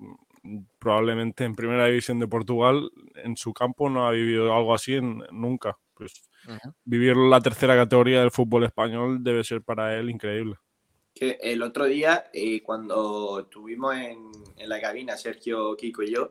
[0.79, 5.25] Probablemente en primera división de Portugal, en su campo, no ha vivido algo así en-
[5.33, 5.77] nunca.
[5.95, 6.13] Pues
[6.85, 10.57] vivir la tercera categoría del fútbol español debe ser para él increíble.
[11.15, 14.19] que el otro día, eh, cuando estuvimos en,
[14.57, 16.29] en la cabina, Sergio, Kiko y yo,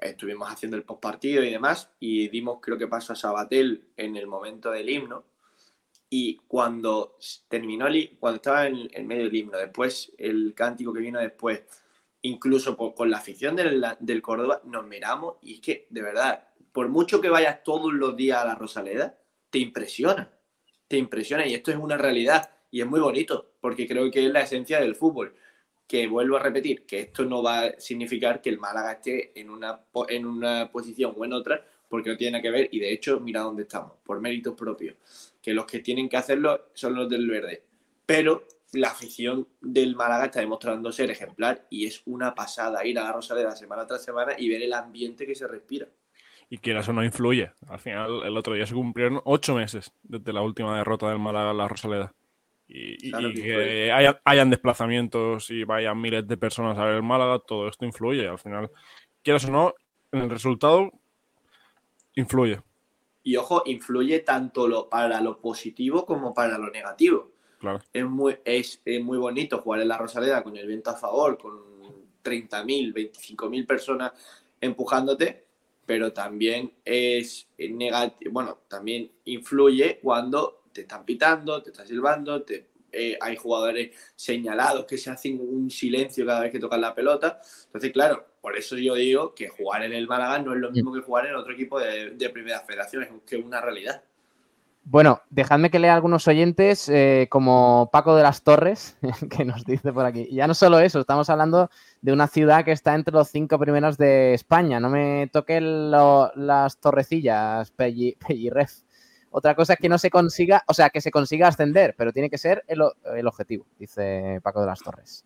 [0.00, 4.26] estuvimos haciendo el postpartido y demás, y dimos, creo que pasó a Sabatel en el
[4.26, 5.24] momento del himno,
[6.08, 7.16] y cuando
[7.48, 11.62] terminó, el cuando estaba en, en medio del himno, después el cántico que vino después,
[12.22, 16.88] incluso con la afición del, del Córdoba, nos miramos, y es que, de verdad, por
[16.88, 19.18] mucho que vayas todos los días a la Rosaleda,
[19.50, 20.30] te impresiona
[20.90, 24.32] te impresiona y esto es una realidad y es muy bonito porque creo que es
[24.32, 25.36] la esencia del fútbol.
[25.90, 29.50] Que vuelvo a repetir, que esto no va a significar que el Málaga esté en
[29.50, 32.92] una, en una posición o en otra porque no tiene nada que ver y de
[32.92, 34.94] hecho mira dónde estamos, por méritos propios.
[35.42, 37.64] Que los que tienen que hacerlo son los del verde.
[38.06, 43.02] Pero la afición del Málaga está demostrando ser ejemplar y es una pasada ir a
[43.02, 45.88] la Rosaleda semana tras semana y ver el ambiente que se respira.
[46.52, 47.52] y quieras o no influye.
[47.68, 51.50] Al final, el otro día se cumplieron ocho meses desde la última derrota del Málaga
[51.50, 52.12] en la Rosaleda.
[52.72, 53.92] Y, y- Claro y que que influye.
[53.92, 58.28] haya- hayan desplazamientos y vayan miles de personas a ver el Málaga, todo esto influye.
[58.28, 58.70] Al final,
[59.24, 59.74] quieras o no,
[60.12, 60.92] en el resultado
[62.14, 62.60] influye.
[63.22, 67.32] Y ojo, influye tanto lo, para lo positivo como para lo negativo.
[67.58, 67.80] Claro.
[67.92, 71.36] Es muy, es, es muy bonito jugar en la Rosaleda con el viento a favor,
[71.38, 71.58] con
[72.22, 74.12] 30.000, 25.000 personas
[74.60, 75.44] empujándote,
[75.84, 82.44] pero también es negativo, bueno, también influye cuando te están pitando, te están silbando,
[82.92, 87.40] eh, hay jugadores señalados que se hacen un silencio cada vez que tocan la pelota.
[87.66, 90.92] Entonces, claro, por eso yo digo que jugar en el Málaga no es lo mismo
[90.92, 94.02] que jugar en otro equipo de, primera federación, es que una realidad.
[94.82, 98.96] Bueno, dejadme que lea algunos oyentes, eh, como Paco de las Torres,
[99.30, 100.26] que nos dice por aquí.
[100.32, 101.70] Ya no solo eso, estamos hablando
[102.00, 104.80] de una ciudad que está entre los cinco primeros de España.
[104.80, 108.72] No me toquen las torrecillas, Pelli, Pellirref.
[109.32, 112.28] Otra cosa es que no se consiga, o sea, que se consiga ascender, pero tiene
[112.28, 112.80] que ser el,
[113.26, 115.24] objetivo, dice Paco de las Torres.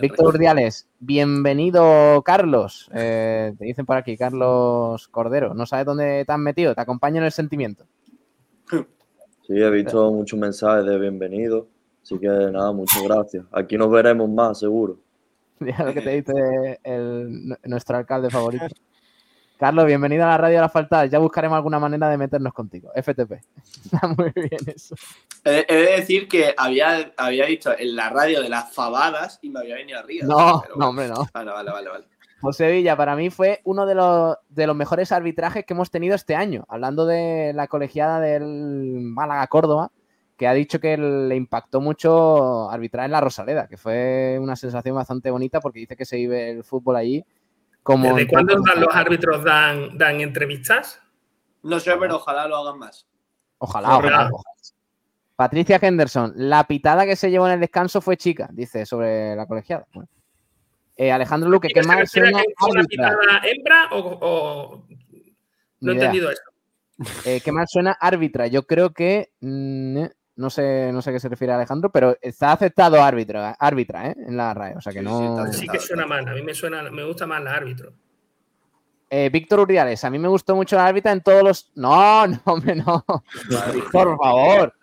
[0.00, 2.90] Víctor Urdiales, bienvenido, Carlos.
[2.94, 5.54] Eh, te dicen por aquí, Carlos Cordero.
[5.54, 7.84] No sabes dónde te has metido, te acompaño en el sentimiento.
[8.70, 11.68] Sí, he visto muchos mensajes de bienvenido,
[12.02, 13.44] así que nada, muchas gracias.
[13.52, 14.98] Aquí nos veremos más, seguro.
[15.58, 18.66] Mira lo que te dice el- nuestro alcalde favorito.
[19.62, 21.08] Carlos, bienvenido a la radio de las faltadas.
[21.08, 22.90] Ya buscaremos alguna manera de meternos contigo.
[22.96, 23.30] FTP.
[23.84, 24.96] Está muy bien eso.
[25.44, 29.50] He, he de decir que había, había visto en la radio de las fabadas y
[29.50, 30.26] me había venido arriba.
[30.26, 31.28] No, pero no, hombre, no.
[31.32, 32.04] Vale, vale, vale, vale.
[32.40, 36.16] José Villa, para mí fue uno de los, de los mejores arbitrajes que hemos tenido
[36.16, 36.64] este año.
[36.68, 39.92] Hablando de la colegiada del Málaga Córdoba,
[40.36, 44.96] que ha dicho que le impactó mucho arbitrar en la Rosaleda, que fue una sensación
[44.96, 47.24] bastante bonita porque dice que se vive el fútbol allí
[47.82, 48.14] como.
[48.14, 51.00] ¿Desde cuándo dan los árbitros dan, dan entrevistas?
[51.62, 53.06] No sé, pero ojalá lo hagan más.
[53.58, 54.30] Ojalá, ojalá.
[55.36, 59.46] Patricia Henderson, la pitada que se llevó en el descanso fue chica, dice sobre la
[59.46, 59.86] colegiada.
[59.92, 60.08] Bueno.
[60.96, 62.84] Eh, Alejandro Luque, ¿qué ¿Se más que una árbitra?
[62.84, 64.84] pitada hembra o,
[65.80, 66.42] no he entendido eso?
[67.24, 68.46] Eh, ¿Qué mal suena árbitra?
[68.46, 70.04] Yo creo que mm,
[70.42, 74.16] no sé, no sé a qué se refiere Alejandro, pero está aceptado árbitra, árbitra, ¿eh?
[74.26, 75.46] En la RAE, o sea que no.
[75.52, 77.92] Sí que suena mal, a mí me suena, me gusta más la árbitro.
[79.08, 81.72] Eh, Víctor Uriales, a mí me gustó mucho la árbitra en todos los.
[81.76, 83.04] No, no, hombre, no.
[83.92, 84.74] Por favor.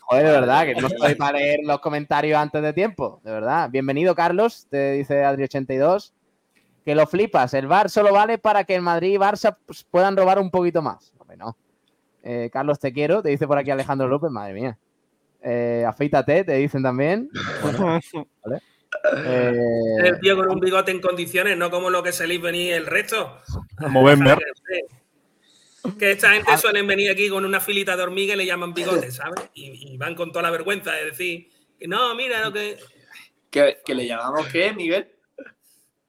[0.00, 3.68] Joder, de verdad, que no estoy para leer los comentarios antes de tiempo, de verdad.
[3.70, 6.12] Bienvenido, Carlos, te dice Adri82.
[6.86, 10.16] Que lo flipas, el VAR solo vale para que el Madrid y Barça pues, puedan
[10.16, 11.12] robar un poquito más.
[11.18, 11.56] Hombre, no.
[12.22, 14.78] Eh, Carlos, te quiero, te dice por aquí Alejandro López, madre mía.
[15.44, 17.28] Eh, afeítate, te dicen también.
[17.62, 17.98] Bueno,
[18.44, 18.62] ¿vale?
[19.24, 19.60] Eh,
[20.04, 23.38] El tío con un bigote en condiciones, no como lo que se venía el resto.
[23.88, 24.38] Movember.
[25.98, 29.10] Que esta gente suelen venir aquí con una filita de hormiga y le llaman bigote,
[29.10, 29.50] ¿sabes?
[29.54, 32.78] Y, y van con toda la vergüenza de decir que no, mira lo que.
[33.50, 35.10] ¿Que, que le llamamos qué, Miguel?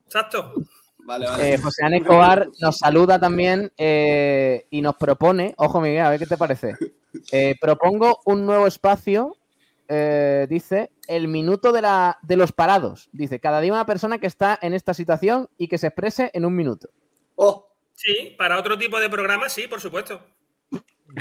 [0.05, 0.53] Exacto.
[0.99, 1.53] Vale, vale.
[1.53, 6.19] eh, José Ana Escobar nos saluda también eh, y nos propone, ojo Miguel, a ver
[6.19, 6.76] qué te parece.
[7.31, 9.38] Eh, propongo un nuevo espacio,
[9.88, 13.10] eh, dice, el minuto de, la, de los parados.
[13.11, 16.45] Dice, cada día una persona que está en esta situación y que se exprese en
[16.45, 16.90] un minuto.
[17.35, 20.22] Oh, Sí, para otro tipo de programas, sí, por supuesto.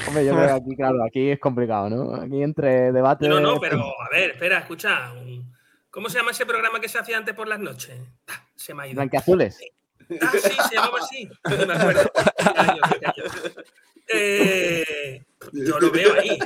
[0.08, 2.14] Hombre, yo creo que aquí, claro, aquí es complicado, ¿no?
[2.14, 3.28] Aquí entre debate...
[3.28, 5.12] No, no, pero a ver, espera, escucha.
[5.90, 7.94] ¿Cómo se llama ese programa que se hacía antes por las noches?
[8.28, 8.94] Ah, Se me ha ido.
[8.96, 9.60] Blanqueazules.
[10.20, 11.28] Ah, sí, se llamaba así.
[11.58, 12.10] No me acuerdo.
[14.14, 16.38] Eh, yo lo veo ahí.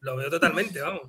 [0.00, 1.02] Lo veo totalmente, vamos.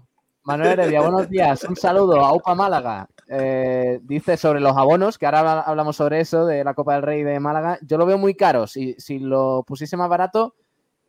[0.44, 1.64] Manuel Heredia, buenos días.
[1.64, 3.08] Un saludo a UPA Málaga.
[3.28, 7.02] Eh, dice sobre los abonos, que ahora habla- hablamos sobre eso, de la Copa del
[7.02, 7.80] Rey de Málaga.
[7.82, 8.68] Yo lo veo muy caro.
[8.68, 10.54] Si, si lo pusiese más barato,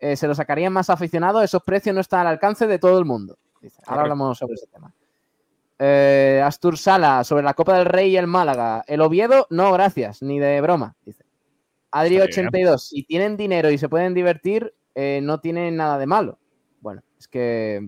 [0.01, 1.44] eh, se lo sacarían más aficionados.
[1.44, 3.36] Esos precios no están al alcance de todo el mundo.
[3.60, 3.80] Dice.
[3.86, 4.93] Ahora hablamos sobre ese tema.
[5.78, 8.82] Eh, Astur Sala, sobre la Copa del Rey y el Málaga.
[8.86, 10.94] El Oviedo, no, gracias, ni de broma.
[11.05, 11.24] Dice.
[11.93, 16.39] Adri82, si tienen dinero y se pueden divertir, eh, no tienen nada de malo.
[16.81, 17.86] Bueno, es que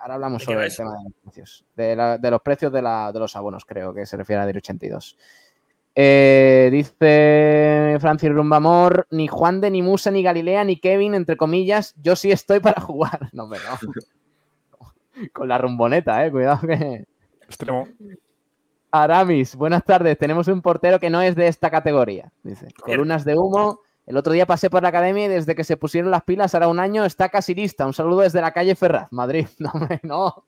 [0.00, 1.64] ahora hablamos ¿De qué sobre el tema de los precios.
[1.76, 4.46] De, la- de los precios de, la- de los abonos, creo que se refiere a
[4.48, 5.16] Adri82.
[5.94, 11.94] Eh, dice Francis Rumbamor, ni Juan de, ni Musa, ni Galilea, ni Kevin, entre comillas,
[12.00, 13.28] yo sí estoy para jugar.
[13.32, 13.56] No, no.
[15.32, 17.04] Con la rumboneta, eh, cuidado que...
[17.42, 17.86] Extremo.
[18.90, 20.16] Aramis, buenas tardes.
[20.18, 22.30] Tenemos un portero que no es de esta categoría.
[22.42, 23.80] Dice, columnas de humo.
[24.06, 26.68] El otro día pasé por la academia y desde que se pusieron las pilas, ahora
[26.68, 27.86] un año, está casi lista.
[27.86, 29.46] Un saludo desde la calle Ferraz, Madrid.
[29.58, 30.44] No, hombre, no.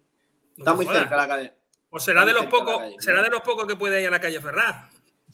[0.57, 1.53] está muy cerca la cadena.
[1.91, 4.41] O será de los pocos, será de los pocos que puede ir a la calle
[4.41, 4.91] Ferraz.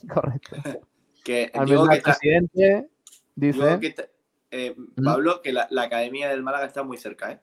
[0.09, 0.56] Correcto.
[1.22, 2.88] Que digo Almendral, que presidente,
[3.34, 4.06] digo dice, que está-
[4.52, 4.74] eh,
[5.05, 7.40] Pablo, que la, la academia del Málaga está muy cerca, ¿eh?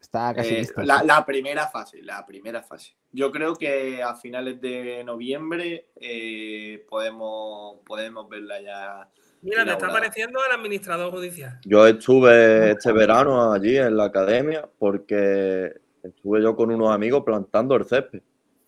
[0.00, 0.82] está casi Eh, lista.
[0.82, 2.96] la, la primera fase, la primera fase.
[3.12, 9.08] Yo creo que a finales de noviembre eh, podemos, podemos verla ya.
[9.42, 11.58] Mira, te está pareciendo al administrador judicial.
[11.64, 15.72] Yo estuve este verano allí en la academia porque
[16.02, 18.20] estuve yo con unos amigos plantando el césped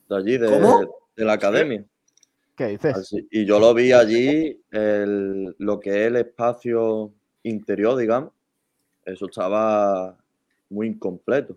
[0.09, 0.81] de allí, de, ¿Cómo?
[1.15, 1.85] de la academia.
[2.57, 2.95] ¿Qué dices?
[2.97, 7.13] Así- y yo lo vi allí, el- lo que es el espacio
[7.43, 8.31] interior, digamos,
[9.05, 10.17] eso estaba
[10.71, 11.57] muy incompleto.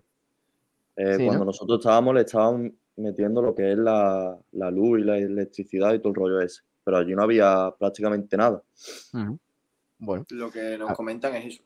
[0.97, 1.45] Eh, Sí, cuando ¿no?
[1.51, 5.99] nosotros estábamos, le estaban metiendo lo que es la, la luz y la electricidad y
[5.99, 6.61] todo el rollo ese.
[6.85, 8.61] Pero allí no había prácticamente nada.
[9.97, 10.23] Bueno.
[10.29, 10.93] Lo que nos Ah.
[10.95, 11.63] comentan es eso.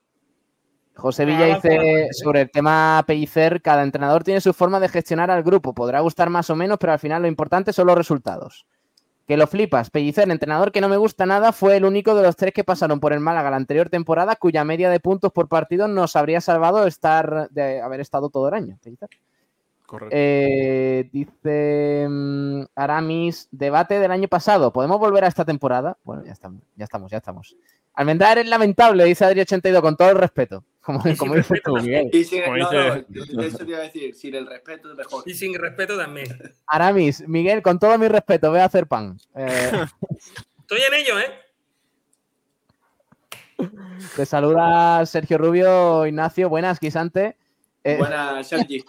[0.96, 5.44] José Villa dice sobre el tema Pellicer, cada entrenador tiene su forma de gestionar al
[5.44, 5.74] grupo.
[5.74, 8.66] Podrá gustar más o menos, pero al final lo importante son los resultados.
[9.26, 9.92] Que lo flipas.
[9.92, 13.00] Pellicer, entrenador que no me gusta nada, fue el único de los tres que pasaron
[13.00, 16.86] por el Málaga la anterior temporada, cuya media de puntos por partido nos habría salvado
[16.88, 18.78] estar de haber estado todo el año.
[18.84, 19.10] Pellicer.
[19.90, 20.16] Correcto.
[20.16, 24.72] Eh, dice mm, Aramis, debate del año pasado.
[24.72, 25.98] ¿Podemos volver a esta temporada?
[26.04, 27.56] Bueno, ya estamos, ya estamos, ya estamos.
[27.96, 30.64] Almendrar es lamentable, dice Adri82, con todo el respeto.
[30.80, 32.10] Como, como dices tú, Miguel.
[32.14, 34.98] Y sin, Como no, dice- no, eso te iba a decir, sin el respeto es
[34.98, 35.24] mejor.
[35.26, 36.28] Y sin respeto también.
[36.68, 39.18] Aramis, Miguel, con todo mi respeto, voy a hacer pan.
[39.36, 39.72] Eh,
[40.62, 41.26] Estoy en ello, ¿eh?
[44.16, 47.36] te saluda Sergio Rubio, Ignacio, buenas, guisante.
[47.84, 48.84] Eh, Buena, Sergi.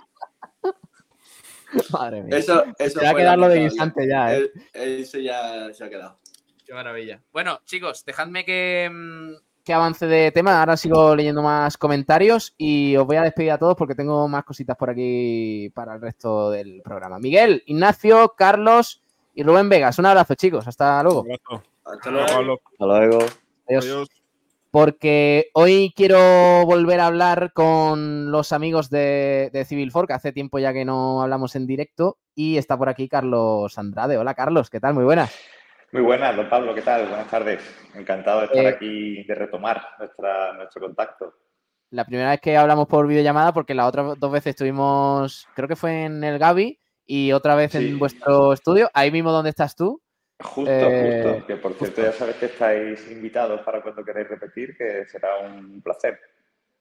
[1.93, 2.39] madre mía.
[2.39, 4.51] Eso, eso Se va a quedar lo de guisante ya, ¿eh?
[4.75, 6.19] Eh, Eso ya se ha quedado.
[6.67, 7.21] Qué maravilla.
[7.33, 8.89] Bueno, chicos, dejadme que.
[8.93, 9.33] mm,
[9.65, 10.61] que avance de tema.
[10.61, 14.45] Ahora sigo leyendo más comentarios y os voy a despedir a todos porque tengo más
[14.45, 17.19] cositas por aquí para el resto del programa.
[17.19, 19.03] Miguel, Ignacio, Carlos
[19.35, 19.99] y Rubén Vegas.
[19.99, 20.67] Un abrazo, chicos.
[20.67, 21.21] Hasta luego.
[21.21, 21.63] Abrazo.
[21.85, 22.61] Hasta Luego.
[22.73, 23.19] Hasta luego.
[23.69, 23.85] Adiós.
[23.85, 24.09] Adiós.
[24.73, 30.33] Porque hoy quiero volver a hablar con los amigos de, de Civil For, que hace
[30.33, 32.19] tiempo ya que no hablamos en directo.
[32.37, 34.17] Y está por aquí Carlos Andrade.
[34.17, 34.71] Hola, Carlos.
[34.71, 34.95] ¿Qué tal?
[34.95, 35.35] Muy buenas.
[35.93, 37.09] Muy buenas, don Pablo, ¿qué tal?
[37.09, 37.61] Buenas tardes.
[37.97, 41.35] Encantado de estar Eh, aquí, de retomar nuestra, nuestro contacto.
[41.91, 45.75] La primera vez que hablamos por videollamada, porque las otras dos veces estuvimos, creo que
[45.75, 47.79] fue en el Gavi y otra vez Sí.
[47.79, 50.01] en vuestro estudio, ahí mismo donde estás tú.
[50.41, 51.47] Justo, Eh, justo.
[51.47, 55.83] Que por cierto, ya sabéis que estáis invitados para cuando queráis repetir, que será un
[55.83, 56.19] placer.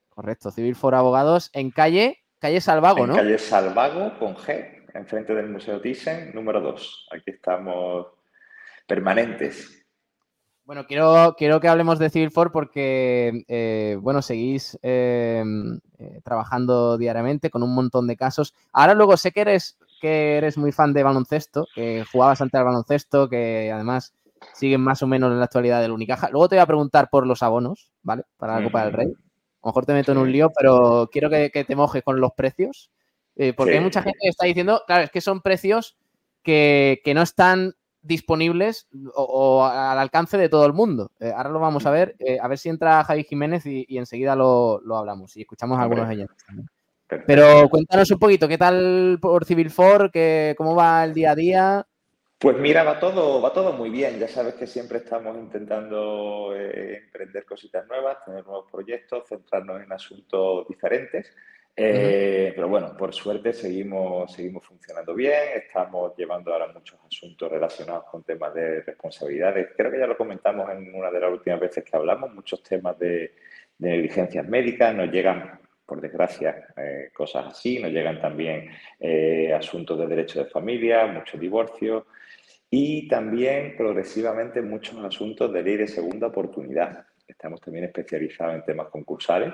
[0.08, 3.14] Correcto, Civil for Abogados en calle calle Salvago, en ¿no?
[3.14, 7.08] Calle Salvago con G, enfrente del Museo Thyssen, número 2.
[7.12, 8.06] Aquí estamos
[8.86, 9.76] permanentes.
[10.64, 15.42] Bueno, quiero, quiero que hablemos de Civil 4 porque, eh, bueno, seguís eh,
[16.22, 18.54] trabajando diariamente con un montón de casos.
[18.72, 22.64] Ahora luego sé que eres, que eres muy fan de baloncesto, que jugabas antes al
[22.64, 24.14] baloncesto, que además
[24.54, 26.30] siguen más o menos en la actualidad del Unicaja.
[26.30, 28.24] Luego te voy a preguntar por los abonos, ¿vale?
[28.38, 29.06] Para la Copa del Rey.
[29.06, 32.20] A lo mejor te meto en un lío, pero quiero que, que te mojes con
[32.20, 32.90] los precios.
[33.36, 33.78] eh, porque Sí.
[33.78, 35.96] hay mucha gente que está diciendo, claro, es que son precios
[36.42, 41.10] que, que no están disponibles o, o al alcance de todo el mundo.
[41.20, 43.98] Eh, ahora lo vamos a ver, eh, a ver si entra Javi Jiménez y, y
[43.98, 46.16] enseguida lo, lo hablamos y escuchamos a algunos Hombre.
[46.16, 46.44] oyentes
[47.26, 50.10] Pero cuéntanos un poquito, ¿qué tal por Civil 4?
[50.10, 51.86] ¿Qué, ¿Cómo va el día a día?
[52.38, 54.18] Pues mira, va todo, va todo muy bien.
[54.18, 59.92] Ya sabes que siempre estamos intentando eh, emprender cositas nuevas, tener nuevos proyectos, centrarnos en
[59.92, 61.34] asuntos diferentes.
[61.76, 68.04] Eh, Pero bueno, por suerte seguimos, seguimos funcionando bien, estamos llevando ahora muchos asuntos relacionados
[68.10, 69.68] con temas de responsabilidades.
[69.76, 72.98] Creo que ya lo comentamos en una de las últimas veces que hablamos, muchos temas
[72.98, 73.34] de,
[73.78, 75.60] de negligencias médicas, nos llegan,
[75.90, 81.40] por desgracia, eh, cosas así, nos llegan también eh, asuntos de derecho de familia, muchos
[81.40, 82.04] divorcios
[82.70, 87.06] y también progresivamente muchos asuntos de ley de segunda oportunidad.
[87.26, 89.52] Estamos también especializados en temas concursales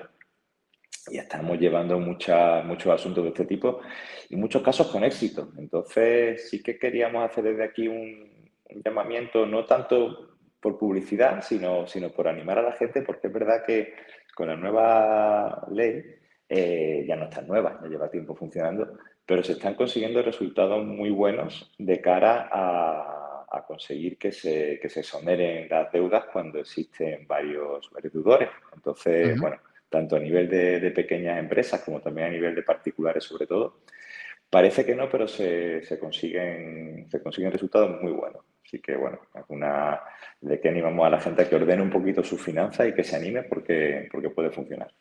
[1.11, 3.81] y estamos llevando mucha- muchos asuntos de este tipo
[4.29, 5.53] y muchos casos con éxito.
[5.57, 11.87] Entonces, sí que queríamos hacer desde aquí un, un llamamiento, no tanto por publicidad, sino,
[11.87, 13.95] sino por animar a la gente, porque es verdad que
[14.35, 16.03] con la nueva ley,
[16.49, 21.11] eh, ya no está nueva, ya lleva tiempo funcionando, pero se están consiguiendo resultados muy
[21.11, 27.27] buenos de cara a, a conseguir que se, que se exoneren las deudas cuando existen
[27.27, 28.49] varios, varios deudores.
[28.75, 29.57] Entonces, bueno,
[29.89, 33.81] tanto a nivel de, de pequeñas empresas como también a nivel de particulares sobre todo,
[34.51, 38.45] parece que no, pero se, se consiguen, se consiguen resultados muy buenos.
[38.65, 40.01] Así que, bueno, es una
[40.41, 43.05] de que animamos a la gente a que ordene un poquito sus finanzas y que
[43.05, 44.93] se anime porque, porque puede funcionar.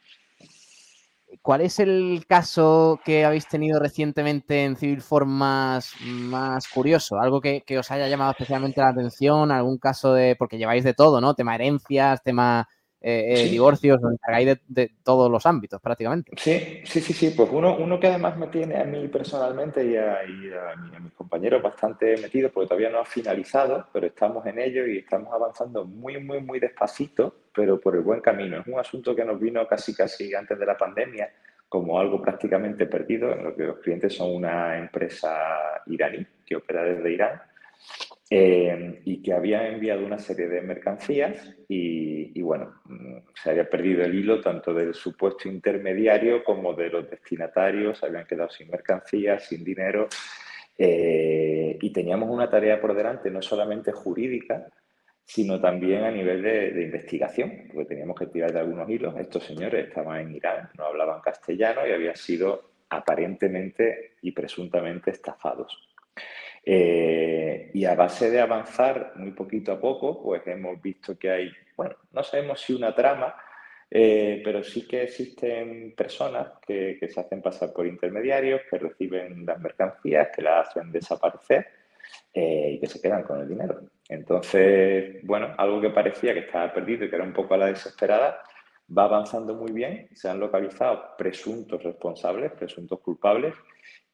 [1.46, 7.20] ¿Cuál es el caso que habéis tenido recientemente en Civil 4 más, más curioso?
[7.20, 10.96] Algo que, que os haya llamado especialmente la atención, algún caso de, porque lleváis de
[10.96, 11.36] todo, ¿no?
[11.36, 12.68] Tema herencias, tema
[13.08, 13.50] eh, Sí.
[13.50, 16.32] divorcios, os encargáis de, de todos los ámbitos prácticamente.
[16.38, 17.30] Sí, sí, sí, sí.
[17.38, 20.96] Pues uno, uno que además me tiene a mí personalmente y a, y a mi-
[20.96, 24.98] a mis compañeros bastante metidos, porque todavía no ha finalizado, pero estamos en ello y
[24.98, 28.60] estamos avanzando muy, muy, muy despacito, pero por el buen camino.
[28.62, 31.30] Es un asunto que nos vino casi, casi antes de la pandemia
[31.70, 36.84] como algo prácticamente perdido, en lo que los clientes son una empresa iraní que opera
[36.84, 37.42] desde Irán
[38.30, 44.04] eh, y que había enviado una serie de mercancías y, bueno, mm, se había perdido
[44.04, 49.64] el hilo tanto del supuesto intermediario como de los destinatarios, habían quedado sin mercancías, sin
[49.64, 50.08] dinero
[50.78, 54.70] eh, y teníamos una tarea por delante no solamente jurídica,
[55.24, 59.16] sino también a nivel de, de investigación, porque teníamos que tirar de algunos hilos.
[59.20, 65.85] Estos señores estaban en Irán, no hablaban castellano y habían sido aparentemente y presuntamente estafados.
[66.68, 71.52] Eh, y a base de avanzar muy poquito a poco, pues hemos visto que hay,
[71.78, 73.36] bueno, no sabemos si una trama,
[73.92, 79.60] eh, pero sí que existen personas que, se hacen pasar por intermediarios, que reciben las
[79.60, 81.68] mercancías, que las hacen desaparecer
[82.34, 83.82] eh, y que se quedan con el dinero.
[84.10, 87.68] Entonces, bueno, algo que parecía que estaba perdido y que era un poco a la
[87.68, 88.42] desesperada,
[88.96, 93.54] va avanzando muy bien, se han localizado presuntos responsables, presuntos culpables,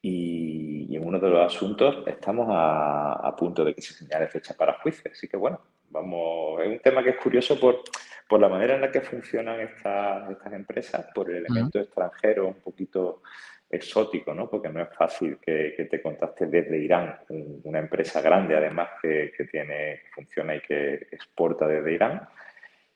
[0.02, 4.26] y, y en uno de los asuntos estamos a, a punto de que se señale
[4.28, 5.10] fecha para juicio.
[5.10, 5.60] Así que bueno,
[5.90, 7.82] vamos, es un tema que es curioso por,
[8.28, 12.60] por la manera en la que funcionan estas, estas empresas, por el elemento extranjero un
[12.60, 13.22] poquito
[13.70, 14.50] exótico, ¿no?
[14.50, 18.90] Porque no es fácil que, que te contacte desde Irán, un- una empresa grande además
[19.00, 22.20] que, que tiene, que funciona y que exporta desde Irán.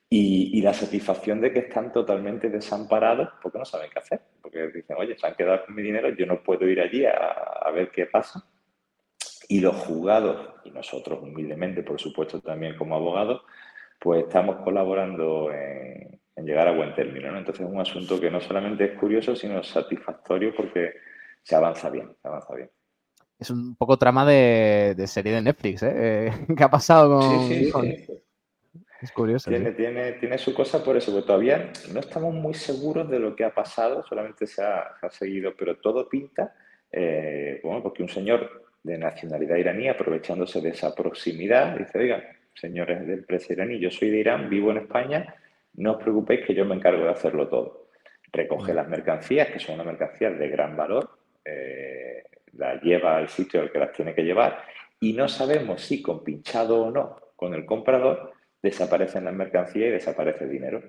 [0.09, 4.21] Y, y la satisfacción de que están totalmente desamparados porque no saben qué hacer.
[4.41, 7.17] Porque dicen, oye, se han quedado con mi dinero, yo no puedo ir allí a,
[7.17, 8.45] a ver qué pasa.
[9.49, 13.43] Y los juzgados, y nosotros humildemente, por supuesto, también como abogados,
[14.01, 17.31] pues estamos colaborando en, en llegar a buen término.
[17.33, 17.39] ¿no?
[17.39, 20.95] Entonces es un asunto que no solamente es curioso, sino satisfactorio porque
[21.43, 22.71] se avanza bien, se avanza bien.
[23.39, 26.31] Es un poco trama de, de serie de Netflix, ¿eh?
[26.57, 27.49] ¿Qué ha pasado con...?
[27.49, 28.23] Sí, sí, con- sí.
[29.01, 29.51] Es curioso.
[29.51, 29.77] Tiene, sí.
[29.77, 33.45] tiene, tiene su cosa por eso, porque todavía no estamos muy seguros de lo que
[33.45, 36.55] ha pasado, solamente se ha, se ha seguido, pero todo pinta,
[36.91, 42.23] eh, bueno, porque un señor de nacionalidad iraní, aprovechándose de esa proximidad, dice, oigan,
[42.55, 45.35] señores de empresa iraní, yo soy de Irán, vivo en España,
[45.75, 47.89] no os preocupéis que yo me encargo de hacerlo todo.
[48.33, 51.11] recoge las mercancías, que son unas mercancías de gran valor,
[51.45, 54.63] eh, las lleva al sitio al que las tiene que llevar
[55.01, 59.93] y no sabemos si con pinchado o no con el comprador desaparecen las mercancías y
[59.93, 60.83] desaparece el dinero.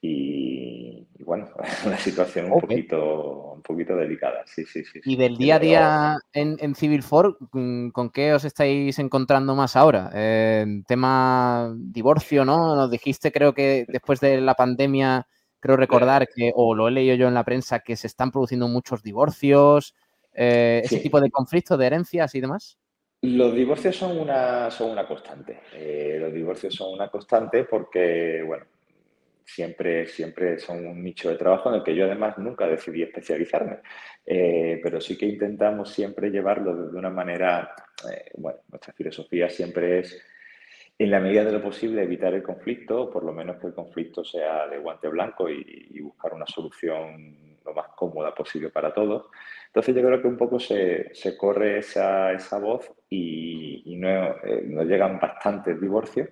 [0.00, 1.48] Y, y bueno,
[1.86, 5.00] una situación un, poquito, un poquito delicada, sí, sí, sí.
[5.04, 9.54] Y del día a día en, en Civil 4, mm, ¿con qué os estáis encontrando
[9.54, 10.10] más ahora?
[10.12, 12.76] Eh, tema divorcio, ¿no?
[12.76, 15.26] Nos dijiste, creo que después de la pandemia,
[15.58, 18.68] creo recordar que, o lo he leído yo en la prensa, que se están produciendo
[18.68, 19.94] muchos divorcios,
[20.34, 22.76] eh, ese tipo de conflictos, de herencias y demás.
[23.24, 25.62] Los divorcios son una, son una constante.
[25.72, 28.66] Eh, los divorcios son una constante porque, bueno,
[29.42, 33.78] siempre, siempre son un nicho de trabajo en el que yo además nunca decidí especializarme.
[34.26, 37.74] Eh, pero sí que intentamos siempre llevarlo de una manera,
[38.12, 40.22] eh, bueno, nuestra filosofía siempre es,
[40.98, 43.74] en la medida de lo posible, evitar el conflicto, o por lo menos que el
[43.74, 48.92] conflicto sea de guante blanco y, y buscar una solución lo más cómoda posible para
[48.92, 49.30] todos.
[49.74, 54.62] Entonces yo creo que un poco se, se corre esa, esa voz y, no, eh,
[54.66, 56.28] nos llegan bastantes divorcios.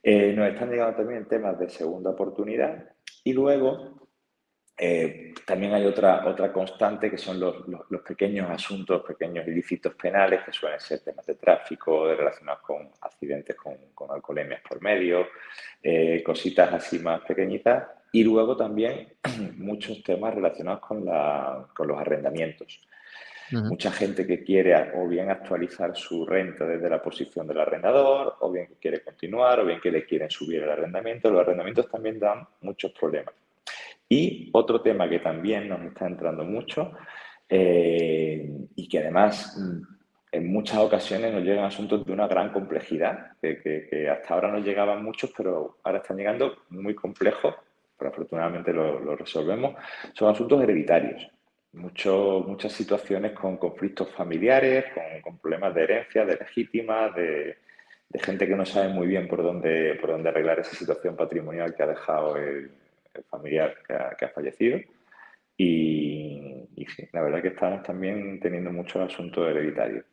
[0.00, 2.84] Eh, nos están llegando también temas de segunda oportunidad
[3.24, 4.03] y luego
[4.76, 9.94] eh, también hay otra, otra constante que son los, los- los pequeños asuntos, pequeños ilícitos
[9.94, 14.82] penales que suelen ser temas de tráfico, de relacionados con accidentes con, con alcoholemias por
[14.82, 15.28] medio,
[15.82, 19.08] eh, cositas así más pequeñitas y luego también
[19.56, 22.80] muchos temas relacionados con, la- con los arrendamientos.
[23.68, 28.50] Mucha gente que quiere o bien actualizar su renta desde la posición del arrendador, o
[28.50, 31.30] bien que quiere continuar, o bien que le quieren subir el arrendamiento.
[31.30, 33.34] Los arrendamientos también dan muchos problemas.
[34.16, 36.92] Y otro tema que también nos está entrando mucho
[37.48, 39.82] eh, y que además mm,
[40.32, 44.50] en muchas ocasiones nos llegan asuntos de una gran complejidad, que, que- que hasta ahora
[44.50, 47.54] nos llegaban muchos, pero ahora están llegando muy complejos,
[47.98, 49.74] pero afortunadamente lo, lo resolvemos,
[50.12, 51.28] son asuntos hereditarios.
[51.72, 57.56] Mucho- muchas situaciones con conflictos familiares, con, con problemas de herencia, de legítimas, de,
[58.08, 61.74] de gente que no sabe muy bien por dónde, por dónde arreglar esa situación patrimonial
[61.74, 62.70] que ha dejado el,
[63.14, 64.78] el familiar que ha, que ha fallecido.
[65.56, 66.66] Y,
[67.12, 70.04] la verdad que estamos también teniendo muchos asuntos hereditarios.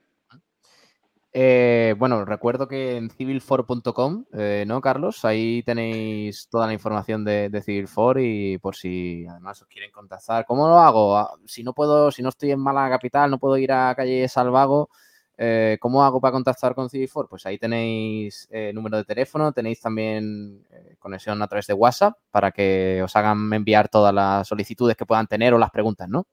[1.33, 5.23] Eh, bueno, recuerdo que en civil4.com, eh, ¿no, Carlos?
[5.23, 10.45] Ahí tenéis toda la información de, de Civil4 y por si además os quieren contactar.
[10.45, 11.17] ¿Cómo lo hago?
[11.17, 14.27] Ah, Si no puedo, si no estoy en Málaga Capital, no puedo ir a calle
[14.27, 14.89] Salvago,
[15.37, 17.27] eh, ¿cómo hago para contactar con Civil4?
[17.29, 22.17] Pues ahí tenéis eh, número de teléfono, tenéis también eh, conexión a través de WhatsApp
[22.29, 26.27] para que os hagan enviar todas las solicitudes que puedan tener o las preguntas, ¿no?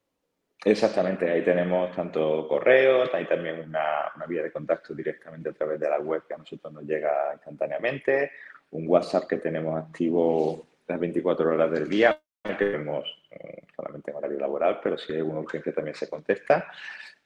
[0.64, 5.78] Exactamente, ahí tenemos tanto correos, hay también una, una vía de contacto directamente a través
[5.78, 8.32] de la web que a nosotros nos llega instantáneamente,
[8.72, 14.38] un WhatsApp que tenemos activo las 24 horas del día, que eh, solamente en horario
[14.38, 16.66] laboral, pero si hay alguna urgencia también se contesta.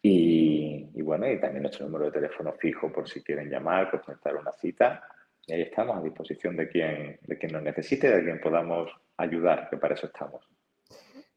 [0.02, 4.34] Y, bueno, y también nuestro número de teléfono fijo por si quieren llamar, por conectar
[4.36, 5.04] una cita.
[5.46, 9.68] Y ahí estamos a disposición de quien, de quien nos necesite, de quien podamos ayudar,
[9.70, 10.44] que para eso estamos.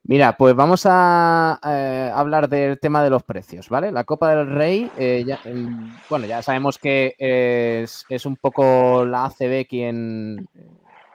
[0.07, 3.91] Mira, pues vamos a eh, hablar del tema de los precios, ¿vale?
[3.91, 5.25] La Copa del Rey, eh,
[6.09, 10.47] bueno, ya sabemos que es, es un poco la ACB quien,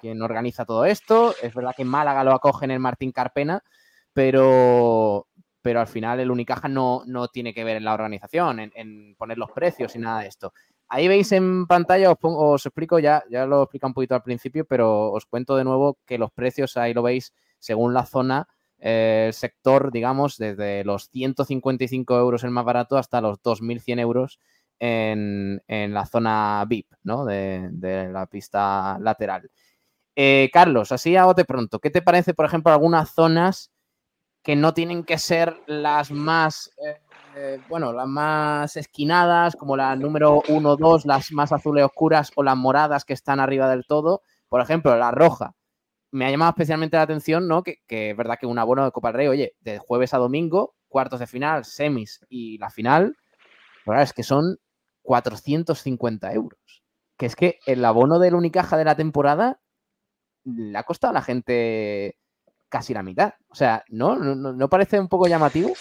[0.00, 1.34] quien organiza todo esto.
[1.40, 3.62] Es verdad que en Málaga lo acogen el Martín Carpena,
[4.12, 5.28] pero,
[5.62, 9.38] pero al final el Unicaja no, no tiene que ver en la organización, en, poner
[9.38, 10.52] los precios y nada de esto.
[10.88, 14.22] Ahí veis en pantalla, os, pongo- os explico, ya, ya lo explica un poquito al
[14.22, 18.48] principio, pero os cuento de nuevo que los precios ahí lo veis según la zona,
[18.78, 24.40] eh, el sector, digamos, desde los 155 euros el más barato hasta los 2.100 euros
[24.78, 27.24] en, en la zona VIP, ¿no?
[27.24, 29.50] De, de la pista lateral.
[30.16, 33.70] Eh, Carlos, así a bote pronto, ¿qué te parece, por ejemplo, algunas zonas
[34.42, 37.00] que no tienen que ser las más, eh,
[37.36, 42.42] eh, bueno, las más esquinadas, como la número 1, 2, las más azules oscuras o
[42.42, 44.22] las moradas que están arriba del todo?
[44.48, 45.54] Por ejemplo, la roja.
[46.12, 47.62] Me ha llamado especialmente la atención, ¿no?
[47.62, 50.18] Que, que es verdad que un abono de Copa del Rey, oye, de jueves a
[50.18, 53.16] domingo, cuartos de final, semis y la final,
[53.86, 54.58] verdad es que son
[55.02, 56.60] 450 euros.
[57.16, 59.60] Que es que el abono del Unicaja de la temporada
[60.44, 62.18] le ha costado a la gente
[62.70, 63.34] casi la mitad.
[63.50, 64.16] O sea, ¿no?
[64.16, 65.72] ¿No, no- parece un poco llamativo?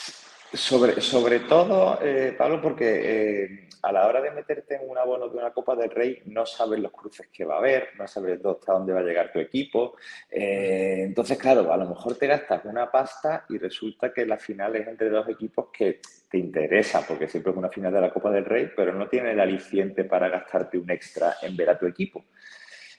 [0.51, 5.29] Sobre, sobre todo, eh, Pablo, porque eh, a la hora de meterte en un abono
[5.29, 8.43] de una Copa del Rey no sabes los cruces que va a haber, no sabes
[8.43, 9.95] hasta dónde va a llegar tu equipo.
[10.31, 14.75] Eh, entonces, claro, a lo mejor te gastas una pasta y resulta que la final
[14.75, 16.01] es entre dos equipos que
[16.31, 19.31] te interesa, porque siempre es una final de la Copa del Rey, pero no tiene
[19.33, 22.25] el aliciente para gastarte un extra en ver a tu equipo.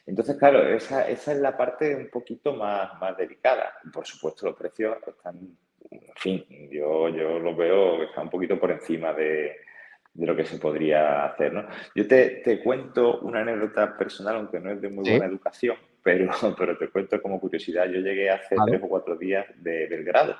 [0.06, 3.74] Entonces, claro, esa, esa es la parte un poquito más, más delicada.
[3.92, 5.36] Por supuesto, los precios están,
[5.90, 9.56] en fin, yo, yo lo veo que están un poquito por encima de,
[10.12, 11.52] de lo que se podría hacer.
[11.52, 11.66] ¿no?
[11.94, 15.12] Yo te, te, cuento una anécdota personal, aunque no es de muy ¿Sí?
[15.12, 17.86] buena educación, pero, pero te cuento como curiosidad.
[17.86, 18.72] Yo llegué hace Vale.
[18.72, 20.36] tres o cuatro días de Belgrado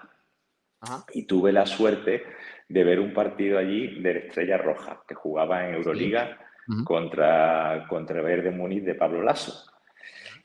[0.81, 1.05] Ajá.
[1.13, 2.25] y tuve la suerte
[2.69, 6.39] de ver un partido allí de la Estrella Roja, que jugaba en Euroliga
[6.85, 9.71] Contra, contra el Bayern de Múnich de Pablo Lasso.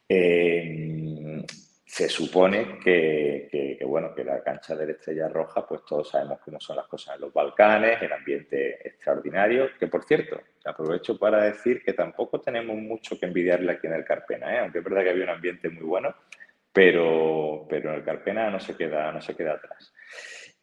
[0.08, 1.44] Eh,
[1.86, 6.10] se supone que, que- que, bueno, que la cancha de la Estrella Roja, pues todos
[6.10, 11.18] sabemos cómo son las cosas en los Balcanes, el ambiente extraordinario, que por cierto, aprovecho
[11.18, 14.60] para decir que tampoco tenemos mucho que envidiarle aquí en el Carpena, ¿eh?
[14.60, 16.14] aunque es verdad que había un ambiente muy bueno,
[16.74, 19.94] pero, pero el Carpena no se queda, no se queda atrás.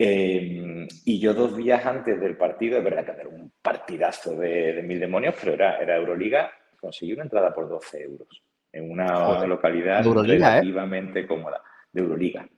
[0.04, 4.72] Eh, y yo dos días antes del partido, es verdad que era un partidazo de,
[4.72, 6.50] de mil demonios, pero era, era Euroliga,
[6.80, 8.42] conseguí una entrada por 12 euros
[8.72, 9.48] en una Joder.
[9.48, 10.12] localidad ¿eh?
[10.12, 11.62] relativamente cómoda,
[11.92, 12.48] de Euroliga.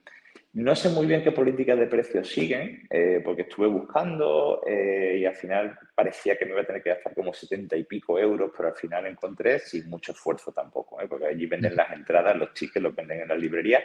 [0.53, 5.25] No sé muy bien qué políticas de precios siguen, eh, porque estuve buscando eh, y
[5.25, 8.51] al final parecía que me iba a tener que gastar como 70 y pico euros,
[8.55, 12.81] pero al final encontré sin mucho esfuerzo tampoco, porque allí venden las entradas, los tickets
[12.81, 13.83] los venden en la librería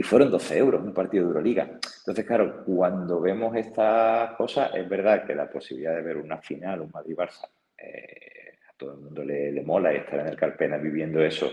[0.00, 1.78] y fueron 12 euros un partido de Euroliga.
[1.98, 6.80] Entonces, claro, cuando vemos estas cosas, es verdad que la posibilidad de ver una final,
[6.80, 11.22] un Madrid-Barça, eh, a todo el mundo le, mola y estar en el Carpena viviendo
[11.22, 11.50] eso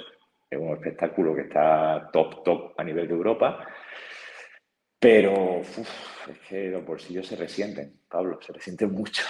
[0.49, 3.68] es un espectáculo que está top, top a nivel de Europa.
[4.98, 9.24] Pero uf, es que los bolsillos se resienten, Pablo, se resienten mucho.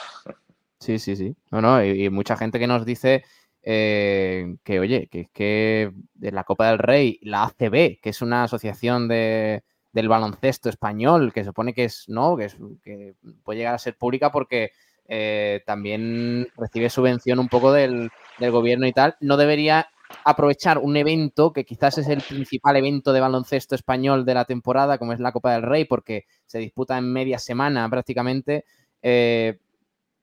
[0.79, 1.35] Sí, sí, sí.
[1.49, 3.23] No, no, y mucha gente que nos dice
[3.69, 5.91] eh, que, oye, que es que
[6.21, 9.61] la Copa del Rey, la ACB, que es una asociación de,
[9.91, 12.37] del baloncesto español, que se supone que es, ¿no?
[12.37, 14.71] Que puede llegar a ser pública porque
[15.09, 19.89] eh, también recibe subvención un poco del, del gobierno y tal, no debería
[20.23, 24.97] aprovechar un evento que quizás es el principal evento de baloncesto español de la temporada,
[24.97, 28.63] como es la Copa del Rey, porque se disputa en media semana prácticamente,
[29.01, 29.59] eh,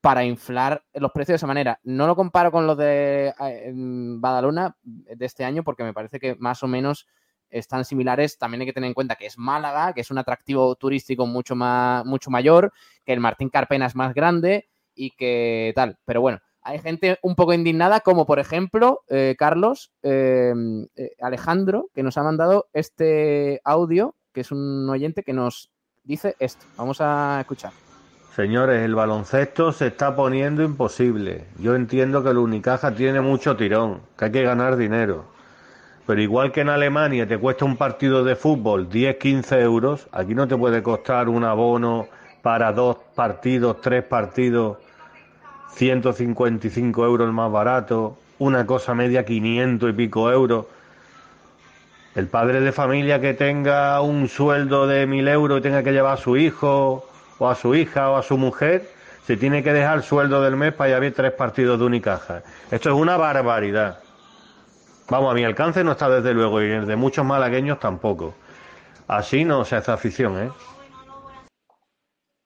[0.04, 1.80] para inflar los precios de esa manera.
[1.82, 6.34] No lo comparo con los de eh, Badalona de este año, porque me parece que
[6.34, 7.06] más o menos
[7.48, 8.36] están similares.
[8.36, 11.56] También hay que tener en cuenta que es Málaga, que es un atractivo turístico mucho,
[11.56, 12.70] más, mucho mayor,
[13.06, 15.96] que el Martín Carpena es más grande y que tal.
[16.04, 20.52] Pero bueno, hay gente un poco indignada, como por ejemplo eh, Carlos eh,
[20.96, 25.70] eh, Alejandro, que nos ha mandado este audio, que es un oyente que nos
[26.02, 26.66] dice esto.
[26.76, 27.83] Vamos a escuchar.
[28.34, 31.44] Señores, el baloncesto se está poniendo imposible.
[31.60, 35.26] Yo entiendo que el Unicaja tiene mucho tirón, que hay que ganar dinero.
[36.04, 40.48] Pero igual que en Alemania te cuesta un partido de fútbol 10-15 euros, aquí no
[40.48, 42.08] te puede costar un abono
[42.42, 44.78] para dos partidos, tres partidos,
[45.74, 50.66] 155 euros el más barato, una cosa media 500 y pico euros.
[52.16, 56.14] El padre de familia que tenga un sueldo de 1000 euros y tenga que llevar
[56.14, 58.88] a su hijo o a su hija o a su mujer,
[59.26, 61.86] se tiene que dejar el sueldo del mes para ir a ver tres partidos de
[61.86, 62.42] Unicaja.
[62.70, 64.00] Esto es una barbaridad.
[65.08, 68.34] Vamos, a mi alcance no está desde luego y el de muchos malagueños tampoco.
[69.06, 70.50] Así no se hace afición, ¿eh?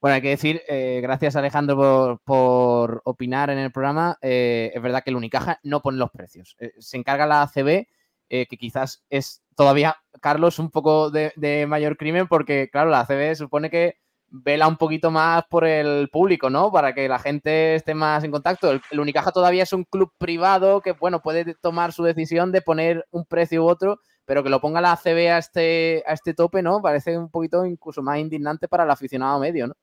[0.01, 4.16] Bueno, hay que decir, eh, gracias Alejandro por, opinar en el programa.
[4.23, 6.56] Eh, es verdad que el Unicaja no pone los precios.
[6.60, 7.86] Eh, se encarga la ACB,
[8.28, 13.35] que quizás es todavía, Carlos, un poco de, de, mayor crimen, porque, claro, la ACB
[13.35, 13.94] supone que
[14.30, 16.70] vela un poquito más por el público, ¿no?
[16.70, 18.70] Para que la gente esté más en contacto.
[18.70, 23.06] El, Unicaja todavía es un club privado que, bueno, puede tomar su decisión de poner
[23.10, 26.62] un precio u otro, pero que lo ponga la ACB a este, a este tope,
[26.62, 26.80] ¿no?
[26.82, 29.74] Parece un poquito incluso más indignante para el aficionado medio, ¿no?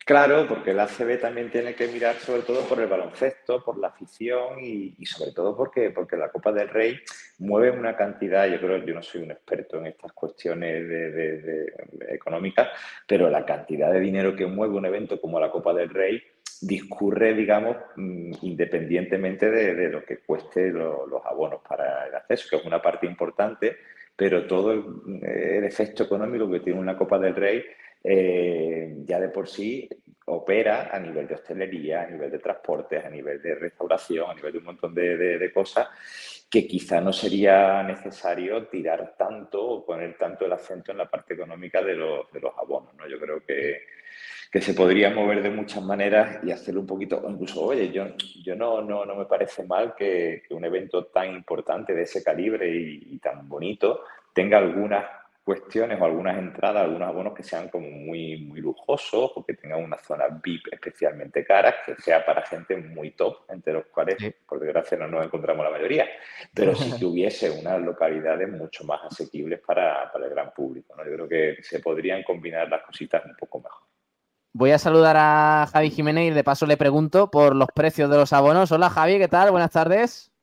[0.00, 3.88] Claro, porque el ACB también tiene que mirar sobre todo por el baloncesto, por la
[3.88, 6.98] afición y, sobre todo porque, porque la Copa del Rey
[7.38, 11.72] mueve una cantidad, yo creo, yo no soy un experto en estas cuestiones de,
[12.08, 12.68] económicas,
[13.06, 16.20] pero la cantidad de dinero que mueve un evento como la Copa del Rey
[16.60, 22.56] discurre, digamos, mm, independientemente de, lo que cueste lo, los abonos para el acceso, que
[22.56, 23.76] es una parte importante,
[24.16, 27.64] pero todo el efecto económico que tiene una Copa del Rey
[28.06, 29.88] eh, ya de por sí
[30.26, 34.52] opera a nivel de hostelería, a nivel de transportes, a nivel de restauración, a nivel
[34.52, 35.88] de un montón de, cosas
[36.50, 41.34] que quizá no sería necesario tirar tanto o poner tanto el acento en la parte
[41.34, 42.26] económica de los,
[42.56, 42.94] abonos.
[42.94, 43.08] ¿no?
[43.08, 43.82] Yo creo que,
[44.52, 48.06] que se podría mover de muchas maneras y hacerlo un poquito, incluso, oye, yo,
[48.42, 52.22] yo no, no, no me parece mal que, que un evento tan importante de ese
[52.22, 57.68] calibre y, y tan bonito tenga algunas cuestiones o algunas entradas, algunos abonos que sean
[57.68, 62.42] como muy, muy lujosos o que tengan una zona VIP especialmente cara, que sea para
[62.46, 64.16] gente muy top, entre los cuales,
[64.48, 66.08] por desgracia, no nos encontramos la mayoría,
[66.54, 70.94] pero sí que hubiese unas localidades mucho más asequibles para, para el gran público.
[70.96, 71.04] ¿no?
[71.04, 73.82] Yo creo que se podrían combinar las cositas un poco mejor.
[74.56, 78.16] Voy a saludar a Javi Jiménez y de paso le pregunto por los precios de
[78.16, 78.70] los abonos.
[78.72, 79.50] Hola Javi, ¿qué tal?
[79.50, 80.33] Buenas tardes.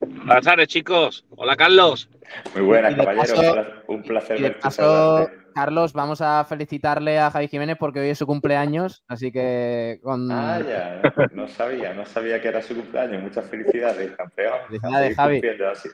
[0.00, 1.24] Buenas tardes, chicos.
[1.30, 2.08] Hola, Carlos.
[2.54, 3.34] Muy buenas, caballero.
[3.34, 4.62] paso- Un pla- Un placer Y de verte.
[4.62, 5.30] paso.
[5.54, 10.30] Carlos, vamos a felicitarle a Javi Jiménez porque hoy es su cumpleaños, así que con...
[10.30, 13.22] Ah, ya, no, sabía, no sabía que era su cumpleaños.
[13.22, 14.58] Muchas felicidades, campeón.
[14.68, 15.40] Felicidades, Javi.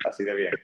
[0.09, 0.55] así de bien.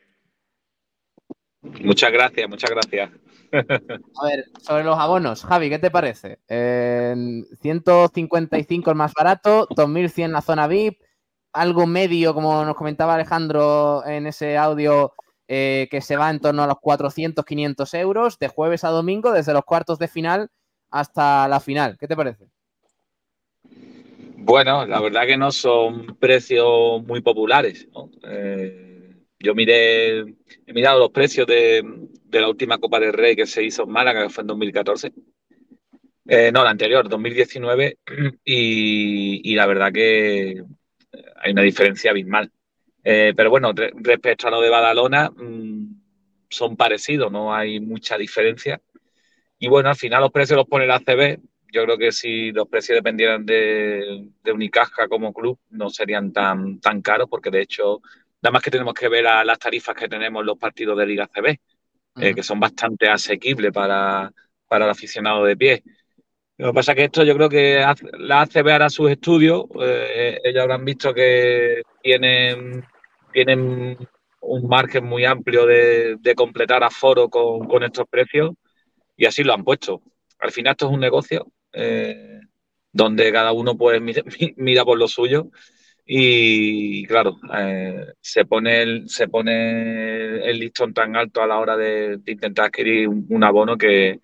[1.85, 3.11] Muchas gracias, muchas gracias.
[3.53, 6.41] A ver, sobre los abonos, Javi, ¿qué te parece?
[6.49, 7.15] Eh,
[7.61, 10.99] 155 el más barato, 2100 la zona VIP,
[11.53, 15.13] algo medio, como nos comentaba Alejandro en ese audio,
[15.47, 19.33] eh, que se va en torno a los 400, 500 euros, de jueves a domingo,
[19.33, 20.51] desde los cuartos de final
[20.91, 21.97] hasta la final.
[21.99, 22.47] ¿Qué te parece?
[24.37, 27.89] Bueno, la verdad que no son precios muy populares.
[28.25, 31.83] Eh, yo miré, he mirado los precios de,
[32.25, 35.13] de la última Copa del Rey que se hizo en Málaga, que fue en 2014.
[36.27, 37.99] Eh, no, la anterior, 2019,
[38.45, 40.63] y, y la verdad que
[41.41, 42.51] hay una diferencia abismal.
[43.05, 46.01] Eh, pero bueno, re- respecto a lo de Badalona, mm,
[46.51, 48.81] son parecidos, no hay mucha diferencia.
[49.59, 51.41] Y bueno, al final los precios los pone la ACB.
[51.73, 56.81] Yo creo que si los precios dependieran de, de Unicaja como club, no serían tan,
[56.81, 58.01] tan caros, porque de hecho,
[58.43, 61.07] nada más que tenemos que ver a las tarifas que tenemos en los partidos de
[61.07, 61.61] Liga ACB,
[62.19, 64.33] eh, que son bastante asequibles para,
[64.67, 65.83] para el aficionado de pie.
[66.59, 67.85] Lo que pasa es que esto yo creo que
[68.19, 69.65] la ACB hará sus estudios.
[69.81, 72.85] eh, ellos habrán visto que tienen,
[73.33, 73.97] tienen
[74.41, 78.53] un margen muy amplio de, de completar aforo con, con estos precios
[79.17, 80.03] y así lo han puesto.
[80.41, 82.41] Al final esto es un negocio eh,
[82.93, 84.01] donde cada uno pues
[84.57, 85.51] mira, por lo suyo
[86.07, 91.77] y claro, eh, se pone el, se pone el listón tan alto a la hora
[91.77, 94.21] de, intentar adquirir un abono que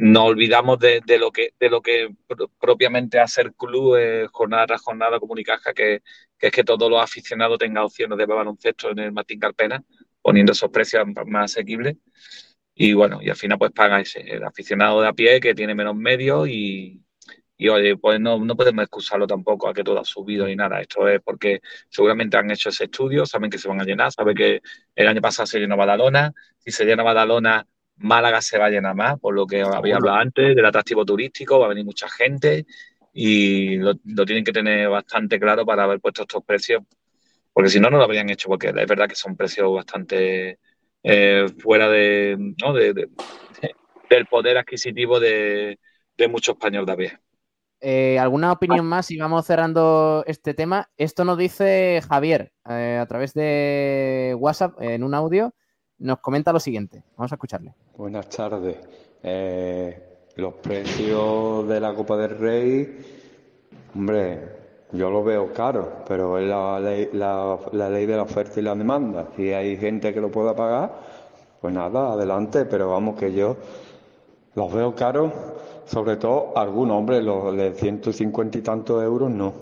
[0.00, 4.82] nos olvidamos de, lo que de lo que pro- propiamente hacer club eh, jornada tras
[4.82, 6.02] jornada como Unicaja, que,
[6.38, 9.82] que es que todos los aficionados tengan opciones de baloncesto en el Martín Carpena,
[10.22, 11.96] poniendo esos precios más asequibles.
[12.74, 15.94] Y bueno, y al final pues paga el aficionado de a pie que tiene menos
[15.96, 17.02] medios y,
[17.56, 20.80] y oye, pues no, no podemos excusarlo tampoco a que todo ha subido ni nada.
[20.80, 21.60] Esto es porque
[21.90, 24.62] seguramente han hecho ese estudio, saben que se van a llenar, saben que
[24.94, 27.66] el año pasado se llenó Badalona, si se llena Badalona,
[28.00, 31.58] Málaga se va a llenar más, por lo que había hablado antes, del atractivo turístico,
[31.60, 32.66] va a venir mucha gente
[33.12, 36.82] y lo, lo tienen que tener bastante claro para haber puesto estos precios,
[37.52, 40.58] porque si no, no lo habrían hecho, porque es verdad que son precios bastante
[41.02, 42.72] eh, fuera de, ¿no?
[42.72, 43.08] de- de-
[44.10, 45.78] del poder adquisitivo de,
[46.16, 47.18] de muchos españoles de a pie.
[47.82, 49.10] Eh, ¿Alguna opinión más?
[49.10, 50.90] Y vamos cerrando este tema.
[50.98, 55.54] Esto nos dice Javier eh, a través de WhatsApp en un audio.
[56.00, 57.02] Nos comenta lo siguiente.
[57.16, 57.74] Vamos a escucharle.
[57.96, 58.76] Buenas tardes.
[59.22, 60.02] Eh,
[60.36, 62.98] los precios de la Copa del Rey,
[63.94, 64.48] hombre,
[64.92, 68.62] yo lo veo caro, pero es la ley, la, la ley de la oferta y
[68.62, 69.28] la demanda.
[69.36, 70.90] Si hay gente que lo pueda pagar,
[71.60, 73.56] pues nada, adelante, pero vamos que yo
[74.54, 75.30] los veo caros,
[75.84, 79.54] sobre todo algunos, hombre, los de 150 y tantos euros no.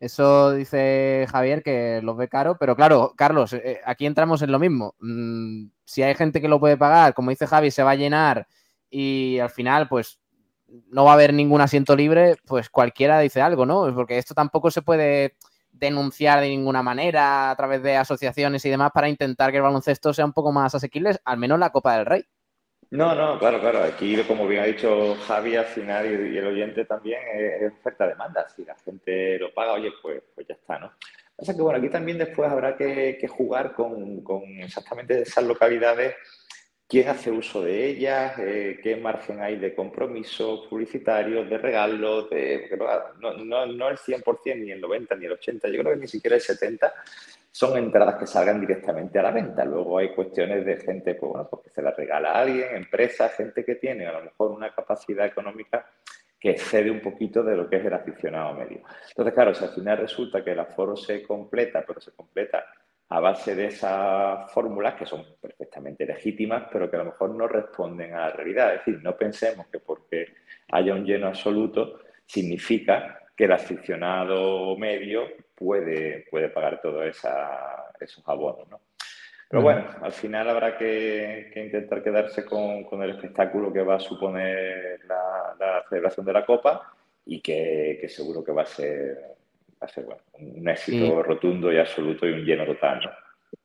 [0.00, 4.58] Eso dice Javier que los ve caro, pero claro, Carlos, eh, aquí entramos en lo
[4.60, 4.94] mismo.
[5.00, 8.46] Mm, si hay gente que lo puede pagar, como dice Javi, se va a llenar
[8.90, 10.20] y al final, pues
[10.90, 13.92] no va a haber ningún asiento libre, pues cualquiera dice algo, ¿no?
[13.94, 15.36] Porque esto tampoco se puede
[15.72, 20.12] denunciar de ninguna manera a través de asociaciones y demás para intentar que el baloncesto
[20.12, 22.24] sea un poco más asequible, al menos la Copa del Rey.
[22.90, 23.82] No, no, claro, claro.
[23.82, 28.48] Aquí, como bien ha dicho Javi, al final y, el oyente también, es, oferta-demanda.
[28.48, 30.92] Si la gente lo paga, oye, pues, pues ya está, ¿no?
[31.36, 34.24] Pasa que, bueno, aquí también después habrá que, jugar con,
[34.58, 36.14] exactamente esas localidades,
[36.88, 42.70] quién hace uso de ellas, eh, qué margen hay de compromisos publicitarios, de regalos, de,
[43.20, 46.08] no, no, no el 100%, ni el 90%, ni el 80%, yo creo que ni
[46.08, 46.90] siquiera el 70%
[47.58, 49.64] son entradas que salgan directamente a la venta.
[49.64, 53.34] Luego hay cuestiones de gente pues, bueno, pues que se las regala a alguien, empresas,
[53.34, 55.84] gente que tiene a lo mejor una capacidad económica
[56.38, 58.82] que excede un poquito de lo que es el aficionado medio.
[59.08, 62.64] Entonces, claro, si al final resulta que el aforo se completa, pero se completa
[63.08, 67.48] a base de esas fórmulas que son perfectamente legítimas, pero que a lo mejor no
[67.48, 68.72] responden a la realidad.
[68.72, 70.26] Es decir, no pensemos que porque
[70.70, 78.68] haya un lleno absoluto significa que el aficionado medio puede, puede pagar todos esos abonos.
[78.68, 78.80] ¿no?
[79.48, 83.96] Pero bueno, al final habrá que, que intentar quedarse con, con el espectáculo que va
[83.96, 86.92] a suponer la, la celebración de la Copa
[87.24, 89.36] y que, que seguro que va a ser,
[89.82, 93.00] va a ser bueno, un éxito rotundo y absoluto y un lleno total.
[93.04, 93.10] ¿no?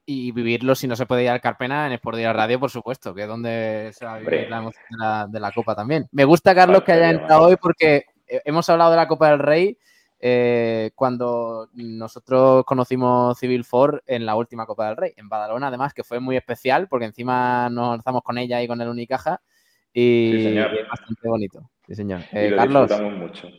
[0.06, 3.14] Y vivirlo si no se puede ir al Carpena en Sport Direct Radio, por supuesto,
[3.14, 6.08] que es donde se va a vivir la emoción de la, de la Copa también.
[6.14, 9.40] Me gusta, Carlos, que haya entrado hoy porque eh, hemos hablado de la Copa del
[9.40, 9.78] Rey
[10.26, 15.94] eh, cuando nosotros conocimos Civil Four en la última Copa del Rey, en Badalona, además,
[15.94, 19.42] que fue muy especial porque encima nos alzamos con ella y con el Unicaja
[19.92, 20.74] y, Sí, señor.
[20.74, 21.70] y es bastante bonito.
[21.86, 22.22] Sí, señor.
[22.32, 23.50] Y Eh, lo Carlos, mucho.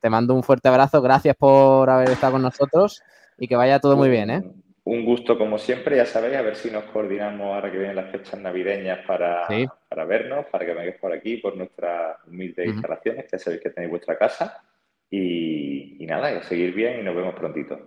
[0.00, 1.02] te mando un fuerte abrazo.
[1.02, 3.02] Gracias por haber estado con nosotros
[3.36, 4.42] y que vaya todo muy bien, ¿eh?
[4.84, 8.10] Un gusto como siempre, ya sabéis, a ver si nos coordinamos ahora que vienen las
[8.10, 9.66] fechas navideñas para, Sí.
[9.90, 13.70] para vernos, para que vengáis por aquí, por nuestras humildes instalaciones, que ya sabéis que
[13.70, 14.62] tenéis vuestra casa.
[15.10, 17.78] Y, y nada, y seguir bien y nos vemos prontito.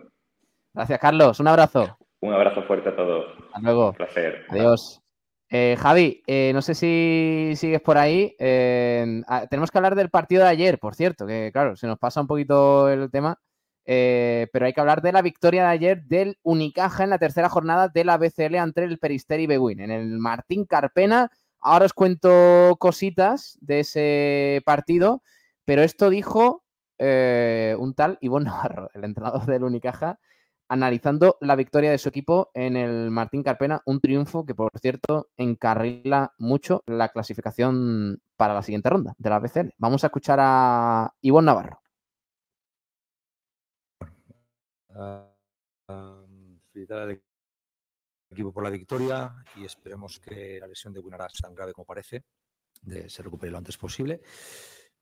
[0.74, 1.40] Gracias, Carlos.
[1.40, 1.98] Un abrazo.
[2.20, 3.26] Un abrazo fuerte a todos.
[3.48, 3.90] Hasta luego.
[3.90, 4.46] Un placer.
[4.50, 5.02] Adiós.
[5.50, 8.36] Eh, Javi, eh, no sé si sigues por ahí.
[8.38, 11.98] eh, ah, tenemos que hablar del partido de ayer, por cierto, que claro, se nos
[11.98, 13.40] pasa un poquito el tema,
[13.86, 17.88] pero hay que hablar de la victoria de ayer del Unicaja en la tercera jornada
[17.88, 21.32] de la BCL ante el Peristeri Beguín, en el Martín Carpena.
[21.62, 25.24] Ahora os cuento cositas de ese partido,
[25.64, 26.66] pero esto dijo
[26.98, 30.20] eh, un tal Ivonne Navarro, el entrenador del Unicaja,
[30.70, 35.30] analizando la victoria de su equipo en el Martín Carpena, un triunfo que, por cierto,
[35.38, 39.74] encarrila mucho la clasificación para la siguiente ronda de la BCL.
[39.78, 41.82] Vamos a escuchar a Ivonne Navarro.
[44.90, 45.32] Ah,
[46.72, 47.22] felicitar al
[48.30, 51.86] equipo por la victoria y esperemos que la lesión de Winara es tan grave como
[51.86, 52.26] parece,
[53.08, 54.22] se recupere lo antes posible.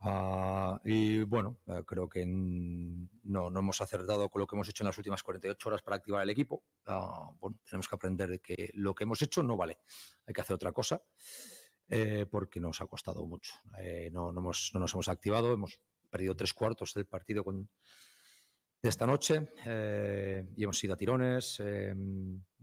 [0.02, 4.84] Ah, y bueno, eh, creo que no, no hemos acertado con lo que hemos hecho
[4.84, 6.64] en las últimas 48 horas para activar el equipo.
[6.86, 9.80] Ah, bueno, tenemos que aprender de que lo que hemos hecho no vale.
[10.28, 11.02] Hay que hacer otra cosa
[11.90, 13.54] eh, porque nos ha costado mucho.
[13.80, 17.70] Eh, no, no hemos- no nos hemos activado, hemos perdido tres cuartos del partido con,
[18.82, 21.94] de esta noche eh, y hemos ido a tirones, eh,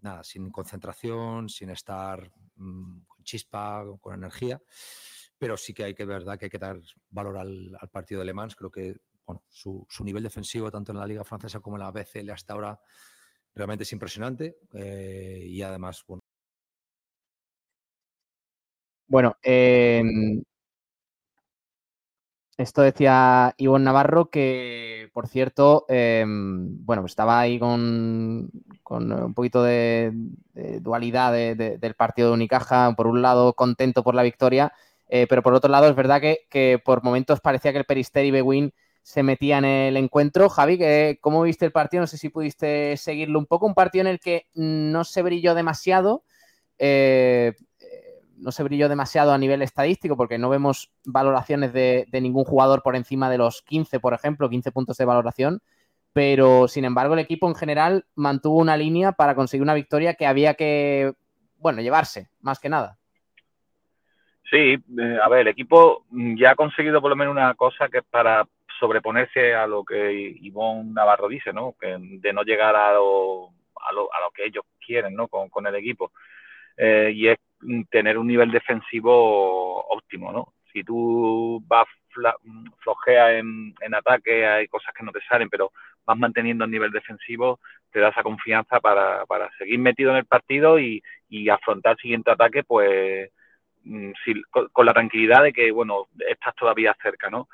[0.01, 4.63] nada, sin concentración, sin estar mm, con chispa, con energía,
[5.43, 6.79] pero sí que hay que, verdad, que hay que dar
[7.11, 8.55] valor al, partido de Le Mans.
[8.55, 8.95] Creo que
[9.27, 12.81] bueno, su, nivel defensivo, tanto en la Liga Francesa como en la BCL hasta ahora,
[13.53, 16.21] realmente es impresionante eh, y además, bueno,
[19.09, 20.01] Bueno, eh,
[22.57, 28.49] esto decía Ivonne Navarro que, por cierto, eh, bueno, estaba ahí con,
[28.85, 30.13] con un poquito de,
[30.81, 32.95] dualidad de- de- del partido de Unicaja.
[32.95, 34.73] Por un lado, contento por la victoria,
[35.15, 38.31] eh, pero por otro lado, es verdad que, que por momentos parecía que el Peristeri
[38.31, 38.73] Beguín
[39.03, 40.49] se metía en el encuentro.
[40.49, 40.79] Javi,
[41.21, 42.01] ¿cómo viste el partido?
[42.01, 43.67] No sé si pudiste seguirlo un poco.
[43.67, 46.25] Un partido en el que no se brilló demasiado.
[46.79, 47.53] eh,
[48.39, 52.83] no se brilló demasiado a nivel estadístico porque no vemos valoraciones de, de ningún jugador
[52.83, 55.61] por encima de los 15, por ejemplo, 15 puntos de valoración,
[56.15, 60.27] pero sin embargo el equipo en general mantuvo una línea para conseguir una victoria que
[60.27, 61.13] había que,
[61.59, 62.99] bueno, llevarse, más que nada.
[64.53, 64.59] Sí,
[64.99, 67.99] eh, a ver, el equipo mm, ya ha conseguido por lo menos una cosa que
[68.01, 68.47] es para
[68.79, 70.13] sobreponerse a lo que
[70.43, 71.75] Ivonne Navarro dice, ¿no?
[71.81, 75.29] Que de no llegar a lo, a lo, a lo que ellos quieren, ¿no?
[75.29, 76.13] Con, con el equipo.
[76.77, 80.55] Eh, y es mm, tener un nivel defensivo óptimo, ¿no?
[80.73, 81.87] Si tú vas
[82.45, 85.73] mm, flojea en, en ataque, hay cosas que no te salen, pero
[86.07, 87.61] vas manteniendo el nivel defensivo,
[87.93, 91.99] te da esa confianza para, para seguir metido en el partido y, y afrontar el
[91.99, 93.31] siguiente ataque, pues
[93.85, 97.49] mm, sí, con, con la tranquilidad de que, bueno, estás todavía cerca, ¿no?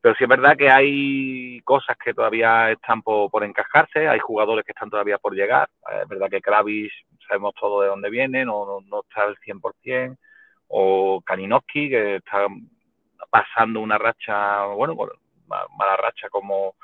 [0.00, 4.64] Pero sí es verdad que hay cosas que todavía están por, por encajarse, hay jugadores
[4.64, 5.68] que están todavía por llegar.
[6.02, 6.92] Es verdad que Kravis
[7.26, 10.16] sabemos todo de dónde viene, no, no, no está al 100%,
[10.68, 12.46] o Kaninowski, que está
[13.30, 15.14] pasando una racha, bueno, bueno,
[15.48, 16.74] ma- mala racha como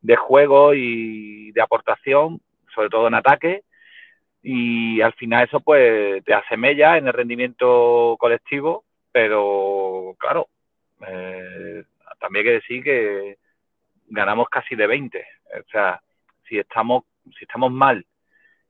[0.00, 2.40] de juego y de aportación,
[2.74, 3.64] sobre todo en ataque,
[4.48, 10.46] y al final eso pues te hace mella en el rendimiento colectivo, pero claro,
[11.06, 11.82] eh,
[12.20, 13.38] también hay que decir que
[14.08, 15.26] ganamos casi de 20,
[15.66, 16.00] o sea,
[16.48, 17.02] si estamos
[17.36, 18.06] si estamos mal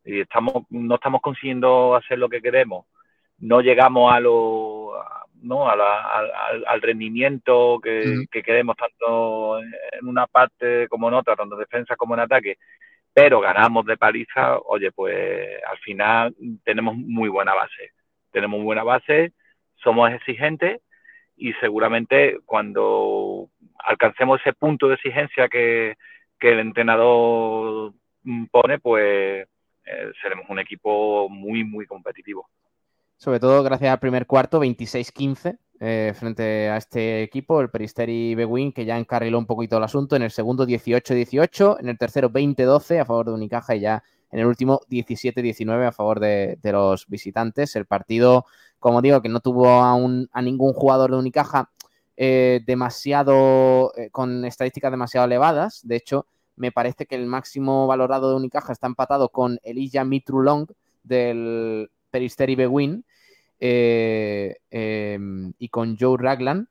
[0.03, 2.87] y estamos no estamos consiguiendo hacer lo que queremos,
[3.41, 4.93] no llegamos a lo
[5.43, 11.09] no a la- al, al- al rendimiento que, que queremos tanto en una parte como
[11.09, 12.57] en otra, tanto en defensa como en ataque,
[13.17, 17.93] pero ganamos de paliza, oye, pues al final tenemos muy buena base.
[18.31, 19.33] Tenemos buena base,
[19.77, 20.83] somos exigentes
[21.35, 23.49] y seguramente cuando
[23.79, 25.95] alcancemos ese punto de exigencia que,
[26.39, 27.95] que el entrenador
[28.51, 29.49] pone, pues
[29.87, 32.47] eh, seremos un equipo muy, muy competitivo.
[33.17, 38.73] Sobre todo gracias al primer cuarto, 26-15 eh, frente a este equipo, el Peristeri Bewin,
[38.73, 40.17] que ya encarriló un poquito el asunto.
[40.17, 41.79] En el segundo, 18-18.
[41.81, 45.93] En el tercero, 20-12 a favor de Unicaja y ya en el último 17-19 a
[45.93, 47.77] favor de, los visitantes.
[47.77, 48.47] El partido,
[48.79, 51.71] como digo, que no tuvo a, un, a ningún jugador de Unicaja
[52.17, 55.81] eh, demasiado, eh, con estadísticas demasiado elevadas.
[55.85, 56.27] De hecho,
[56.57, 60.67] me parece que el máximo valorado de Unicaja está empatado con Elijah Mitrulong
[61.03, 63.05] del Peristeri Bewin
[63.61, 65.19] eh, eh,
[65.59, 66.69] y con Joe Raglan.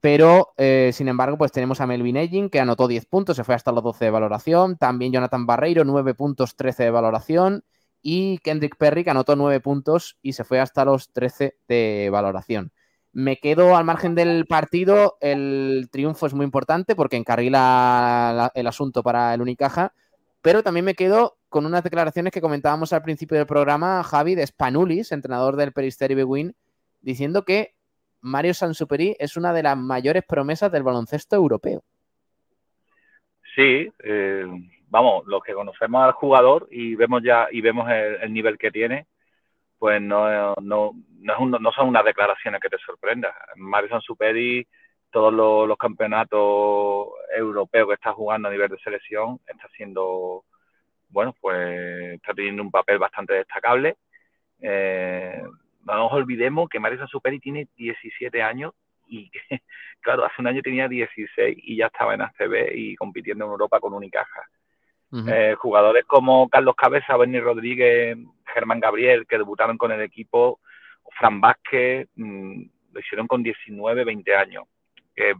[0.00, 3.54] Pero, eh, sin embargo, pues tenemos a Melvin Egin, que anotó 10 puntos, se fue
[3.54, 4.76] hasta los 12 de valoración.
[4.78, 7.64] También Jonathan Barreiro, 9 puntos, 13 de valoración.
[8.02, 12.72] Y Kendrick Perry, que anotó 9 puntos y se fue hasta los 13 de valoración.
[13.12, 15.18] Me quedo al margen del partido.
[15.20, 19.92] El triunfo es muy importante porque encarrila la, el asunto para el Unicaja.
[20.40, 24.46] Pero también me quedo con unas declaraciones que comentábamos al principio del programa, Javi, de
[24.46, 26.54] Spanulis, entrenador del Peristeri Bewin,
[27.02, 27.74] diciendo que
[28.22, 31.82] Mario Sansuperi es una de las mayores promesas del baloncesto europeo.
[33.54, 34.46] Sí, eh,
[34.88, 38.70] vamos, los que conocemos al jugador y vemos ya y vemos el, el nivel que
[38.70, 39.06] tiene,
[39.80, 43.32] pues no, no, no, es un, no, son unas declaraciones que te sorprendan.
[43.56, 44.66] Mario Sansuperi,
[45.10, 50.44] todos los, campeonatos europeos que está jugando a nivel de selección, está siendo,
[51.10, 53.96] bueno, pues está teniendo un papel bastante destacable.
[54.60, 55.42] Eh,
[55.84, 58.72] no nos olvidemos que Marisa Superi tiene 17 años
[59.06, 59.40] y que,
[60.00, 63.80] claro, hace un año tenía 16 y ya estaba en ACB y compitiendo en Europa
[63.80, 64.42] con Unicaja.
[65.12, 65.32] Uh -huh.
[65.34, 68.16] eh, jugadores como Carlos Cabeza, Bernie Rodríguez,
[68.54, 70.60] Germán Gabriel, que debutaron con el equipo,
[71.18, 72.62] Fran Vázquez, mmm,
[72.92, 74.64] lo hicieron con 19, 20 años.
[75.14, 75.34] Que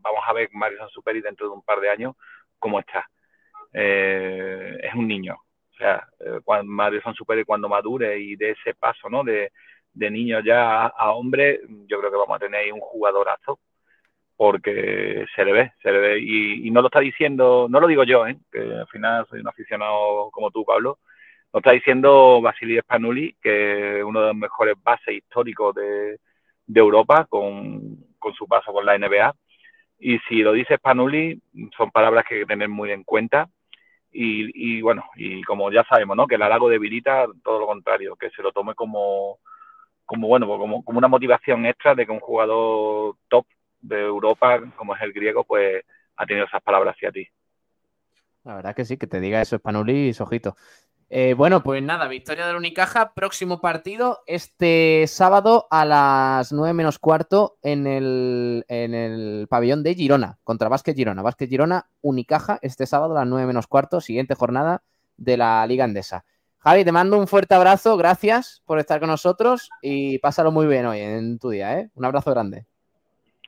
[0.00, 2.14] vamos a ver Marison Superi dentro de un par de años
[2.58, 3.08] cómo está.
[3.78, 5.34] Eh, es un niño.
[5.34, 9.22] O sea, eh, cuando Marison Superi cuando madure y de ese paso, ¿no?
[9.22, 9.52] De,
[9.92, 13.60] de niño ya a, hombre, yo creo que vamos a tener ahí un jugadorazo
[14.36, 18.04] porque se le ve, se le ve y, no lo está diciendo, no lo digo
[18.04, 18.36] yo, ¿eh?
[18.52, 20.98] que al final soy un aficionado como tú, Pablo,
[21.52, 26.18] lo está diciendo Vasily Spanuli, que es uno de los mejores bases históricos de,
[26.66, 29.34] de Europa con, con, su paso con la NBA.
[29.98, 31.40] Y si lo dice Spanuli,
[31.76, 33.48] son palabras que hay que tener muy en cuenta.
[34.18, 36.26] Y, y bueno, y como ya sabemos, ¿no?
[36.26, 39.40] Que el halago debilita todo lo contrario, que se lo tome como,
[40.06, 43.46] como bueno, como, como una motivación extra de que un jugador top
[43.82, 45.84] de Europa, como es el griego, pues
[46.16, 47.28] ha tenido esas palabras hacia ti.
[48.44, 50.56] La verdad que sí, que te diga eso, Spanuli, ojito.
[51.08, 56.98] Eh, bueno, pues nada, victoria del Unicaja, próximo partido este sábado a las 9 menos
[56.98, 61.22] cuarto en el, en el pabellón de Girona, contra Vázquez Girona.
[61.22, 64.82] Vázquez Girona, Unicaja, este sábado a las 9 menos cuarto, siguiente jornada
[65.16, 66.24] de la Liga Andesa.
[66.58, 70.86] Javi, te mando un fuerte abrazo, gracias por estar con nosotros y pásalo muy bien
[70.86, 71.90] hoy en tu día, ¿eh?
[71.94, 72.66] Un abrazo grande.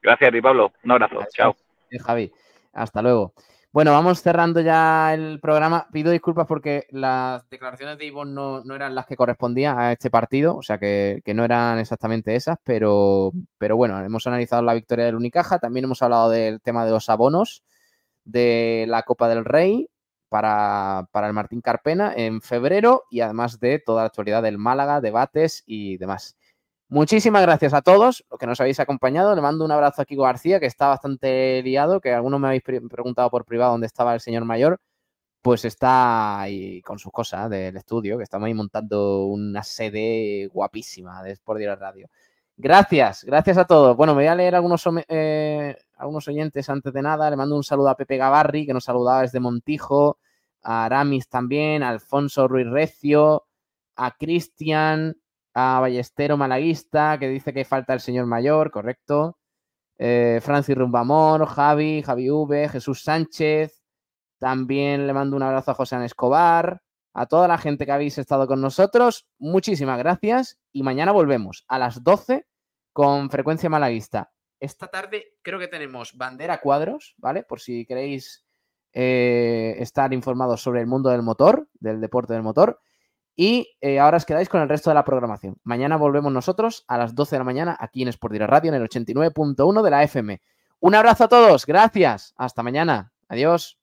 [0.01, 0.72] Gracias a ti, Pablo.
[0.85, 1.16] Un abrazo.
[1.16, 1.35] Gracias.
[1.35, 1.56] Chao.
[2.05, 2.30] Javi.
[2.72, 3.35] Hasta luego.
[3.70, 5.89] Bueno, vamos cerrando ya el programa.
[5.93, 10.11] Pido disculpas porque las declaraciones de Ivonne no, no eran las que correspondían a este
[10.11, 14.73] partido, o sea que, que, no eran exactamente esas, pero, pero bueno, hemos analizado la
[14.73, 17.62] victoria del Unicaja, también hemos hablado del tema de los abonos
[18.24, 19.90] de la Copa del Rey
[20.31, 25.03] para, para el Martín Carpena en febrero y además de toda la actualidad del Málaga,
[25.03, 26.38] debates y demás.
[26.90, 29.35] Muchísimas gracias a todos los que nos habéis acompañado.
[29.35, 32.62] Le mando un abrazo a Kiko García, que está bastante liado, que algunos me habéis
[32.62, 34.81] pre preguntado por privado dónde estaba el señor mayor.
[35.43, 41.23] Pues está ahí con sus cosas del estudio, que estamos ahí montando una sede guapísima
[41.23, 42.09] de Sport Direct Radio.
[42.56, 43.97] Gracias, gracias a todos.
[43.97, 47.31] Bueno, me voy a leer algunos, eh, algunos oyentes antes de nada.
[47.31, 50.19] Le mando un saludo a Pepe Gavarri, que nos saludaba desde Montijo,
[50.62, 53.47] a Aramis también, a Alfonso Ruiz Recio,
[53.94, 55.16] a Cristian,
[55.60, 59.39] a Ballestero Malaguista, que dice que falta el señor mayor, correcto.
[59.98, 63.82] Eh, Francis Rumbamor, Javi, Javi V, Jesús Sánchez.
[64.39, 66.80] También le mando un abrazo a José An Escobar.
[67.12, 70.60] A toda la gente que habéis estado con nosotros, muchísimas gracias.
[70.72, 72.47] Y mañana volvemos a las 12
[72.93, 74.30] con frecuencia malaguista.
[74.60, 77.43] Esta tarde creo que tenemos bandera cuadros, ¿vale?
[77.43, 78.47] Por si queréis
[78.93, 82.80] eh, estar informados sobre el mundo del motor, del deporte del motor.
[83.40, 85.59] Y eh, ahora os quedáis con el resto de la programación.
[85.62, 88.89] Mañana volvemos nosotros a las 12 de la mañana aquí en Sport Radio en el
[88.89, 90.43] 89.1 de la FM.
[90.81, 92.35] Un abrazo a todos, gracias.
[92.36, 93.12] Hasta mañana.
[93.28, 93.78] Adiós.